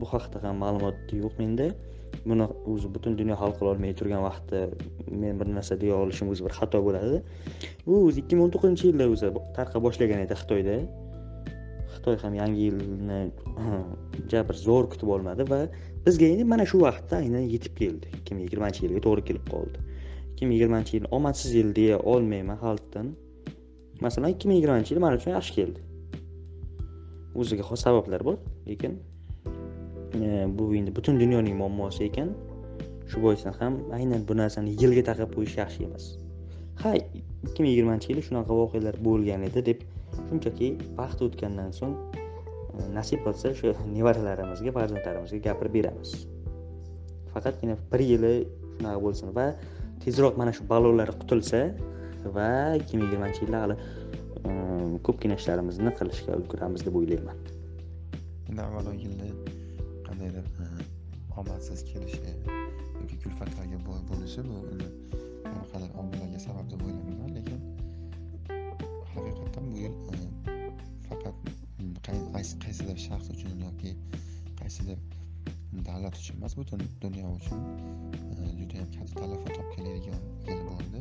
Bu 0.00 0.06
haqida 0.12 0.42
ham 0.44 0.56
ma'lumot 0.64 0.98
yo'q 1.22 1.34
menda. 1.42 1.68
Buni 2.26 2.46
o'zi 2.72 2.88
butun 2.94 3.16
dunyo 3.18 3.36
hal 3.40 3.52
qilolmay 3.58 3.94
turgan 3.98 4.22
vaqtda 4.26 4.60
men 5.22 5.40
bir 5.40 5.48
narsa 5.56 5.78
deya 5.82 5.96
olishim 6.04 6.30
o'zi 6.32 6.46
bir 6.46 6.54
xato 6.58 6.80
bo'ladi. 6.86 7.18
Bu 7.86 8.00
o'zi 8.08 8.22
ikki 8.22 8.38
ming 8.38 8.46
o'n 8.46 8.54
to'qqizinchi 8.54 8.88
yilda 8.90 9.08
o'zi 9.14 9.30
tarqa 9.58 9.82
boshlagan 9.86 10.22
edi 10.26 10.38
xitoyda. 10.40 10.76
Xitoy 11.94 12.18
ham 12.22 12.34
yangi 12.40 12.66
yilni 12.68 13.20
jabr 14.32 14.58
zo'r 14.66 14.90
kutib 14.92 15.12
olmadi 15.16 15.46
va 15.52 15.60
bizga 16.06 16.30
endi 16.32 16.48
mana 16.52 16.66
shu 16.70 16.82
vaqtda 16.86 17.22
aynan 17.22 17.46
yetib 17.54 17.74
keldi. 17.80 18.06
ikki 18.18 18.34
ming 18.34 18.44
yigirmanchi 18.48 18.86
yilga 18.86 19.04
to'g'ri 19.06 19.26
kelib 19.28 19.46
qoldi. 19.54 19.78
ikki 20.32 20.44
ming 20.46 20.56
yigirmanchi 20.58 20.98
yil 20.98 21.10
omadsiz 21.18 21.58
yil 21.58 21.74
deya 21.80 21.98
olmayman 22.14 22.58
xalqdan. 22.64 23.12
Masalan 24.04 24.34
ikki 24.34 24.48
ming 24.48 24.58
yigirmanchi 24.60 24.94
yil 24.94 25.00
man 25.04 25.18
uchun 25.18 25.32
yaxshi 25.38 25.52
keldi. 25.58 25.80
O'ziga 27.40 27.64
xos 27.70 27.80
sabablar 27.86 28.24
bor 28.28 28.36
lekin 28.66 28.98
E, 30.14 30.46
bu 30.58 30.74
endi 30.74 30.96
butun 30.96 31.20
dunyoning 31.20 31.56
muammosi 31.56 32.04
ekan. 32.04 32.30
Shu 33.10 33.22
boisdan 33.22 33.54
ham 33.60 33.78
aynan 33.92 34.24
bu 34.28 34.36
narsani 34.36 34.74
yilga 34.82 35.02
taqab 35.10 35.34
qo'yish 35.36 35.56
yaxshi 35.62 35.84
emas. 35.88 36.04
Ha 36.82 36.94
ikki 36.96 37.62
ming 37.62 37.70
yigirmanchi 37.72 38.12
yili 38.12 38.22
shunaqa 38.28 38.52
voqealar 38.60 38.96
bo'lgan 39.06 39.44
edi 39.48 39.62
deb 39.68 39.84
shunchaki 40.16 40.68
vaqt 40.98 41.22
o'tgandan 41.26 41.70
so'ng 41.78 41.94
e, 42.76 42.88
nasib 42.96 43.22
qilsa 43.26 43.52
o'sha 43.54 43.74
nevaralarimizga 43.96 44.74
farzandlarimizga 44.78 45.40
gapirib 45.48 45.76
beramiz. 45.78 46.14
Faqatgina 47.34 47.76
bir 47.92 48.02
yili 48.12 48.32
shunaqa 48.78 48.98
bo'lsin 49.06 49.34
va 49.38 49.46
tezroq 50.04 50.40
mana 50.40 50.54
shu 50.56 50.66
balolar 50.72 51.14
qutulsa 51.20 51.62
va 52.38 52.50
ikki 52.80 52.98
ming 52.98 53.06
yigirmanchi 53.08 53.44
yilda 53.44 53.62
hali 53.64 53.76
e, 54.48 54.50
ko'pgina 55.06 55.38
ishlarimizni 55.40 55.94
qilishga 56.00 56.40
ulguramiz 56.40 56.86
deb 56.86 56.98
o'ylayman. 57.02 57.38
Avvalo 58.66 58.92
yilni 59.02 59.30
qandaydir 60.26 60.46
omadsiz 61.36 61.84
kelishi 61.84 62.20
yoki 63.00 63.16
kulfatlarga 63.22 63.78
boy 63.86 64.00
bo'lishi 64.10 64.42
bu 64.48 64.56
uni 64.72 64.88
qanaqadir 65.44 65.90
omillarga 66.00 66.38
sabab 66.46 66.70
deb 66.72 66.80
o'ylamayman 66.86 67.30
lekin 67.36 67.60
haqiqatdan 69.12 69.64
bu 69.70 69.76
yil 69.84 69.94
e, 70.14 70.16
faqat 71.08 71.36
qaysidir 72.64 72.98
shaxs 73.06 73.30
uchun 73.34 73.62
yoki 73.66 73.92
qaysidir 74.60 74.98
davlat 75.88 76.18
uchun 76.22 76.36
emas 76.40 76.56
butun 76.60 76.82
dunyo 77.04 77.32
uchun 77.38 77.62
e, 78.32 78.50
judayam 78.58 78.90
katta 78.96 79.14
talafot 79.20 79.54
olib 79.58 79.70
keladigan 79.76 80.22
yil 80.48 80.60
bo'ldi. 80.70 81.00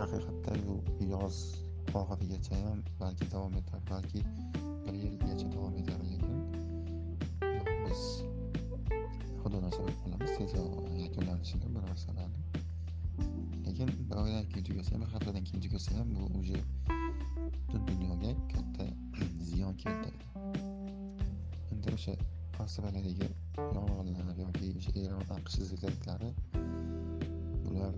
Haqiqatda 0.00 0.52
bu 0.66 0.74
yoz 1.14 1.36
oxirigacha 2.00 2.64
ham 2.64 2.78
balki 3.00 3.30
davom 3.34 3.62
etar 3.62 3.80
balki 3.90 4.26
bir 4.84 4.94
yilgacha 5.04 5.46
davom 5.56 5.82
etar. 5.82 6.13
Tezroq 10.36 10.72
yakunlanishini 11.04 11.66
bu 11.74 11.80
narsalarni 11.86 12.40
lekin 13.66 13.90
bir 14.10 14.16
oydan 14.22 14.44
keyin 14.50 14.64
tugasa 14.68 14.94
ham 14.94 15.02
bir 15.02 15.10
haftadan 15.14 15.44
keyin 15.44 15.62
tugasa 15.66 15.98
ham 15.98 16.08
bu 16.14 16.22
уже 16.38 16.58
butun 17.66 17.82
dunyoga 17.88 18.30
katta 18.52 18.84
ziyon 19.48 19.74
keltiradi 19.82 20.18
endi 21.72 21.88
o'sha 21.96 22.12
avstraliyadagi 22.62 23.28
yong'inlar 23.76 24.36
yoki 24.44 24.66
o'sha 24.78 24.92
eron 25.04 25.24
aqsh 25.36 25.56
zilzilalari 25.68 26.30
bular 27.64 27.94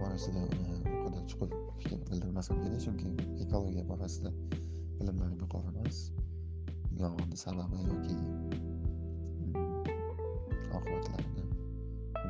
borasida 0.00 0.42
u 0.48 0.50
qadar 1.04 1.22
chuqur 1.30 1.50
fikr 1.80 1.98
bildirmasam 2.10 2.56
kerak 2.62 2.80
chunki 2.86 3.08
ekologiya 3.44 3.84
borasida 3.92 4.30
bilimlarim 4.98 5.38
yuqori 5.44 5.68
emas 5.74 5.98
yong'inni 7.02 7.36
sababi 7.44 7.76
yoki 7.90 8.16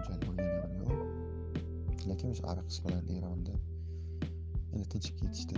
unchalik 0.09 0.29
o'rganganim 0.31 0.83
yo'q. 0.89 2.07
Lekin 2.09 2.31
o'sha 2.33 2.45
aqsh 2.53 2.79
bilan 2.85 3.05
eronda 3.17 3.55
endi 4.73 4.87
tinchib 4.93 5.15
ketishdi. 5.21 5.57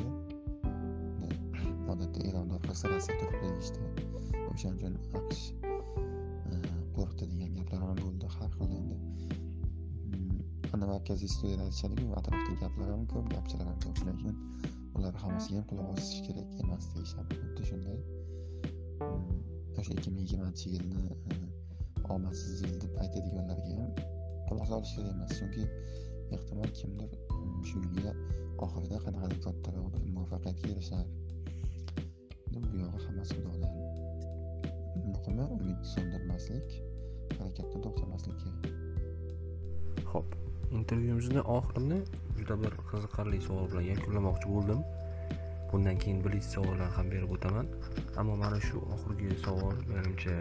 Odatda 1.92 2.20
eronda 2.30 2.55
orqasi 2.59 2.90
rossiya 2.92 3.14
turib 3.20 3.36
deyishdi 3.42 3.80
o'shaning 4.53 4.78
uchun 4.78 4.94
aqsh 5.20 5.44
e, 6.53 6.57
qo'rqdi 6.96 7.24
degan 7.32 7.55
gaplar 7.59 7.80
ham 7.86 8.03
bo'ldi 8.03 8.32
har 8.36 8.51
xil 8.57 8.74
endi. 8.80 8.98
Mm, 10.11 10.38
ana 10.74 10.90
markaziy 10.92 11.30
studiyada 11.34 11.68
aytishadiku 11.68 12.18
atrofda 12.20 12.59
gaplar 12.64 12.92
ham 12.94 13.07
ko'p 13.14 13.32
gapchilar 13.34 13.66
ham 13.70 13.78
ko'p. 13.84 14.03
Lekin 14.09 14.34
ular 14.96 15.14
hammasiga 15.22 15.61
ham 15.61 15.66
quloq 15.70 15.88
osish 15.96 16.20
kerak 16.26 16.48
emas 16.64 16.90
deyishadi. 16.94 17.40
Xuddi 17.42 17.70
shunday. 17.70 18.01
Mm, 19.11 19.40
o'sha 19.78 19.92
ikki 19.98 20.11
ming 20.14 20.24
yigirmanchi 20.26 20.76
yilni 20.76 21.05
e, 21.34 21.42
omadsiz 22.14 22.62
yil 22.64 22.80
deb 22.82 22.96
aytadiganlarga 23.05 23.74
ham 23.82 24.20
quloq 24.51 24.66
solish 24.72 24.94
emas 25.14 25.32
chunki 25.38 25.64
ehtimol 26.36 26.70
kimdir 26.78 27.11
mm, 27.14 27.59
shu 27.68 27.82
yilga 27.86 28.12
oxirida 28.64 28.98
qanaqadir 29.07 29.38
kattaroq 29.46 29.86
bir 29.94 30.03
muvaffaqiyatga 30.14 30.66
erishar. 30.72 31.05
Bu 32.53 32.59
yog'i 32.82 33.03
hammasi 33.07 33.34
xudodan. 33.36 33.72
Muhimi 35.11 35.44
umid 35.57 35.80
so'ndirmaslik 35.92 36.68
harakatda 37.38 37.78
to'xtamaslik 37.84 38.36
kerak. 38.42 38.66
Ho'p 40.12 40.34
intervyumizni 40.78 41.44
oxirini 41.57 42.01
juda 42.38 42.57
bir 42.64 42.76
qiziqarli 42.90 43.40
savol 43.46 43.70
bilan 43.72 43.86
yakunlamoqchi 43.92 44.53
bo'ldim. 44.55 44.82
Bundan 45.72 46.03
keyin 46.03 46.18
blitz 46.24 46.48
savollar 46.57 46.90
ham 46.96 47.11
berib 47.14 47.30
o'taman. 47.36 47.66
Ammo 48.20 48.36
mana 48.42 48.59
shu 48.66 48.82
oxirgi 48.96 49.30
savol 49.46 49.76
menimcha 49.92 50.36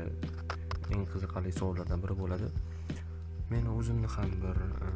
eng 0.94 1.06
qiziqarli 1.14 1.52
savollardan 1.60 2.06
biri 2.06 2.18
bo'ladi. 2.24 2.50
Meni 3.52 3.70
o'zimni 3.70 4.08
ham 4.16 4.32
bir 4.44 4.58
e, 4.66 4.90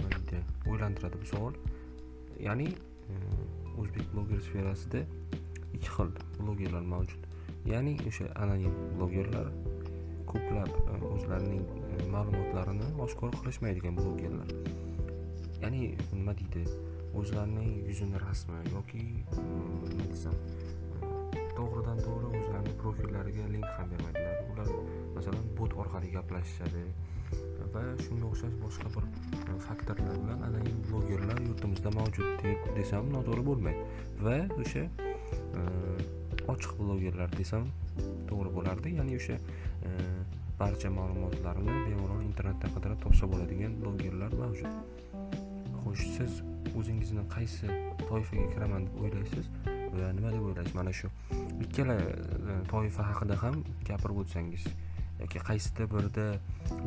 nima 0.00 0.20
deydi 0.30 0.38
o'ylantiradi 0.70 1.20
bu 1.22 1.26
savol. 1.32 1.54
Ya'ni 2.46 2.68
e, 3.12 3.14
o'zbek 3.80 4.06
bloger 4.14 4.40
sferasida 4.48 5.02
ikki 5.76 5.90
xil 5.96 6.10
blogerlar 6.40 6.84
mavjud. 6.94 7.26
Ya'ni 7.72 7.94
o'sha 8.08 8.28
anonim 8.44 8.74
blogerlar 8.96 9.52
ko'plab 10.32 10.70
e, 10.92 10.96
o'zlarining 11.14 11.64
ma'lumotlarini 12.14 12.88
oshkor 13.06 13.36
qilishmaydigan 13.40 14.00
blogerlar. 14.00 14.48
Ya'ni 15.62 15.94
nima 16.12 16.36
deydi 16.40 16.64
o'zlarining 17.20 17.72
yuzini 17.88 18.24
rasmi 18.26 18.62
yoki 18.74 19.02
nima 19.36 20.08
desam 20.12 20.36
to'g'ridan 21.56 21.98
to'g'ri 22.06 22.28
o'zlarini 22.40 22.74
profillariga 22.82 23.48
link 23.54 23.68
ham 23.76 23.90
bermaydilar. 23.92 24.36
Ular 24.52 24.68
masalan 25.22 25.46
bot 25.54 25.70
orqali 25.78 26.08
gaplashishadi 26.10 26.82
va 27.72 27.82
shunga 28.04 28.26
o'xshash 28.28 28.56
boshqa 28.62 28.88
bir 28.94 29.04
e, 29.06 29.58
faktorlar 29.66 30.16
bilan 30.22 30.40
anonim 30.48 30.80
blogerlar 30.88 31.38
yurtimizda 31.46 31.92
mavjud 31.98 32.42
deb 32.42 32.64
desam 32.78 33.06
noto'g'ri 33.14 33.44
bo'lmaydi. 33.48 33.84
Va 34.26 34.34
o'sha 34.64 34.82
e, 35.60 35.62
ochiq 36.54 36.74
blogerlar 36.80 37.30
desam 37.38 37.70
to'g'ri 38.32 38.50
bo'lardi. 38.56 38.96
Ya'ni 38.98 39.16
o'sha 39.20 39.38
e, 39.38 39.94
barcha 40.58 40.90
ma'lumotlarni 40.98 41.78
bemalol 41.86 42.26
internetda 42.26 42.74
qidirib 42.74 43.00
topsa 43.06 43.30
bo'ladigan 43.32 43.78
blogerlar 43.84 44.38
mavjud. 44.42 44.70
Xo'sh 45.84 46.06
siz 46.18 46.42
o'zingizni 46.78 47.28
qaysi 47.36 47.70
toifaga 48.08 48.46
kiraman 48.56 48.90
deb 48.90 49.02
o'ylaysiz? 49.06 49.52
Va 49.96 50.14
nima 50.18 50.34
deb 50.34 50.48
o'ylaysiz? 50.50 50.78
Mana 50.80 50.92
shu 51.02 51.14
ikkala 51.66 52.00
toifa 52.74 53.12
haqida 53.12 53.44
ham 53.44 53.62
gapirib 53.88 54.26
o'tsangiz. 54.26 54.72
Yoki 55.22 55.40
qaysida 55.48 55.86
birida 55.94 56.26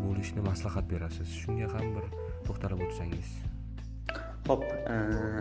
bo'lishni 0.03 0.43
maslahat 0.45 0.87
berasiz. 0.91 1.29
Shunga 1.41 1.67
ham 1.73 1.93
bir 1.97 2.07
to'xtalib 2.47 2.81
o'tsangiz. 2.85 3.29
Ho'p 4.47 4.63
e, 4.69 4.97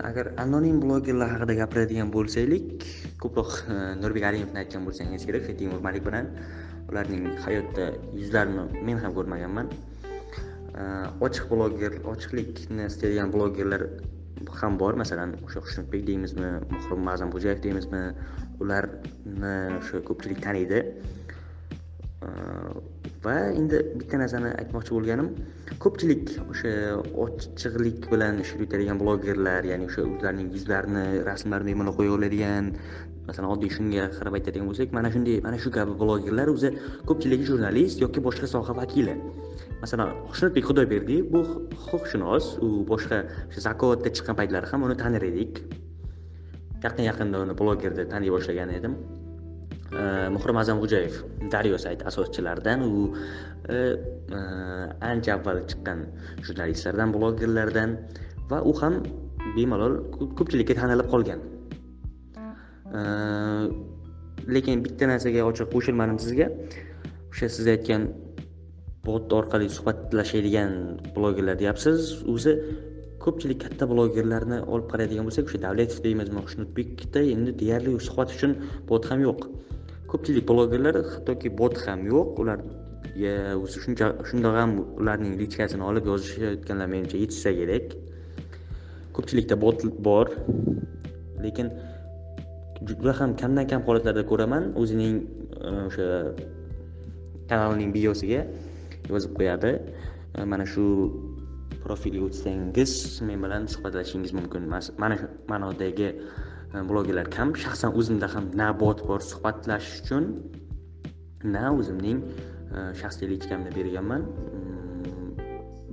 agar 0.08 0.30
anonim 0.44 0.78
blogerlar 0.84 1.34
haqida 1.34 1.56
gapiradigan 1.60 2.12
bo'lsaylik 2.14 2.86
ko'proq 3.22 3.50
e, 3.74 3.78
nurbek 4.02 4.28
alimovni 4.30 4.62
aytgan 4.62 4.86
bo'lsangiz 4.88 5.26
kerak 5.28 5.50
timur 5.58 5.82
malik 5.86 6.06
bilan. 6.06 6.30
Ularning 6.92 7.26
hayotda 7.46 7.90
yuzlarini 8.20 8.84
men 8.88 9.02
ham 9.04 9.16
ko'rmaganman. 9.18 9.72
E, 10.78 10.82
ochiq 11.26 11.50
bloger 11.52 11.98
ochiqlikni 12.14 12.88
istaydigan 12.92 13.34
blogerlar 13.34 13.88
ham 14.60 14.78
bor. 14.82 14.94
Masalan 15.02 15.36
o'sha 15.42 15.64
xushnudbek 15.66 16.06
deymizmi 16.08 16.54
muhrim 16.70 17.04
ma'zamxo'jayev 17.10 17.60
deymizmi 17.66 18.02
ularni 18.62 19.54
o'sha 19.82 20.00
ko'pchilik 20.08 20.40
taniydi. 20.46 20.80
Va 23.24 23.36
endi 23.60 23.80
bitta 24.00 24.20
narsani 24.22 24.50
aytmoqchi 24.62 24.96
bo'lganim 24.96 25.28
ko'pchilik 25.84 26.34
o'sha 26.52 26.72
ochiqlik 27.24 28.10
bilan 28.12 28.42
ish 28.44 28.52
yuritadigan 28.56 29.00
blogerlar 29.02 29.62
ya'ni 29.70 29.88
o'sha 29.90 30.06
o'zlarining 30.10 30.52
yuzlarini 30.56 31.06
rasmlarini 31.30 31.74
bemalol 31.74 31.96
qo'ya 32.00 32.52
masalan 33.28 33.50
oddiy 33.54 33.70
shunga 33.76 34.04
qarab 34.16 34.36
aytadigan 34.38 34.68
bo'lsak 34.70 34.92
mana 34.96 35.10
shunday 35.14 35.40
mana 35.46 35.58
shu 35.64 35.70
kabi 35.76 35.96
blogerlar 36.02 36.52
o'zi 36.54 36.70
ko'pchiligi 37.08 37.48
jurnalist 37.50 38.02
yoki 38.04 38.20
boshqa 38.26 38.50
soha 38.54 38.76
vakili. 38.80 39.14
Masalan 39.82 40.12
xushnudbek 40.30 40.68
xudoyberdiyev 40.70 41.30
bu 41.34 41.40
huquqshunos 41.86 42.50
u 42.66 42.68
boshqa 42.92 43.22
o'sha 43.48 43.66
zakovatda 43.68 44.14
chiqqan 44.16 44.40
paytlari 44.40 44.72
ham 44.72 44.86
uni 44.88 44.96
tanir 45.02 45.24
edik. 45.30 45.62
Yaqin 46.86 47.04
yaqinda 47.10 47.44
uni 47.44 47.54
blogerda 47.60 48.08
taniy 48.12 48.34
boshlagan 48.36 48.76
edim. 48.78 48.98
Muhrim 50.36 50.56
a'zamxo'jayev 50.62 51.14
daryo 51.54 51.78
sayti 51.84 52.06
asoschilaridan 52.10 52.80
u 52.82 53.14
ancha 55.10 55.30
avval 55.36 55.60
chiqqan 55.70 55.98
jurnalistlardan 56.46 57.12
blogerlardan 57.16 57.90
va 58.50 58.58
u 58.70 58.72
ham 58.80 58.94
bemalol 59.56 59.94
ko'pchilikka 60.38 60.74
tanilib 60.80 61.08
qolgan. 61.14 61.40
Lekin 64.54 64.82
bitta 64.84 65.08
narsaga 65.12 65.46
ochiq 65.50 65.68
qo'shilmadim 65.74 66.18
sizga. 66.24 66.46
O'sha 67.32 67.48
siz 67.56 67.66
aytgan 67.74 68.02
bot 69.06 69.32
orqali 69.38 69.68
suhbatlashadigan 69.76 70.70
blogerlar 71.16 71.56
deyapsiz. 71.62 72.00
O'zi 72.34 72.52
ko'pchilik 73.24 73.58
katta 73.64 73.84
blogerlarni 73.92 74.58
olib 74.72 74.88
qaraydigan 74.92 75.24
bo'lsak 75.28 75.44
o'sha 75.48 75.60
davletov 75.66 75.98
deymizmi 76.06 76.40
xushnudbekda 76.46 77.20
endi 77.34 77.50
deyarli 77.62 77.94
suhbat 78.08 78.28
uchun 78.36 78.52
bot 78.90 79.08
ham 79.10 79.20
yo'q. 79.28 79.40
Ko'pchilik 80.14 80.44
blogerlar 80.46 80.96
hattoki 81.12 81.50
bot 81.60 81.74
ham 81.86 82.06
yo'q. 82.06 82.28
Ular 82.42 82.58
shuncha 83.84 84.06
shundoq 84.28 84.54
ham 84.60 84.70
ularning 85.00 85.34
lichkasini 85.40 85.84
olib 85.90 86.06
yozishayotganlar 86.10 86.88
menimcha 86.94 87.18
yetishsa 87.22 87.50
kerak. 87.58 87.86
Ko'pchilikda 89.16 89.56
bot 89.64 89.82
bor. 90.08 90.26
Lekin 91.44 91.68
juda 92.88 93.12
ham 93.18 93.36
kamdan 93.42 93.66
kam 93.70 93.82
holatlarda 93.88 94.22
ko'raman. 94.30 94.72
O'zining 94.80 95.14
e, 95.66 95.68
o'sha 95.88 96.06
kanalining 97.50 97.90
biosiga 97.96 98.40
yozib 99.10 99.32
qo'yadi. 99.38 99.72
E, 100.38 100.44
mana 100.52 100.66
shu 100.72 100.84
profilga 101.84 102.22
o'tsangiz 102.28 102.92
men 103.26 103.38
bilan 103.44 103.66
suhbatlashishingiz 103.74 104.32
mumkin. 104.38 104.70
Mana 105.02 105.14
shu 105.20 105.26
ma'nodagi 105.52 106.08
blogerlar 106.82 107.30
kam 107.30 107.54
shaxsan 107.54 107.94
o'zimda 107.94 108.26
ham 108.34 108.50
na 108.60 108.72
bot 108.72 108.98
bor. 109.06 109.20
Suhbatlashish 109.30 110.02
uchun 110.02 110.24
na 111.44 111.70
o'zimning 111.70 112.18
э, 112.74 112.92
shaxsiy 113.00 113.28
lichkamni 113.32 113.70
berganman. 113.76 114.26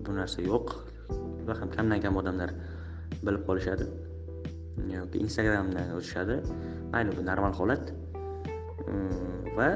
Bu 0.03 0.15
narsa 0.17 0.41
yo'q. 0.41 0.73
Va 1.45 1.53
ham 1.59 1.69
kamdan 1.75 2.01
kam 2.01 2.17
odamlar 2.21 2.53
bilib 3.21 3.45
qolishadi. 3.49 3.85
Yoki 4.97 5.21
instagramdan 5.25 5.93
o'tishadi. 5.97 6.41
Mayli 6.93 7.17
bu 7.17 7.25
normal 7.29 7.53
holat. 7.59 7.93
Va 9.57 9.69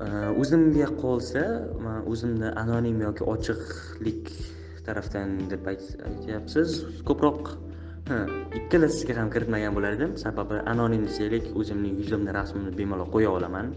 э, 0.00 0.40
o'zimga 0.40 0.88
qolsa 1.02 1.44
man 1.84 2.00
o'zimni 2.12 2.48
anonim 2.62 3.04
yoki 3.08 3.28
ochiqlik 3.34 4.32
tarafdan 4.88 5.38
deb 5.52 5.66
aytyapsiz. 5.72 6.80
Ko'proq 7.08 7.56
ikkalasiga 8.06 9.16
ham 9.18 9.30
kiritmagan 9.34 9.74
bo'lar 9.74 9.96
edim 9.98 10.12
sababi 10.22 10.60
anonim 10.72 11.02
desaylik 11.08 11.46
o'zimning 11.58 11.94
yuzimni 12.00 12.30
rasmimni 12.38 12.72
bemalol 12.78 13.08
qo'ya 13.14 13.30
olaman. 13.38 13.72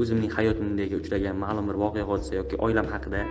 O'zimning 0.00 0.30
hayotimdagi 0.36 0.94
uchragan 1.00 1.36
ma'lum 1.44 1.66
bir 1.70 1.76
voqea 1.82 2.04
hodisa 2.10 2.36
yoki 2.40 2.60
oilam 2.66 2.86
haqida 2.92 3.24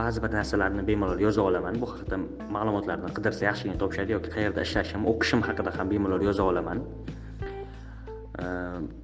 ba'zi 0.00 0.22
bir 0.24 0.30
narsalarni 0.38 0.86
bemalol 0.90 1.18
yoza 1.26 1.42
olaman. 1.48 1.74
Bu 1.82 1.90
haqida 1.92 2.20
ma'lumotlarni 2.56 3.10
qidirsa 3.16 3.42
yaxshigina 3.50 3.76
topishadi 3.82 4.14
yoki 4.16 4.30
qayerda 4.36 4.60
ishlashim 4.68 5.00
o'qishim 5.12 5.42
haqida 5.48 5.70
ham 5.78 5.90
bemalol 5.94 6.22
yoza 6.28 6.42
olaman. 6.50 6.78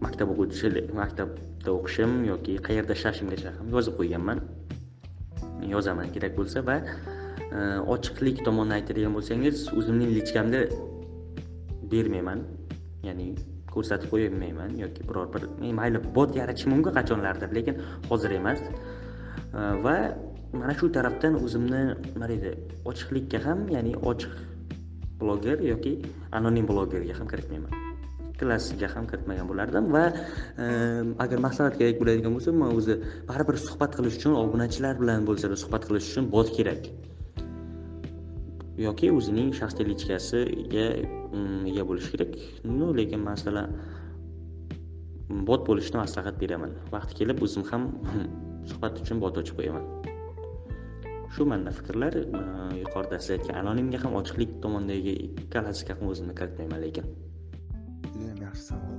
Maktab 0.05 0.29
o'quvchisi 0.33 0.87
maktabda 1.03 1.71
o'qishim 1.79 2.11
yoki 2.33 2.53
qayerda 2.69 2.93
ishlashimgacha 2.99 3.57
ham 3.59 3.67
yozib 3.75 3.99
qo'yganman. 4.01 4.39
Yozaman 5.75 6.15
kerak 6.15 6.33
bo'lsa 6.39 6.63
va 6.69 6.77
ochiqlik 7.95 8.45
tomonini 8.47 8.75
aytadigan 8.79 9.13
bo'lsangiz 9.19 9.69
o'zimning 9.79 10.11
lichkamda 10.19 10.61
bermayman. 11.93 12.41
Ya'ni 13.09 13.35
ko'rsatib 13.75 14.11
qo'ymayman 14.13 14.77
yoki 14.83 15.07
biror 15.09 15.29
bir 15.35 15.43
mayli 15.81 15.99
bot 16.17 16.37
yaratishim 16.41 16.71
mumkin 16.75 16.93
qachonlardir 16.99 17.55
lekin 17.59 17.75
hozir 18.11 18.31
emas. 18.41 18.61
Va 19.85 19.97
mana 20.61 20.75
shu 20.79 20.93
tarafdan 20.97 21.35
o'zimni 21.45 21.83
nima 22.15 22.27
deydi 22.33 22.51
ochiqlikka 22.91 23.39
ham 23.47 23.69
ya'ni 23.77 23.93
ochiq 24.11 24.35
bloger 25.21 25.59
yoki 25.73 25.93
anonim 26.39 26.67
blogerga 26.71 27.15
ham 27.21 27.29
kiritmayman. 27.33 27.73
Ikkalasiga 28.33 28.89
ham 28.95 29.05
kiritmagan 29.11 29.47
bo'lardim 29.51 29.93
va 29.97 30.05
e, 30.65 30.67
agar 31.25 31.39
maslahat 31.47 31.75
kerak 31.81 31.97
bo'ladigan 32.01 32.33
bo'lsa 32.37 32.57
man 32.63 32.75
o'zi 32.79 32.95
baribir 33.31 33.57
suhbat 33.67 33.97
qilish 33.99 34.17
uchun 34.21 34.35
obunachilar 34.43 34.95
bilan 35.03 35.29
bo'lsa 35.29 35.55
suhbat 35.65 35.83
qilish 35.89 36.07
uchun 36.11 36.31
bot 36.35 36.49
kerak. 36.59 36.83
Yoki 38.81 39.11
o'zining 39.13 39.51
shaxsiy 39.59 39.87
lichkasiga 39.91 40.87
mm, 41.33 41.67
ega 41.71 41.85
bo'lishi 41.89 42.13
kerak. 42.15 42.37
Ну 42.65 42.93
lekin 42.99 43.21
masalan 43.31 43.75
mm, 45.29 45.43
bot 45.49 45.67
bo'lishni 45.69 46.01
maslahat 46.01 46.41
beraman. 46.43 46.73
Vaqti 46.95 47.21
kelib 47.21 47.43
o'zim 47.47 47.67
ham 47.71 47.91
mm, 47.91 48.29
suhbat 48.71 49.03
uchun 49.03 49.21
bot 49.25 49.41
ochib 49.43 49.61
qo'yaman. 49.61 49.85
Shu 51.35 51.47
manda 51.53 51.71
fikrlar 51.79 52.17
yuqorida 52.83 53.21
siz 53.23 53.37
aytgan 53.37 53.61
anonimga 53.63 53.99
ham 54.05 54.17
ochiqlik 54.21 54.57
tomondagi 54.65 55.15
ikkalasiga 55.45 55.99
ham 55.99 56.07
o'zimni 56.13 56.35
kiritmayman 56.41 56.81
lekin. 56.87 57.07
Judayam 58.13 58.41
yaxshi 58.49 58.65
savol. 58.71 58.90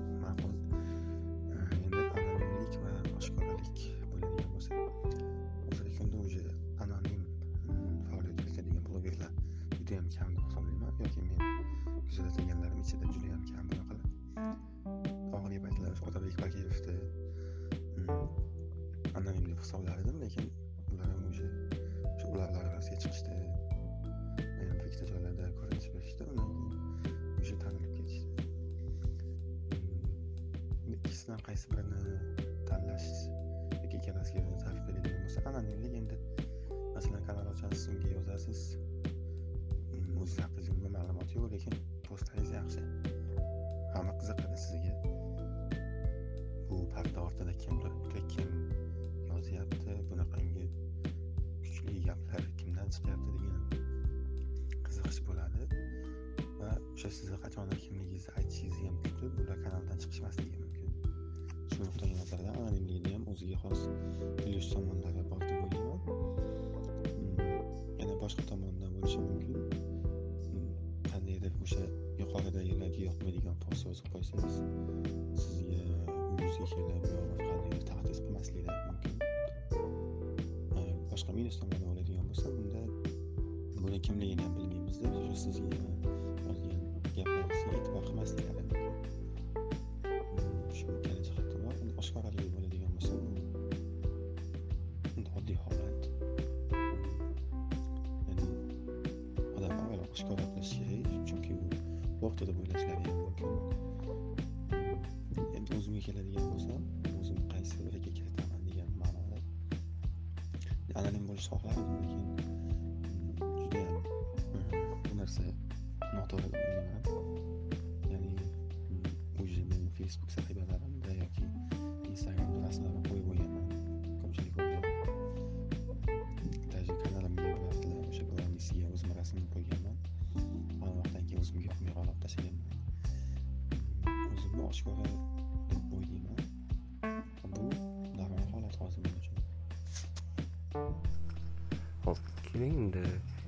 Keling 142.51 142.75
endi 142.85 143.03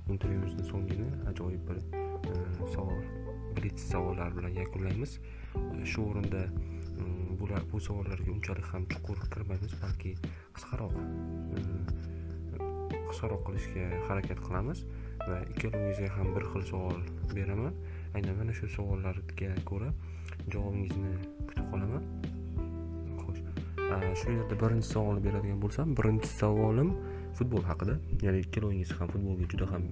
intervyumizni 0.10 0.64
so'ngini 0.72 1.08
ajoyib 1.32 1.70
bir 1.70 1.78
e, 1.78 2.36
savol 2.76 3.01
blitz 3.58 3.82
savollar 3.91 4.36
bilan 4.38 4.56
yakunlaymiz. 4.62 5.20
E, 5.56 5.86
shu 5.86 6.06
o'rinda 6.10 6.43
bular 7.39 7.64
bu 7.72 7.80
savollarga 7.88 8.32
unchalik 8.32 8.68
ham 8.74 8.86
chuqur 8.93 9.20
kirmaymiz 9.34 9.74
balki 9.84 10.14
qisqaroq 10.56 10.93
e, 10.99 11.64
qisqaroq 13.10 13.41
qilishga 13.47 13.88
harakat 14.08 14.39
qilamiz 14.47 14.86
va 15.28 15.39
ikkalovingizga 15.54 16.12
ham 16.18 16.32
bir 16.36 16.47
xil 16.54 16.68
savol 16.72 17.01
beraman. 17.36 17.74
Aynan 18.16 18.38
mana 18.39 18.54
shu 18.60 18.70
savollarga 18.78 19.51
ko'ra 19.70 19.89
javobingizni 20.54 21.14
kutib 21.49 21.68
qolaman. 21.74 22.08
Xo'sh 23.24 23.41
shu 24.22 24.38
yerda 24.38 24.56
birinchi 24.64 24.89
savolni 24.95 25.26
beradigan 25.28 25.60
bo'lsam 25.66 25.97
birinchi 25.99 26.30
savolim 26.39 26.95
futbol 27.38 27.63
haqida 27.71 27.97
ya'ni 28.25 28.45
ikkalangiz 28.45 28.91
ham 28.99 29.07
futbolga 29.15 29.49
juda 29.53 29.71
ham 29.73 29.89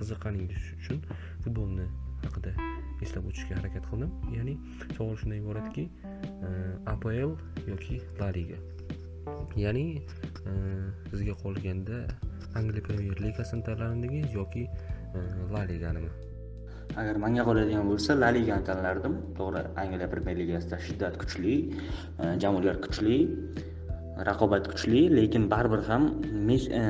qiziqqaningiz 0.00 0.64
uchun 0.80 0.98
futbolni 1.44 1.86
haqida 2.24 2.52
eslab 3.04 3.26
o'tishga 3.30 3.58
harakat 3.60 3.88
qildim. 3.90 4.12
Ya'ni 4.36 4.54
savol 4.96 5.16
shundan 5.20 5.42
iboratki 5.42 5.84
e, 6.48 6.50
apl 6.92 7.34
yoki 7.70 8.00
la 8.20 8.30
liga. 8.36 8.58
Ya'ni 9.64 9.86
e, 10.50 10.52
sizga 11.10 11.34
qolganda 11.42 12.04
angliya 12.58 12.86
premyer 12.88 13.20
ligasini 13.26 13.66
tanlardingiz 13.68 14.32
yoki 14.38 14.64
e, 14.66 15.20
la 15.54 15.64
liganimi? 15.72 16.12
Agar 16.96 17.16
manga 17.24 17.44
qoladigan 17.48 17.88
bo'lsa 17.90 18.16
la 18.22 18.32
ligani 18.38 18.64
tanlardim. 18.70 19.16
To'g'ri 19.38 19.64
angliya 19.82 20.10
premyer 20.12 20.36
ligasida 20.42 20.80
shiddat 20.88 21.18
kuchli 21.22 21.56
jamoalar 22.44 22.80
kuchli. 22.86 23.18
Raqobat 24.24 24.68
kuchli 24.72 25.08
lekin 25.12 25.48
baribir 25.48 25.82
ham 25.88 26.22
e, 26.48 26.82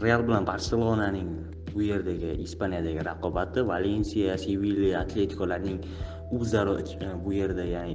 real 0.00 0.22
bilan 0.26 0.46
barselonaning 0.46 1.28
bu 1.74 1.82
yerdagi 1.82 2.40
ispaniyadagi 2.46 3.04
raqobati 3.04 3.60
valensiya 3.68 4.38
sevilya 4.38 5.00
atletikolarning 5.04 5.78
o'zaro 6.32 6.78
e, 6.80 6.84
bu 7.24 7.32
yerda 7.32 7.64
ya'ni 7.64 7.94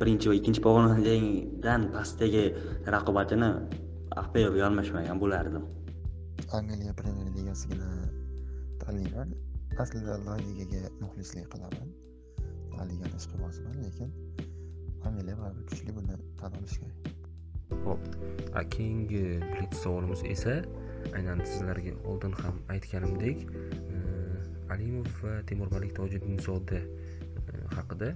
birinchi 0.00 0.28
va 0.30 0.34
ikkinchi 0.34 0.60
pog'onadan 0.66 1.82
pastdagi 1.94 2.44
raqobatini 2.94 3.50
apl 4.22 4.60
almashmagan 4.68 5.20
bo'lardim. 5.22 5.64
Angliya 6.58 6.92
premyer 6.98 7.28
ligasigini 7.36 7.88
tanlayman. 8.82 9.28
Aslida 9.78 10.18
la 10.26 10.34
ligaga 10.42 10.90
muxlislik 11.00 11.46
qilaman. 11.52 11.88
La 12.76 12.84
ligani 12.90 13.16
ishqibozman 13.20 13.76
lekin 13.84 14.10
familiya 15.08 15.36
baribir 15.40 15.64
kuchli 15.70 15.92
buni 15.96 16.14
tan 16.40 16.52
olish 16.60 16.76
kerak 16.80 17.82
ho'p 17.84 18.02
keyingi 18.74 19.24
blitz 19.52 19.76
savolimiz 19.84 20.22
esa 20.34 20.54
aynan 21.16 21.40
sizlarga 21.50 21.92
oldin 22.10 22.32
ham 22.42 22.56
aytganimdek 22.74 23.38
alimov 24.74 25.08
va 25.22 25.34
temurmalik 25.50 25.94
tojiddinzoda 26.00 26.80
haqida 27.76 28.08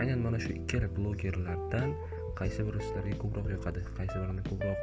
aynan 0.00 0.24
mana 0.26 0.40
shu 0.44 0.54
ikkala 0.60 0.88
blogerlardan 0.96 1.92
qaysi 2.40 2.66
biri 2.68 2.80
sizlarga 2.86 3.16
ko'proq 3.22 3.46
yoqadi 3.56 3.84
qaysi 3.98 4.16
birini 4.22 4.42
ko'proq 4.50 4.80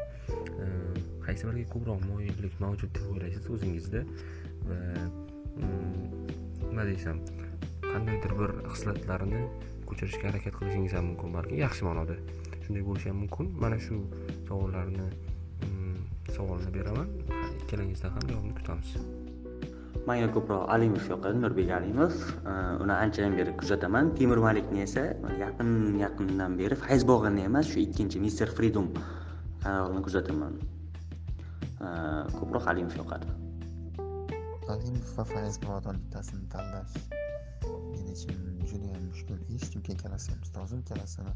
qaysi 1.26 1.44
biriga 1.50 1.70
ko'proq 1.76 2.10
moyillik 2.12 2.60
mavjud 2.66 2.92
deb 2.98 3.06
o'ylaysiz 3.14 3.50
o'zingizda 3.56 4.02
va 4.68 4.80
mm, 5.62 6.04
nima 6.70 6.84
desam 6.92 7.24
qandaydir 7.92 8.38
bir 8.42 8.52
xislatlarini 8.74 9.44
ko'chirishga 9.90 10.26
harakat 10.30 10.54
qilishingiz 10.60 10.94
ham 10.98 11.06
mumkin 11.12 11.30
balki 11.38 11.56
yaxshi 11.66 11.86
ma'noda 11.88 12.16
shunday 12.66 12.84
bo'lishi 12.88 13.08
ham 13.12 13.18
mumkin. 13.24 13.46
Mana 13.64 13.78
shu 13.86 13.96
savollarni 14.48 15.06
mm, 15.68 15.98
savolni 16.36 16.70
beraman. 16.78 17.08
Ikkalangizdan 17.62 18.12
ham 18.16 18.24
javobni 18.30 18.54
kutamiz. 18.60 18.90
Manga 20.08 20.28
ko'proq 20.36 20.64
alimov 20.76 21.06
yoqadi 21.14 21.38
nurbek 21.44 21.70
alimov. 21.80 22.14
Uni 22.84 22.94
anchadan 23.04 23.38
beri 23.40 23.52
kuzataman. 23.62 24.14
Temur 24.20 24.40
malikni 24.48 24.82
esa 24.88 25.04
yaqin 25.44 25.72
yaqindan 26.06 26.58
beri 26.62 26.76
fayz 26.84 27.08
bog'ini 27.12 27.46
emas 27.50 27.66
shu 27.72 27.80
ikkinchi 27.86 28.22
mister 28.26 28.48
freedom 28.58 28.88
kanalini 29.64 30.02
kuzataman. 30.08 30.54
Ko'proq 32.38 32.66
alimov 32.74 32.98
yoqadi. 33.02 33.28
Alimov 34.74 35.10
va 35.18 35.24
fayz 35.34 35.62
bog'dan 35.68 35.96
bittasini 36.04 36.46
tanlash 36.54 36.94
men 37.92 38.06
uchun 38.14 38.55
judayam 39.16 39.40
mushkul 39.40 39.56
ish 39.56 39.70
chunki 39.72 39.92
ikkalasi 39.94 40.32
ustozim 40.44 40.80
ikkalasini 40.80 41.34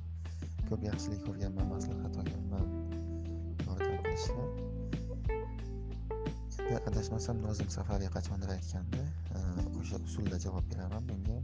ko'p 0.70 0.82
yaxshilik 0.84 1.22
ko'rganman 1.28 1.68
maslahat 1.74 2.18
olganman 2.22 2.66
yordam 3.68 3.98
qilishgan 4.04 4.50
endi 6.60 6.82
adashmasam 6.90 7.38
nozim 7.46 7.70
safariy 7.78 8.10
qachondir 8.16 8.50
aytgandi 8.56 9.02
e, 9.38 9.40
o'sha 9.80 9.98
usulda 10.08 10.38
javob 10.46 10.66
beraman 10.74 11.04
bunga 11.10 11.38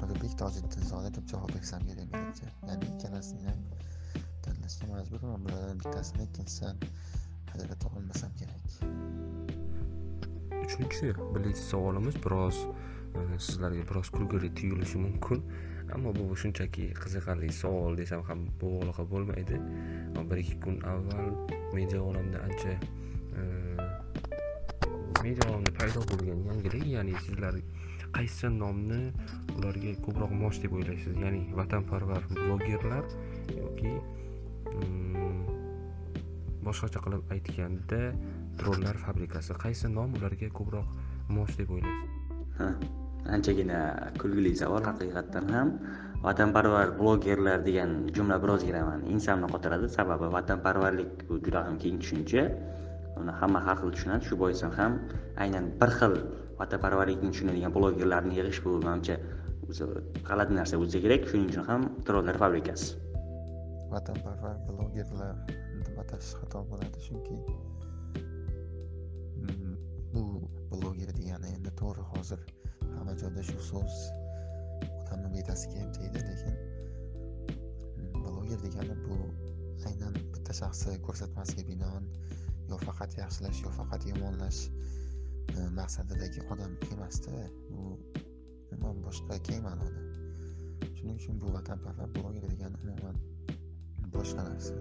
nuriddin 0.00 0.30
hmm, 0.30 0.38
tojiddinzoda 0.42 1.08
deb 1.16 1.24
javob 1.32 1.50
bersam 1.54 1.82
kerak 1.88 2.08
menimcha. 2.12 2.48
Ya'ni 2.68 2.84
ikkalasini 2.94 3.42
ham 3.50 3.60
tanlashga 4.44 4.86
majburman 4.92 5.40
bulardan 5.44 5.78
bittasini 5.84 6.22
ikkinchisidan 6.28 6.76
ajrata 7.54 7.86
olmasam 7.96 8.32
kerak. 8.40 8.62
Uchinchi 10.64 11.06
birinchi 11.34 11.62
savolimiz 11.70 12.16
biroz 12.24 12.58
sizlarga 13.38 13.82
biroz 13.90 14.10
kulgili 14.10 14.54
tuyulishi 14.54 14.98
mumkin. 14.98 15.42
Ammo 15.94 16.12
bu 16.14 16.36
shunchaki 16.36 16.90
qiziqarli 17.02 17.52
savol 17.52 17.96
desam 17.96 18.22
ham 18.28 18.38
mubolag'a 18.46 19.04
bo'lmaydi. 19.10 19.60
Bir 20.30 20.36
ikki 20.36 20.60
kun 20.60 20.80
avval 20.84 21.30
media 21.74 22.00
olamda 22.02 22.42
ancha 22.44 22.74
e, 23.38 23.42
media 25.22 25.48
olamda 25.50 25.72
paydo 25.78 26.02
bo'lgan 26.10 26.42
yangilik 26.50 26.84
ya'ni 26.96 27.14
sizlar 27.26 27.56
qaysi 28.18 28.50
nomni 28.58 29.00
ularga 29.56 29.94
ko'proq 30.04 30.34
mos 30.42 30.60
deb 30.62 30.76
o'ylaysiz? 30.80 31.16
Ya'ni 31.24 31.42
vatanparvar 31.60 32.28
blogerlar 32.34 33.08
yoki 33.56 33.94
mm, 34.74 35.42
boshqacha 36.68 37.04
qilib 37.06 37.34
aytganda 37.36 38.02
trollar 38.60 39.00
fabrikasi. 39.06 39.56
Qaysi 39.64 39.94
nom 39.98 40.20
ularga 40.20 40.52
ko'proq 40.60 40.88
mos 41.32 41.56
deb 41.62 41.76
o'ylaysiz? 41.78 42.17
Anchagina 43.28 44.10
kulgili 44.20 44.56
savol 44.56 44.82
haqiqatdan 44.88 45.46
ham 45.54 45.68
vatanparvar 46.22 46.98
blogerlar 46.98 47.62
degan 47.68 47.90
jumla 48.16 48.36
birozgina 48.42 48.82
mani 48.88 49.04
ensamni 49.14 49.46
qotiradi. 49.54 49.88
Sababi 49.98 50.26
vatanparvarlik 50.36 51.28
bu 51.28 51.38
juda 51.44 51.64
ham 51.66 51.78
keng 51.82 51.98
tushuncha. 52.02 52.44
Uni 53.20 53.32
hamma 53.40 53.60
har 53.66 53.76
xil 53.80 53.90
tushunadi. 53.94 54.22
Shu 54.28 54.34
boisdan 54.42 54.72
ham 54.78 54.92
aynan 55.42 55.64
bir 55.80 55.90
xil 55.98 56.14
vatanparvarlikni 56.60 57.30
tushunadigan 57.34 57.72
blogerlarni 57.76 58.34
yig'ish 58.38 58.60
bu 58.64 58.70
manimcha 58.86 59.16
o'zi 59.68 59.84
g'alati 60.28 60.52
narsa 60.58 60.74
bo'lsa 60.80 60.98
kerak. 61.04 61.22
Shuning 61.30 61.48
uchun 61.52 61.64
ham 61.70 61.80
trollar 62.06 62.36
fabrikasi. 62.42 62.88
Vatanparvar 63.94 64.56
blogerlar 64.68 65.34
deb 65.86 65.96
atash 66.02 66.28
xato 66.40 66.58
bo'ladi. 66.70 66.98
Chunki 67.06 67.36
bloger 70.78 71.12
degani 71.18 71.52
endi 71.56 71.70
to'g'ri 71.80 72.04
hozir 72.12 72.40
hamma 72.94 73.14
joyda 73.22 73.42
shu 73.50 73.58
so'z 73.68 73.96
odamni 75.02 75.28
betasiga 75.36 75.82
ham 75.82 75.90
tegdi 75.98 76.20
lekin 76.28 76.54
bloger 78.22 78.60
degani 78.66 78.96
bu 79.04 79.18
aynan 79.90 80.18
bitta 80.34 80.56
shaxsni 80.60 80.96
ko'rsatmasiga 81.06 81.64
binoan 81.70 82.04
yo 82.70 82.76
faqat 82.86 83.16
yaxshilash 83.20 83.62
yo 83.66 83.70
faqat 83.78 84.06
yomonlash 84.10 84.60
e, 85.56 85.60
maqsadidagi 85.80 86.40
odam 86.52 86.72
emasda 86.92 87.34
bu 87.70 87.82
umuman 88.72 88.96
boshqa 89.06 89.34
keng 89.46 89.62
ma'noda. 89.66 90.00
Shuning 90.96 91.16
uchun 91.20 91.34
bu 91.42 91.46
vatanparvar 91.56 92.08
bloger 92.16 92.44
degani 92.52 92.76
umuman 92.84 93.16
boshqa 94.16 94.40
narsa. 94.50 94.74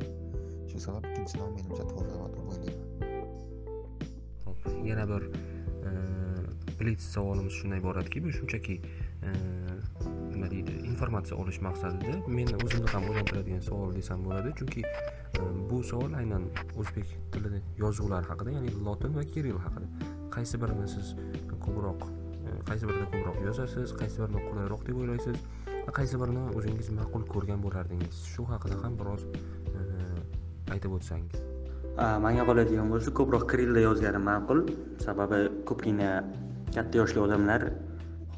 Shu 0.70 0.78
sabab 0.88 1.04
ikkinchi 1.10 1.36
nom 1.40 1.52
menimcha 1.58 1.84
to'g'riroq 1.92 2.30
deb 2.36 2.46
o'ylayman 2.52 2.98
yana 4.88 5.06
bir 5.10 5.24
blitz 6.80 7.04
savolimiz 7.16 7.54
shundan 7.60 7.80
iboratki 7.82 8.24
bu 8.24 8.32
shunchaki 8.38 8.76
nima 10.34 10.50
deydi 10.52 10.74
informatsiya 10.92 11.38
olish 11.44 11.60
maqsadida 11.68 12.14
meni 12.38 12.56
o'zimni 12.66 12.92
ham 12.94 13.08
o'ylantiradigan 13.10 13.64
savol 13.70 13.96
desam 14.00 14.24
bo'ladi 14.26 14.54
chunki 14.60 14.84
bu 15.70 15.84
savol 15.92 16.14
aynan 16.22 16.46
o'zbek 16.82 17.16
tilini 17.34 17.62
yozuvlari 17.84 18.30
haqida 18.32 18.56
ya'ni 18.58 18.72
lotin 18.88 19.18
va 19.20 19.26
kirill 19.34 19.60
haqida 19.66 19.88
qaysi 20.36 20.62
birini 20.64 20.88
siz 20.96 21.14
ko'proq 21.66 22.08
qaysi 22.70 22.84
birini 22.90 23.08
ko'proq 23.14 23.38
yozasiz 23.48 23.96
qaysi 24.02 24.24
birini 24.24 24.46
qulayroq 24.48 24.88
deb 24.90 25.04
o'ylaysiz 25.04 25.38
va 25.88 25.92
qaysi 26.00 26.22
birini 26.22 26.44
o'zingiz 26.58 26.90
ma'qul 27.00 27.30
ko'rgan 27.34 27.64
bo'lardingiz 27.66 28.26
shu 28.34 28.50
haqida 28.54 28.82
ham 28.84 29.00
biroz 29.02 29.26
aytib 30.76 30.92
o'tsangiz 30.98 31.42
manga 32.26 32.44
qoladigan 32.50 32.92
bo'lsa 32.94 33.14
ko'proq 33.20 33.48
kirillda 33.52 33.82
yozganim 33.88 34.24
ma'qul 34.32 34.60
sababi 35.06 35.40
ko'pgina 35.70 36.10
katta 36.76 36.98
yoshli 37.02 37.20
odamlar 37.26 37.62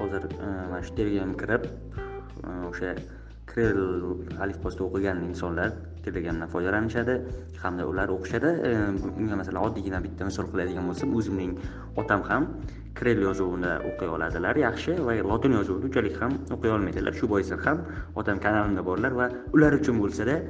hozir 0.00 0.22
e, 0.24 0.48
mana 0.70 0.82
shu 0.86 0.94
telegramga 0.98 1.36
kirib 1.42 1.62
e, 1.66 2.50
o'sha 2.70 2.94
kirill 3.50 3.82
alifbosida 4.44 4.84
o'qigan 4.88 5.22
insonlar 5.28 5.70
telegramdan 6.04 6.48
foydalanishadi 6.54 7.16
hamda 7.62 7.86
ular 7.92 8.12
o'qishadi. 8.16 8.50
E, 8.68 8.70
Unga 9.20 9.40
masalan 9.40 9.62
oddiygina 9.68 10.00
bitta 10.06 10.28
misol 10.30 10.46
qiladigan 10.52 10.86
bo'lsam 10.90 11.16
o'zimning 11.18 11.52
otam 12.02 12.22
ham 12.30 12.48
kirill 12.98 13.20
yozuvini 13.28 13.72
o'qiy 13.90 14.14
oladilar 14.16 14.62
yaxshi 14.66 14.96
va 15.08 15.18
lotin 15.32 15.58
yozuvini 15.58 15.90
unchalik 15.90 16.16
ham 16.22 16.38
o'qiy 16.56 16.74
olmaydilar. 16.76 17.12
Shu 17.20 17.28
boisdan 17.34 17.60
ham 17.66 17.84
otam 18.22 18.42
kanalimda 18.46 18.86
borlar 18.90 19.12
va 19.20 19.28
ular 19.58 19.78
uchun 19.80 20.00
bo'lsada 20.04 20.40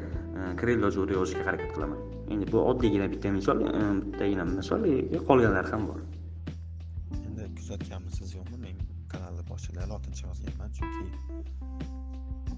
krill 0.62 0.86
yozuvida 0.86 1.18
yozishga 1.20 1.44
harakat 1.50 1.74
qilaman. 1.74 2.00
Endi 2.32 2.52
bu 2.52 2.64
oddiygina 2.70 3.10
bitta 3.12 3.36
misol 3.40 3.66
bittagina 4.06 4.48
misol 4.54 4.88
qolganlar 5.28 5.66
ham 5.74 5.86
bor. 5.90 6.00
Kuzatganmisiz 7.70 8.32
yo'qmi? 8.34 8.56
Men 8.66 8.78
kanalni 9.12 9.42
boshida 9.48 9.84
lotincha 9.90 10.24
yozganman 10.28 10.70
chunki 10.76 11.04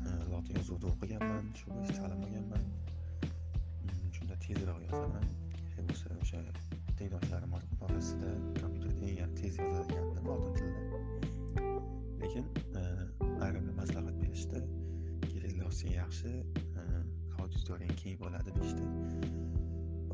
e, 0.09 0.13
lotin 0.33 0.57
yozuvida 0.59 0.87
o'qiganman 0.93 1.51
shu 1.59 1.67
bo'yicha 1.73 1.97
ta'lim 1.99 2.23
olganman 2.27 2.63
mm, 2.69 4.07
shunda 4.17 4.39
tezroq 4.45 4.79
yozaman. 4.87 5.27
Kerak 5.67 5.91
bo'lsa 5.91 6.17
o'sha 6.23 6.41
tengdoshlarim 7.01 7.53
orasida 7.89 8.31
kompyuterda 8.61 9.11
eng 9.25 9.35
tez 9.41 9.59
yozadigandim 9.61 10.31
lotin 10.31 10.53
tilida 10.59 10.83
lekin 12.23 12.49
ayrim 12.87 13.45
ayrimlar 13.49 13.77
maslahat 13.83 14.17
berishdi. 14.23 14.65
Kerakli 15.29 15.61
yozsang 15.67 15.93
yaxshi 15.99 16.33
e, 16.85 16.87
auditoriyang 17.43 18.01
keng 18.05 18.17
bo'ladi 18.25 18.57
deyishdi. 18.57 18.89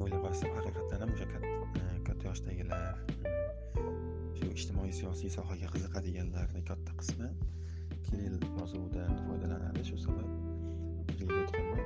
O'ylab 0.03 0.21
qarasam 0.27 0.59
haqiqatdan 0.59 1.07
ham 1.07 1.15
o'sha 1.15 1.31
katta 2.11 2.23
yoshdagilar 2.31 3.09
ijtimoiy 4.47 4.93
siyosiy 4.99 5.31
sohaga 5.35 5.69
qiziqadiganlarni 5.75 6.61
katta 6.71 6.93
qismi 7.01 7.29
kirill 8.09 8.37
yozuvidan 8.59 9.13
foydalanadi. 9.27 9.85
Shu 9.89 9.99
sabab 10.05 10.29
kirill 11.11 11.33
yozganman 11.41 11.83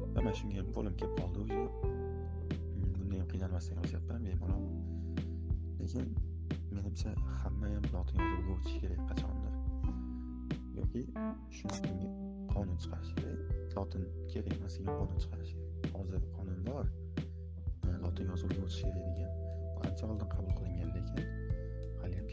va 0.00 0.08
mana 0.16 0.32
shunga 0.40 0.58
ham 0.60 0.68
qo'lim 0.76 0.94
kelib 1.00 1.14
qoldi 1.20 1.38
уже 1.44 1.60
mm, 1.60 2.92
bunda 2.96 3.20
ham 3.20 3.28
qiynalmasdan 3.32 3.80
yozyapman 3.82 4.26
bemalol. 4.28 4.64
Lekin 5.80 6.06
menimcha 6.76 7.14
hamma 7.42 7.72
ham 7.74 7.86
lotin 7.94 8.24
yozuviga 8.24 8.56
o'tishi 8.56 8.78
kerak 8.84 9.02
qachondir. 9.10 9.54
Yoki 10.80 11.02
shunga 11.58 11.92
qonun 12.54 12.76
chiqarish 12.82 13.12
kerak. 13.20 13.40
Lotin 13.76 14.08
kerak 14.32 14.56
emas 14.58 14.78
degan 14.78 14.96
qonun 15.02 15.18
chiqarish 15.26 15.52
kerak. 15.58 15.94
Hozir 15.98 16.22
qonun 16.38 16.64
bor. 16.70 16.86
Lotin 18.06 18.34
yozuviga 18.34 18.66
o'tish 18.66 18.82
kerak 18.88 19.06
degan. 19.10 19.32
Bu 19.74 19.88
ancha 19.88 20.12
oldin 20.12 20.28
qabul 20.34 20.52
qilingan 20.58 20.90
lekin 20.96 21.49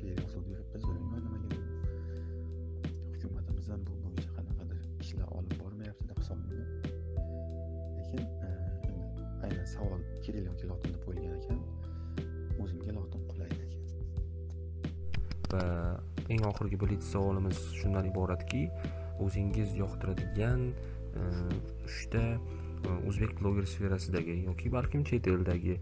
kerak 0.07 0.23
bo'lsa 0.23 0.39
biz 0.73 0.83
bilmayman 0.87 1.23
nimaga 1.25 1.57
hukumatimiz 3.13 3.67
ham 3.71 3.81
bu 3.87 3.93
bo'yicha 4.03 4.31
qanaqadir 4.37 4.79
ishlar 5.03 5.29
olib 5.37 5.53
bormayapti 5.61 6.03
deb 6.09 6.19
hisoblayman. 6.21 6.69
Lekin 7.97 8.21
e, 8.47 8.51
aynan 9.45 9.65
savol 9.75 10.01
kirill 10.23 10.45
yoki 10.51 10.69
lotinda 10.71 10.97
deb 10.97 11.03
qo'yilgan 11.07 11.33
ekan. 11.39 11.59
O'zimga 12.63 12.91
lotin 12.99 13.25
qulay 13.31 13.49
ekan. 13.55 13.71
Va 15.53 15.63
eng 16.35 16.45
oxirgi 16.51 16.79
birinchi 16.83 17.07
savolimiz 17.15 17.59
shundan 17.79 18.07
iboratki 18.11 18.63
o'zingiz 19.25 19.75
yoqtiradigan 19.81 20.63
e, 20.69 21.21
uchta 21.89 22.23
e, 22.35 22.95
o'zbek 23.09 23.35
bloger 23.41 23.67
sferasidagi 23.73 24.37
yoki 24.45 24.71
balkim 24.77 25.03
chet 25.11 25.27
eldagi 25.33 25.75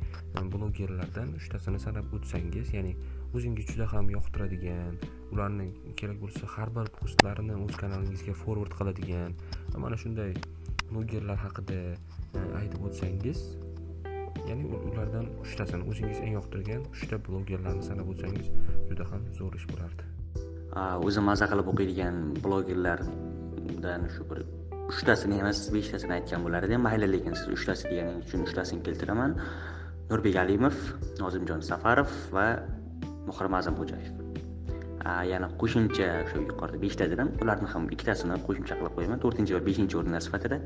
blogerlardan 0.56 1.38
uchtasini 1.42 1.80
sanab 1.86 2.18
o'tsangiz 2.20 2.74
ya'ni 2.78 2.96
o'zingiz 3.34 3.66
juda 3.72 3.88
ham 3.94 4.10
yoqtiradigan 4.16 4.98
ularni 5.34 5.68
kerak 6.00 6.18
bo'lsa 6.24 6.50
har 6.56 6.70
bir 6.78 6.92
postlarini 7.00 7.56
o'z 7.66 7.76
kanalingizga 7.82 8.34
forward 8.44 8.74
qiladigan. 8.80 9.32
Mana 9.84 9.98
shunday 10.04 10.34
blogerlar 10.92 11.38
haqida 11.46 11.80
e, 12.40 12.42
aytib 12.60 12.82
o'tsangiz 12.88 13.40
ya'ni 14.50 14.66
ulardan 14.92 15.26
uchtasini 15.44 15.88
o'zingiz 15.92 16.20
eng 16.26 16.36
yoqtirgan 16.38 16.84
uchta 16.94 17.20
blogerlarni 17.28 17.84
sanab 17.90 18.12
o'tsangiz 18.14 18.52
juda 18.90 19.08
ham 19.12 19.24
zo'r 19.40 19.58
ish 19.60 19.66
bo'lardi. 19.72 20.04
O'zim 21.08 21.24
maza 21.30 21.48
qilib 21.52 21.72
o'qiydigan 21.74 22.22
blogerlardan 22.46 24.08
shu 24.16 24.28
bir 24.30 24.44
uchtasini 24.92 25.40
emas 25.42 25.62
beshtasini 25.76 26.14
aytgan 26.20 26.46
bo'lar 26.46 26.68
edim 26.68 26.84
mayli 26.88 27.08
lekin 27.16 27.38
siz 27.40 27.48
uchtasi 27.58 27.90
deganingiz 27.92 28.28
uchun 28.28 28.46
uchtasini 28.48 28.84
keltiraman. 28.88 29.38
Nurbek 30.10 30.36
alimov 30.44 30.76
nozimjon 31.22 31.64
safarov 31.70 32.12
va 32.36 32.48
muhrim 33.30 33.54
azam 33.60 33.76
xo'jayev. 33.80 34.14
Yana 35.32 35.48
qo'shimcha 35.62 36.06
o'sha 36.26 36.38
yuqorida 36.50 36.78
beshta 36.84 37.06
dedim 37.12 37.28
ularni 37.44 37.68
ham 37.74 37.84
ikkitasini 37.96 38.36
qo'shimcha 38.46 38.74
qilib 38.80 38.94
qo'yaman. 38.98 39.20
To'rtinchi 39.24 39.54
va 39.58 39.62
beshinchi 39.68 39.96
o'rinlar 40.00 40.22
sifatida 40.28 40.58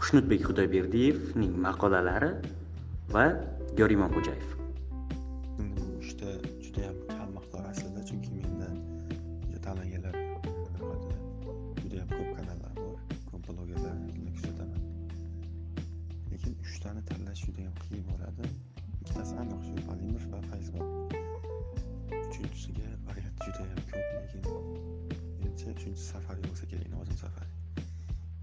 xushnudbek 0.00 0.40
xudoyberdiyevning 0.48 1.52
maqolalari 1.66 2.30
va 3.14 3.24
yorimon 3.80 4.10
xo'jayev. 4.16 4.48
Bu 5.76 5.86
uchta 6.02 6.28
judayam 6.64 6.96
kam 7.12 7.28
miqdor 7.38 7.64
aslida 7.72 8.00
chunki 8.08 8.30
menda 8.38 8.68
tanlaganlar 9.66 10.14
judayam 11.82 12.08
ko'p 12.16 12.30
kanallar 12.36 12.72
bor 12.82 12.96
ko'p 13.30 13.42
blogerlarni 13.48 14.34
kuzataman. 14.36 14.82
Lekin 16.32 16.52
uchtani 16.66 17.02
tanlash 17.12 17.40
judayam 17.46 17.74
qiyin 17.82 18.04
bo'ladi. 18.10 18.52
Ikkitasi 19.00 19.34
aniq 19.42 19.60
shu 19.68 19.74
alimov 19.94 20.24
va 20.34 20.40
fayzbon. 20.50 20.86
Uchinchisiga 22.30 22.86
variant 23.06 23.36
judayam 23.44 23.80
ko'p 23.90 24.08
lekin 24.14 24.42
menimcha 25.40 25.66
uchinchisi 25.74 26.04
safariy 26.12 26.44
bo'lsa 26.46 26.64
kerak 26.70 26.88
nozim 26.94 27.16
safar 27.22 27.46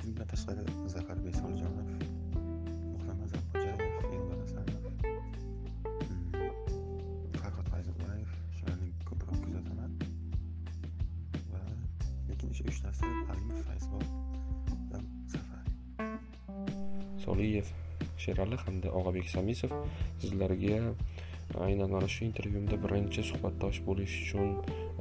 bundan 0.02 0.28
tashqari 0.32 0.64
zafarbek 0.96 1.36
solijonov 1.42 1.88
muhram 2.92 3.20
azam 3.26 3.44
xo'jayev 3.54 3.82
elvar 4.18 4.40
asanov 4.46 4.84
hmm, 6.08 6.32
farhod 7.40 7.68
fayzullayev 7.74 8.30
shularni 8.58 8.90
ko'proq 9.10 9.38
kuzataman. 9.46 9.92
Va 11.52 11.62
lekin 12.30 12.48
o'sha 12.54 12.64
uchtasi 12.74 13.06
alimov 13.32 13.60
fayzbon 13.70 14.06
va 14.92 15.00
safariy 15.36 15.74
soliyev 17.28 17.68
sherali 18.24 18.58
hamda 18.66 18.88
og'abek 19.00 19.28
samisov 19.36 19.72
sizlarga 20.22 20.82
aynan 21.66 21.90
mana 21.96 22.08
shu 22.14 22.26
intervyumda 22.26 22.76
birinchi 22.84 23.24
suhbatdosh 23.30 23.80
bo'lish 23.88 24.14
uchun 24.24 24.50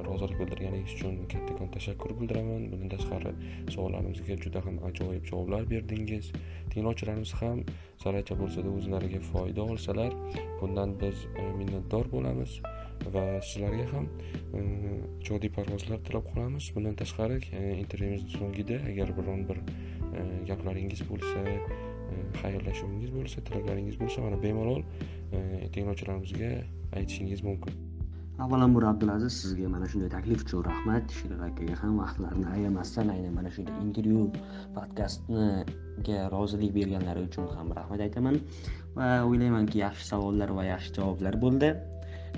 rozilik 0.07 0.37
bildirganingiz 0.39 0.93
uchun 0.97 1.13
kattakon 1.33 1.69
tashakkur 1.75 2.11
bildiraman. 2.19 2.63
Bundan 2.71 2.89
tashqari 2.95 3.31
savollarimizga 3.75 4.37
juda 4.45 4.63
ham 4.65 4.77
ajoyib 4.89 5.25
javoblar 5.29 5.69
berdingiz. 5.73 6.31
Tinglovchilarimiz 6.73 7.33
ham 7.41 7.63
zarracha 8.03 8.37
bo'lsada 8.41 8.73
o'zlariga 8.77 9.21
foyda 9.31 9.61
olsalar 9.71 10.11
bundan 10.61 10.95
biz 11.01 11.25
e, 11.41 11.47
minnatdor 11.59 12.11
bo'lamiz 12.15 12.59
va 13.15 13.25
sizlarga 13.49 13.85
ham 13.93 14.07
e, 14.57 14.61
ijodiy 15.23 15.53
parvozlar 15.57 15.99
tilab 16.09 16.25
qolamiz. 16.31 16.71
Bundan 16.75 16.95
tashqari 17.03 17.41
e, 17.59 17.61
intervyumiz 17.83 18.25
so'ngida 18.37 18.81
agar 18.93 19.13
biron 19.19 19.45
bir 19.49 19.61
gaplaringiz 20.49 21.01
bo'lsa 21.11 21.43
xayrlashuvingiz 22.41 23.11
bo'lsa 23.17 23.43
tilaklaringiz 23.49 23.99
bo'lsa 24.01 24.23
mana 24.25 24.39
bemalol 24.43 24.81
e, 25.31 25.69
tinglovchilarimizga 25.73 26.51
aytishingiz 26.99 27.43
mumkin. 27.49 27.73
Avvalambor 28.45 28.83
abdulaziz 28.85 29.33
sizga 29.41 29.69
mana 29.73 29.87
shunday 29.91 30.09
taklif 30.13 30.43
uchun 30.45 30.63
rahmat. 30.69 31.13
Shirin 31.19 31.39
akaga 31.47 31.75
ham 31.81 31.95
vaqtlarini 32.01 32.47
ayamasdan 32.55 33.09
aynan 33.13 33.33
mana 33.37 33.49
shunday 33.55 33.79
intervyu 33.85 34.27
podkastniga 34.75 36.19
rozilik 36.33 36.75
berganlari 36.75 37.23
uchun 37.29 37.47
ham 37.57 37.71
rahmat 37.79 38.03
aytaman. 38.07 38.37
Va 38.97 39.07
o'ylaymanki 39.29 39.81
yaxshi 39.85 40.05
savollar 40.11 40.53
va 40.59 40.67
yaxshi 40.67 40.93
javoblar 40.99 41.39
bo'ldi. 41.45 41.71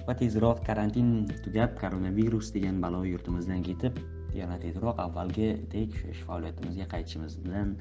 Va 0.07 0.15
tezroq 0.21 0.63
karantin 0.69 1.11
tugab 1.45 1.75
koronavirus 1.81 2.53
degan 2.55 2.79
balo 2.85 3.03
yurtimizdan 3.13 3.67
ketib 3.67 3.99
yana 4.39 4.55
tezroq 4.63 5.03
avvalgidek 5.07 5.99
ish 6.13 6.21
faoliyatimizga 6.29 6.87
qaytishimiz 6.93 7.35
bilan 7.43 7.75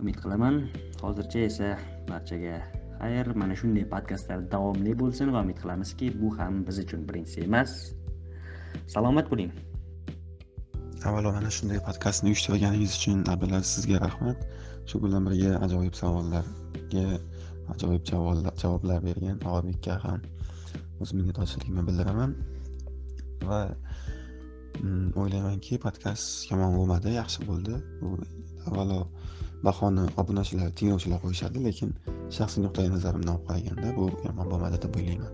umid 0.00 0.16
qilaman 0.22 0.56
hozircha 1.02 1.40
esa 1.50 1.68
barchaga 2.08 2.56
xayr. 3.00 3.26
Mana 3.40 3.54
shunday 3.60 3.84
podkastlar 3.94 4.40
davomli 4.54 4.92
bo'lsin 5.02 5.32
va 5.34 5.42
umid 5.46 5.58
qilamizki 5.62 6.10
bu 6.20 6.32
ham 6.38 6.64
biz 6.66 6.78
uchun 6.84 7.06
birinchisi 7.08 7.46
emas. 7.48 7.70
Salomat 8.94 9.30
bo'ling. 9.32 9.52
Avvalo 11.08 11.32
mana 11.36 11.50
shunday 11.56 11.80
podkastni 11.88 12.32
uyushtirganingiz 12.32 12.92
uchun 12.98 13.18
abdulaziz 13.32 13.70
sizga 13.76 14.00
rahmat. 14.06 14.38
Shu 14.88 15.00
bilan 15.04 15.26
birga 15.28 15.50
ajoyib 15.66 15.94
savollarga 16.02 17.04
ajoyib 17.74 18.04
javoblar 18.62 18.98
bergan 19.08 19.38
og'abekka 19.48 19.94
ham 20.04 20.20
o'z 21.00 21.10
minnatdorchiligimni 21.16 21.82
bildiraman. 21.88 22.34
Va 23.48 23.60
mm, 24.82 25.08
o'ylaymanki 25.20 25.80
podkast 25.86 26.50
yomon 26.50 26.76
bo'lmadi 26.78 27.16
yaxshi 27.20 27.46
bo'ldi. 27.50 27.80
Bu 28.00 28.08
avvalo 28.68 29.00
bahoni 29.66 30.04
obunachilar 30.20 30.70
tinglovchilar 30.78 31.20
qo'yishadi 31.24 31.62
lekin 31.66 31.90
shaxsiy 32.36 32.64
nuqtai 32.64 32.88
nazarimdan 32.94 33.34
olib 33.34 33.46
qaraganda 33.48 33.88
bu 33.98 34.06
yomon 34.26 34.50
bo'lmadi 34.52 34.80
deb 34.84 34.98
o'ylayman. 34.98 35.32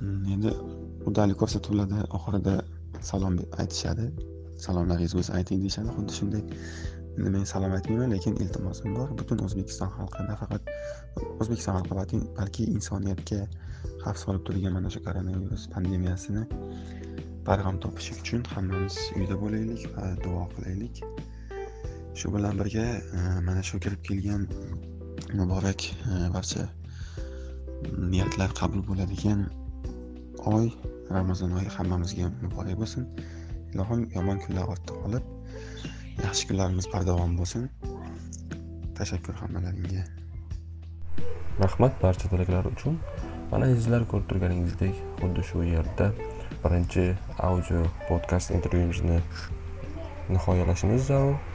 Mm, 0.00 0.22
endi 0.34 0.50
undalik 1.08 1.38
ko'rsatuvlarda 1.42 2.00
oxirida 2.18 2.54
salom 3.10 3.38
aytishadi. 3.60 4.06
Salomlaringiz 4.64 5.14
bo'lsa 5.18 5.36
ayting 5.38 5.62
deyishadi 5.64 5.94
xuddi 5.96 6.18
shunday. 6.18 6.42
Endi 7.16 7.30
men 7.34 7.44
salom 7.52 7.72
aytmayman 7.78 8.14
lekin 8.16 8.38
iltimosim 8.44 8.96
bor. 8.98 9.08
Butun 9.20 9.44
o'zbekiston 9.46 9.90
xalqi 9.96 10.26
nafaqat 10.30 10.72
o'zbekiston 11.40 11.78
xalqi 11.78 12.20
balki 12.38 12.68
insoniyatga 12.76 13.40
xavf 14.04 14.18
solib 14.24 14.42
turgan 14.48 14.72
mana 14.76 14.90
shu 14.94 15.00
koronavirus 15.06 15.68
pandemiyasini 15.74 16.42
barham 17.46 17.76
topish 17.84 18.10
uchun 18.20 18.42
hammamiz 18.54 18.96
uyda 19.18 19.36
bo'laylik 19.42 19.82
va 19.96 20.10
duo 20.24 20.44
qilaylik. 20.56 21.04
Shu 22.18 22.30
bilan 22.34 22.58
birga 22.60 22.86
e, 23.18 23.20
mana 23.46 23.62
shu 23.68 23.80
kirib 23.84 24.00
kelgan 24.08 24.42
muborak 25.38 25.80
e, 25.90 26.12
barcha 26.34 26.64
niyatlar 28.12 28.50
qabul 28.60 28.82
bo'ladigan 28.88 29.40
oy 30.54 30.66
ramazon 31.10 31.56
oyi 31.58 31.68
hammamizga 31.76 32.28
muborak 32.42 32.76
bo'lsin. 32.82 33.06
Ilohim 33.74 34.02
yomon 34.16 34.38
kunlar 34.44 34.70
ortda 34.74 34.98
qolib 35.02 35.24
yaxshi 36.24 36.48
kunlarimiz 36.50 36.86
bardavom 36.92 37.32
bo'lsin. 37.40 37.64
Tashakkur 38.98 39.34
hammalaringga. 39.42 40.04
Rahmat 41.64 41.98
barcha 42.02 42.30
tilaklar 42.30 42.70
uchun. 42.74 43.00
Mana 43.50 43.70
sizlar 43.74 44.06
ko'rib 44.10 44.28
turganingizdek 44.30 44.94
xuddi 45.22 45.42
shu 45.48 45.64
yerda 45.70 46.06
birinchi 46.62 47.04
audio 47.48 47.82
podkast 48.08 48.54
intervyumizni 48.58 49.18
nihoyalashimiz 50.30 51.10
zarur. 51.10 51.53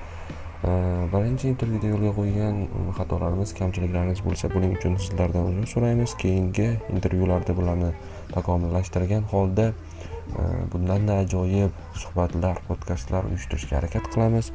Э, 0.59 1.07
birinchi 1.07 1.47
intervyuda 1.47 1.87
yo'lga 1.87 2.09
qo'ygan 2.17 2.57
xatolarimiz 2.97 3.53
kamchiliklarimiz 3.55 4.19
bo'lsa 4.25 4.49
buning 4.51 4.73
uchun 4.75 4.97
sizlardan 4.99 5.45
uzr 5.53 5.67
so'raymiz. 5.71 6.15
Keyingi 6.19 6.65
intervyularda 6.95 7.53
bularni 7.55 7.91
takomillashtirgan 8.33 9.23
holda 9.31 9.69
e, 9.69 10.43
bundanda 10.73 11.15
ajoyib 11.23 11.77
suhbatlar 12.01 12.59
podkastlar 12.67 13.29
uyushtirishga 13.29 13.77
harakat 13.77 14.09
qilamiz. 14.15 14.49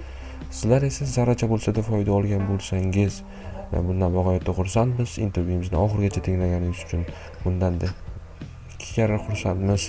Sizlar 0.51 0.85
esa 0.91 1.09
zarracha 1.15 1.49
bo'lsada 1.49 1.87
foyda 1.87 2.13
olgan 2.19 2.45
bo'lsangiz 2.51 3.23
e, 3.73 3.81
bundan 3.87 4.13
bag'oyatda 4.19 4.57
xursandmiz. 4.59 5.15
Intervyuimizni 5.29 5.79
oxirigacha 5.87 6.25
tinglaganingiz 6.29 6.83
uchun 6.85 7.07
bundanda 7.47 7.89
ikki 8.75 8.91
karra 8.99 9.17
xursandmiz. 9.31 9.89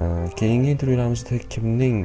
E, 0.00 0.08
keyingi 0.40 0.72
intervyularimizda 0.78 1.42
kimning 1.56 2.00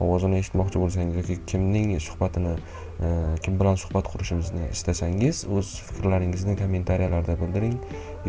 ovozini 0.00 0.40
eshitmoqchi 0.40 0.80
bo'lsangiz 0.82 1.16
yoki 1.20 1.36
kimning 1.46 1.92
suhbatini 2.00 2.54
e, 2.56 3.08
kim 3.44 3.58
bilan 3.60 3.76
suhbat 3.82 4.08
qurishimizni 4.12 4.70
istasangiz 4.72 5.44
o'z 5.56 5.74
fikrlaringizni 5.88 6.56
kommentariyalarda 6.62 7.36
bildiring. 7.42 7.76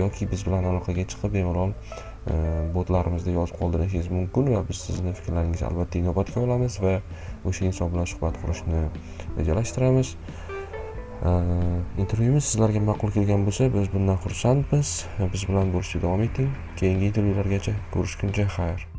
Yoki 0.04 0.28
biz 0.32 0.46
bilan 0.48 0.68
aloqaga 0.72 1.08
chiqib 1.14 1.34
bemalol 1.38 1.72
e, 1.72 2.36
botlarimizda 2.76 3.36
yozib 3.40 3.60
qoldirishingiz 3.64 4.12
mumkin 4.18 4.54
va 4.56 4.64
biz 4.70 4.84
sizni 4.88 5.16
fikrlaringizni 5.20 5.68
albatta 5.72 6.00
inobatga 6.04 6.46
olamiz 6.46 6.80
va 6.84 7.00
o'sha 7.46 7.68
inson 7.72 7.94
bilan 7.96 8.10
suhbat 8.14 8.40
qurishni 8.44 8.86
rejalashtiramiz. 9.40 10.16
E, 11.22 11.32
intervyumiz 11.32 12.06
intervyuimiz 12.06 12.54
sizlarga 12.54 12.86
ma'qul 12.92 13.18
kelgan 13.18 13.48
bo'lsa 13.48 13.72
biz 13.74 13.92
bundan 13.96 14.24
xursandmiz. 14.28 14.96
Biz 15.34 15.50
bilan 15.50 15.76
bo'lishda 15.76 16.08
davom 16.08 16.30
eting. 16.30 16.56
Keyingi 16.80 17.14
intervyulargacha 17.14 17.78
ko'rishguncha 17.96 18.50
xayr. 18.58 18.91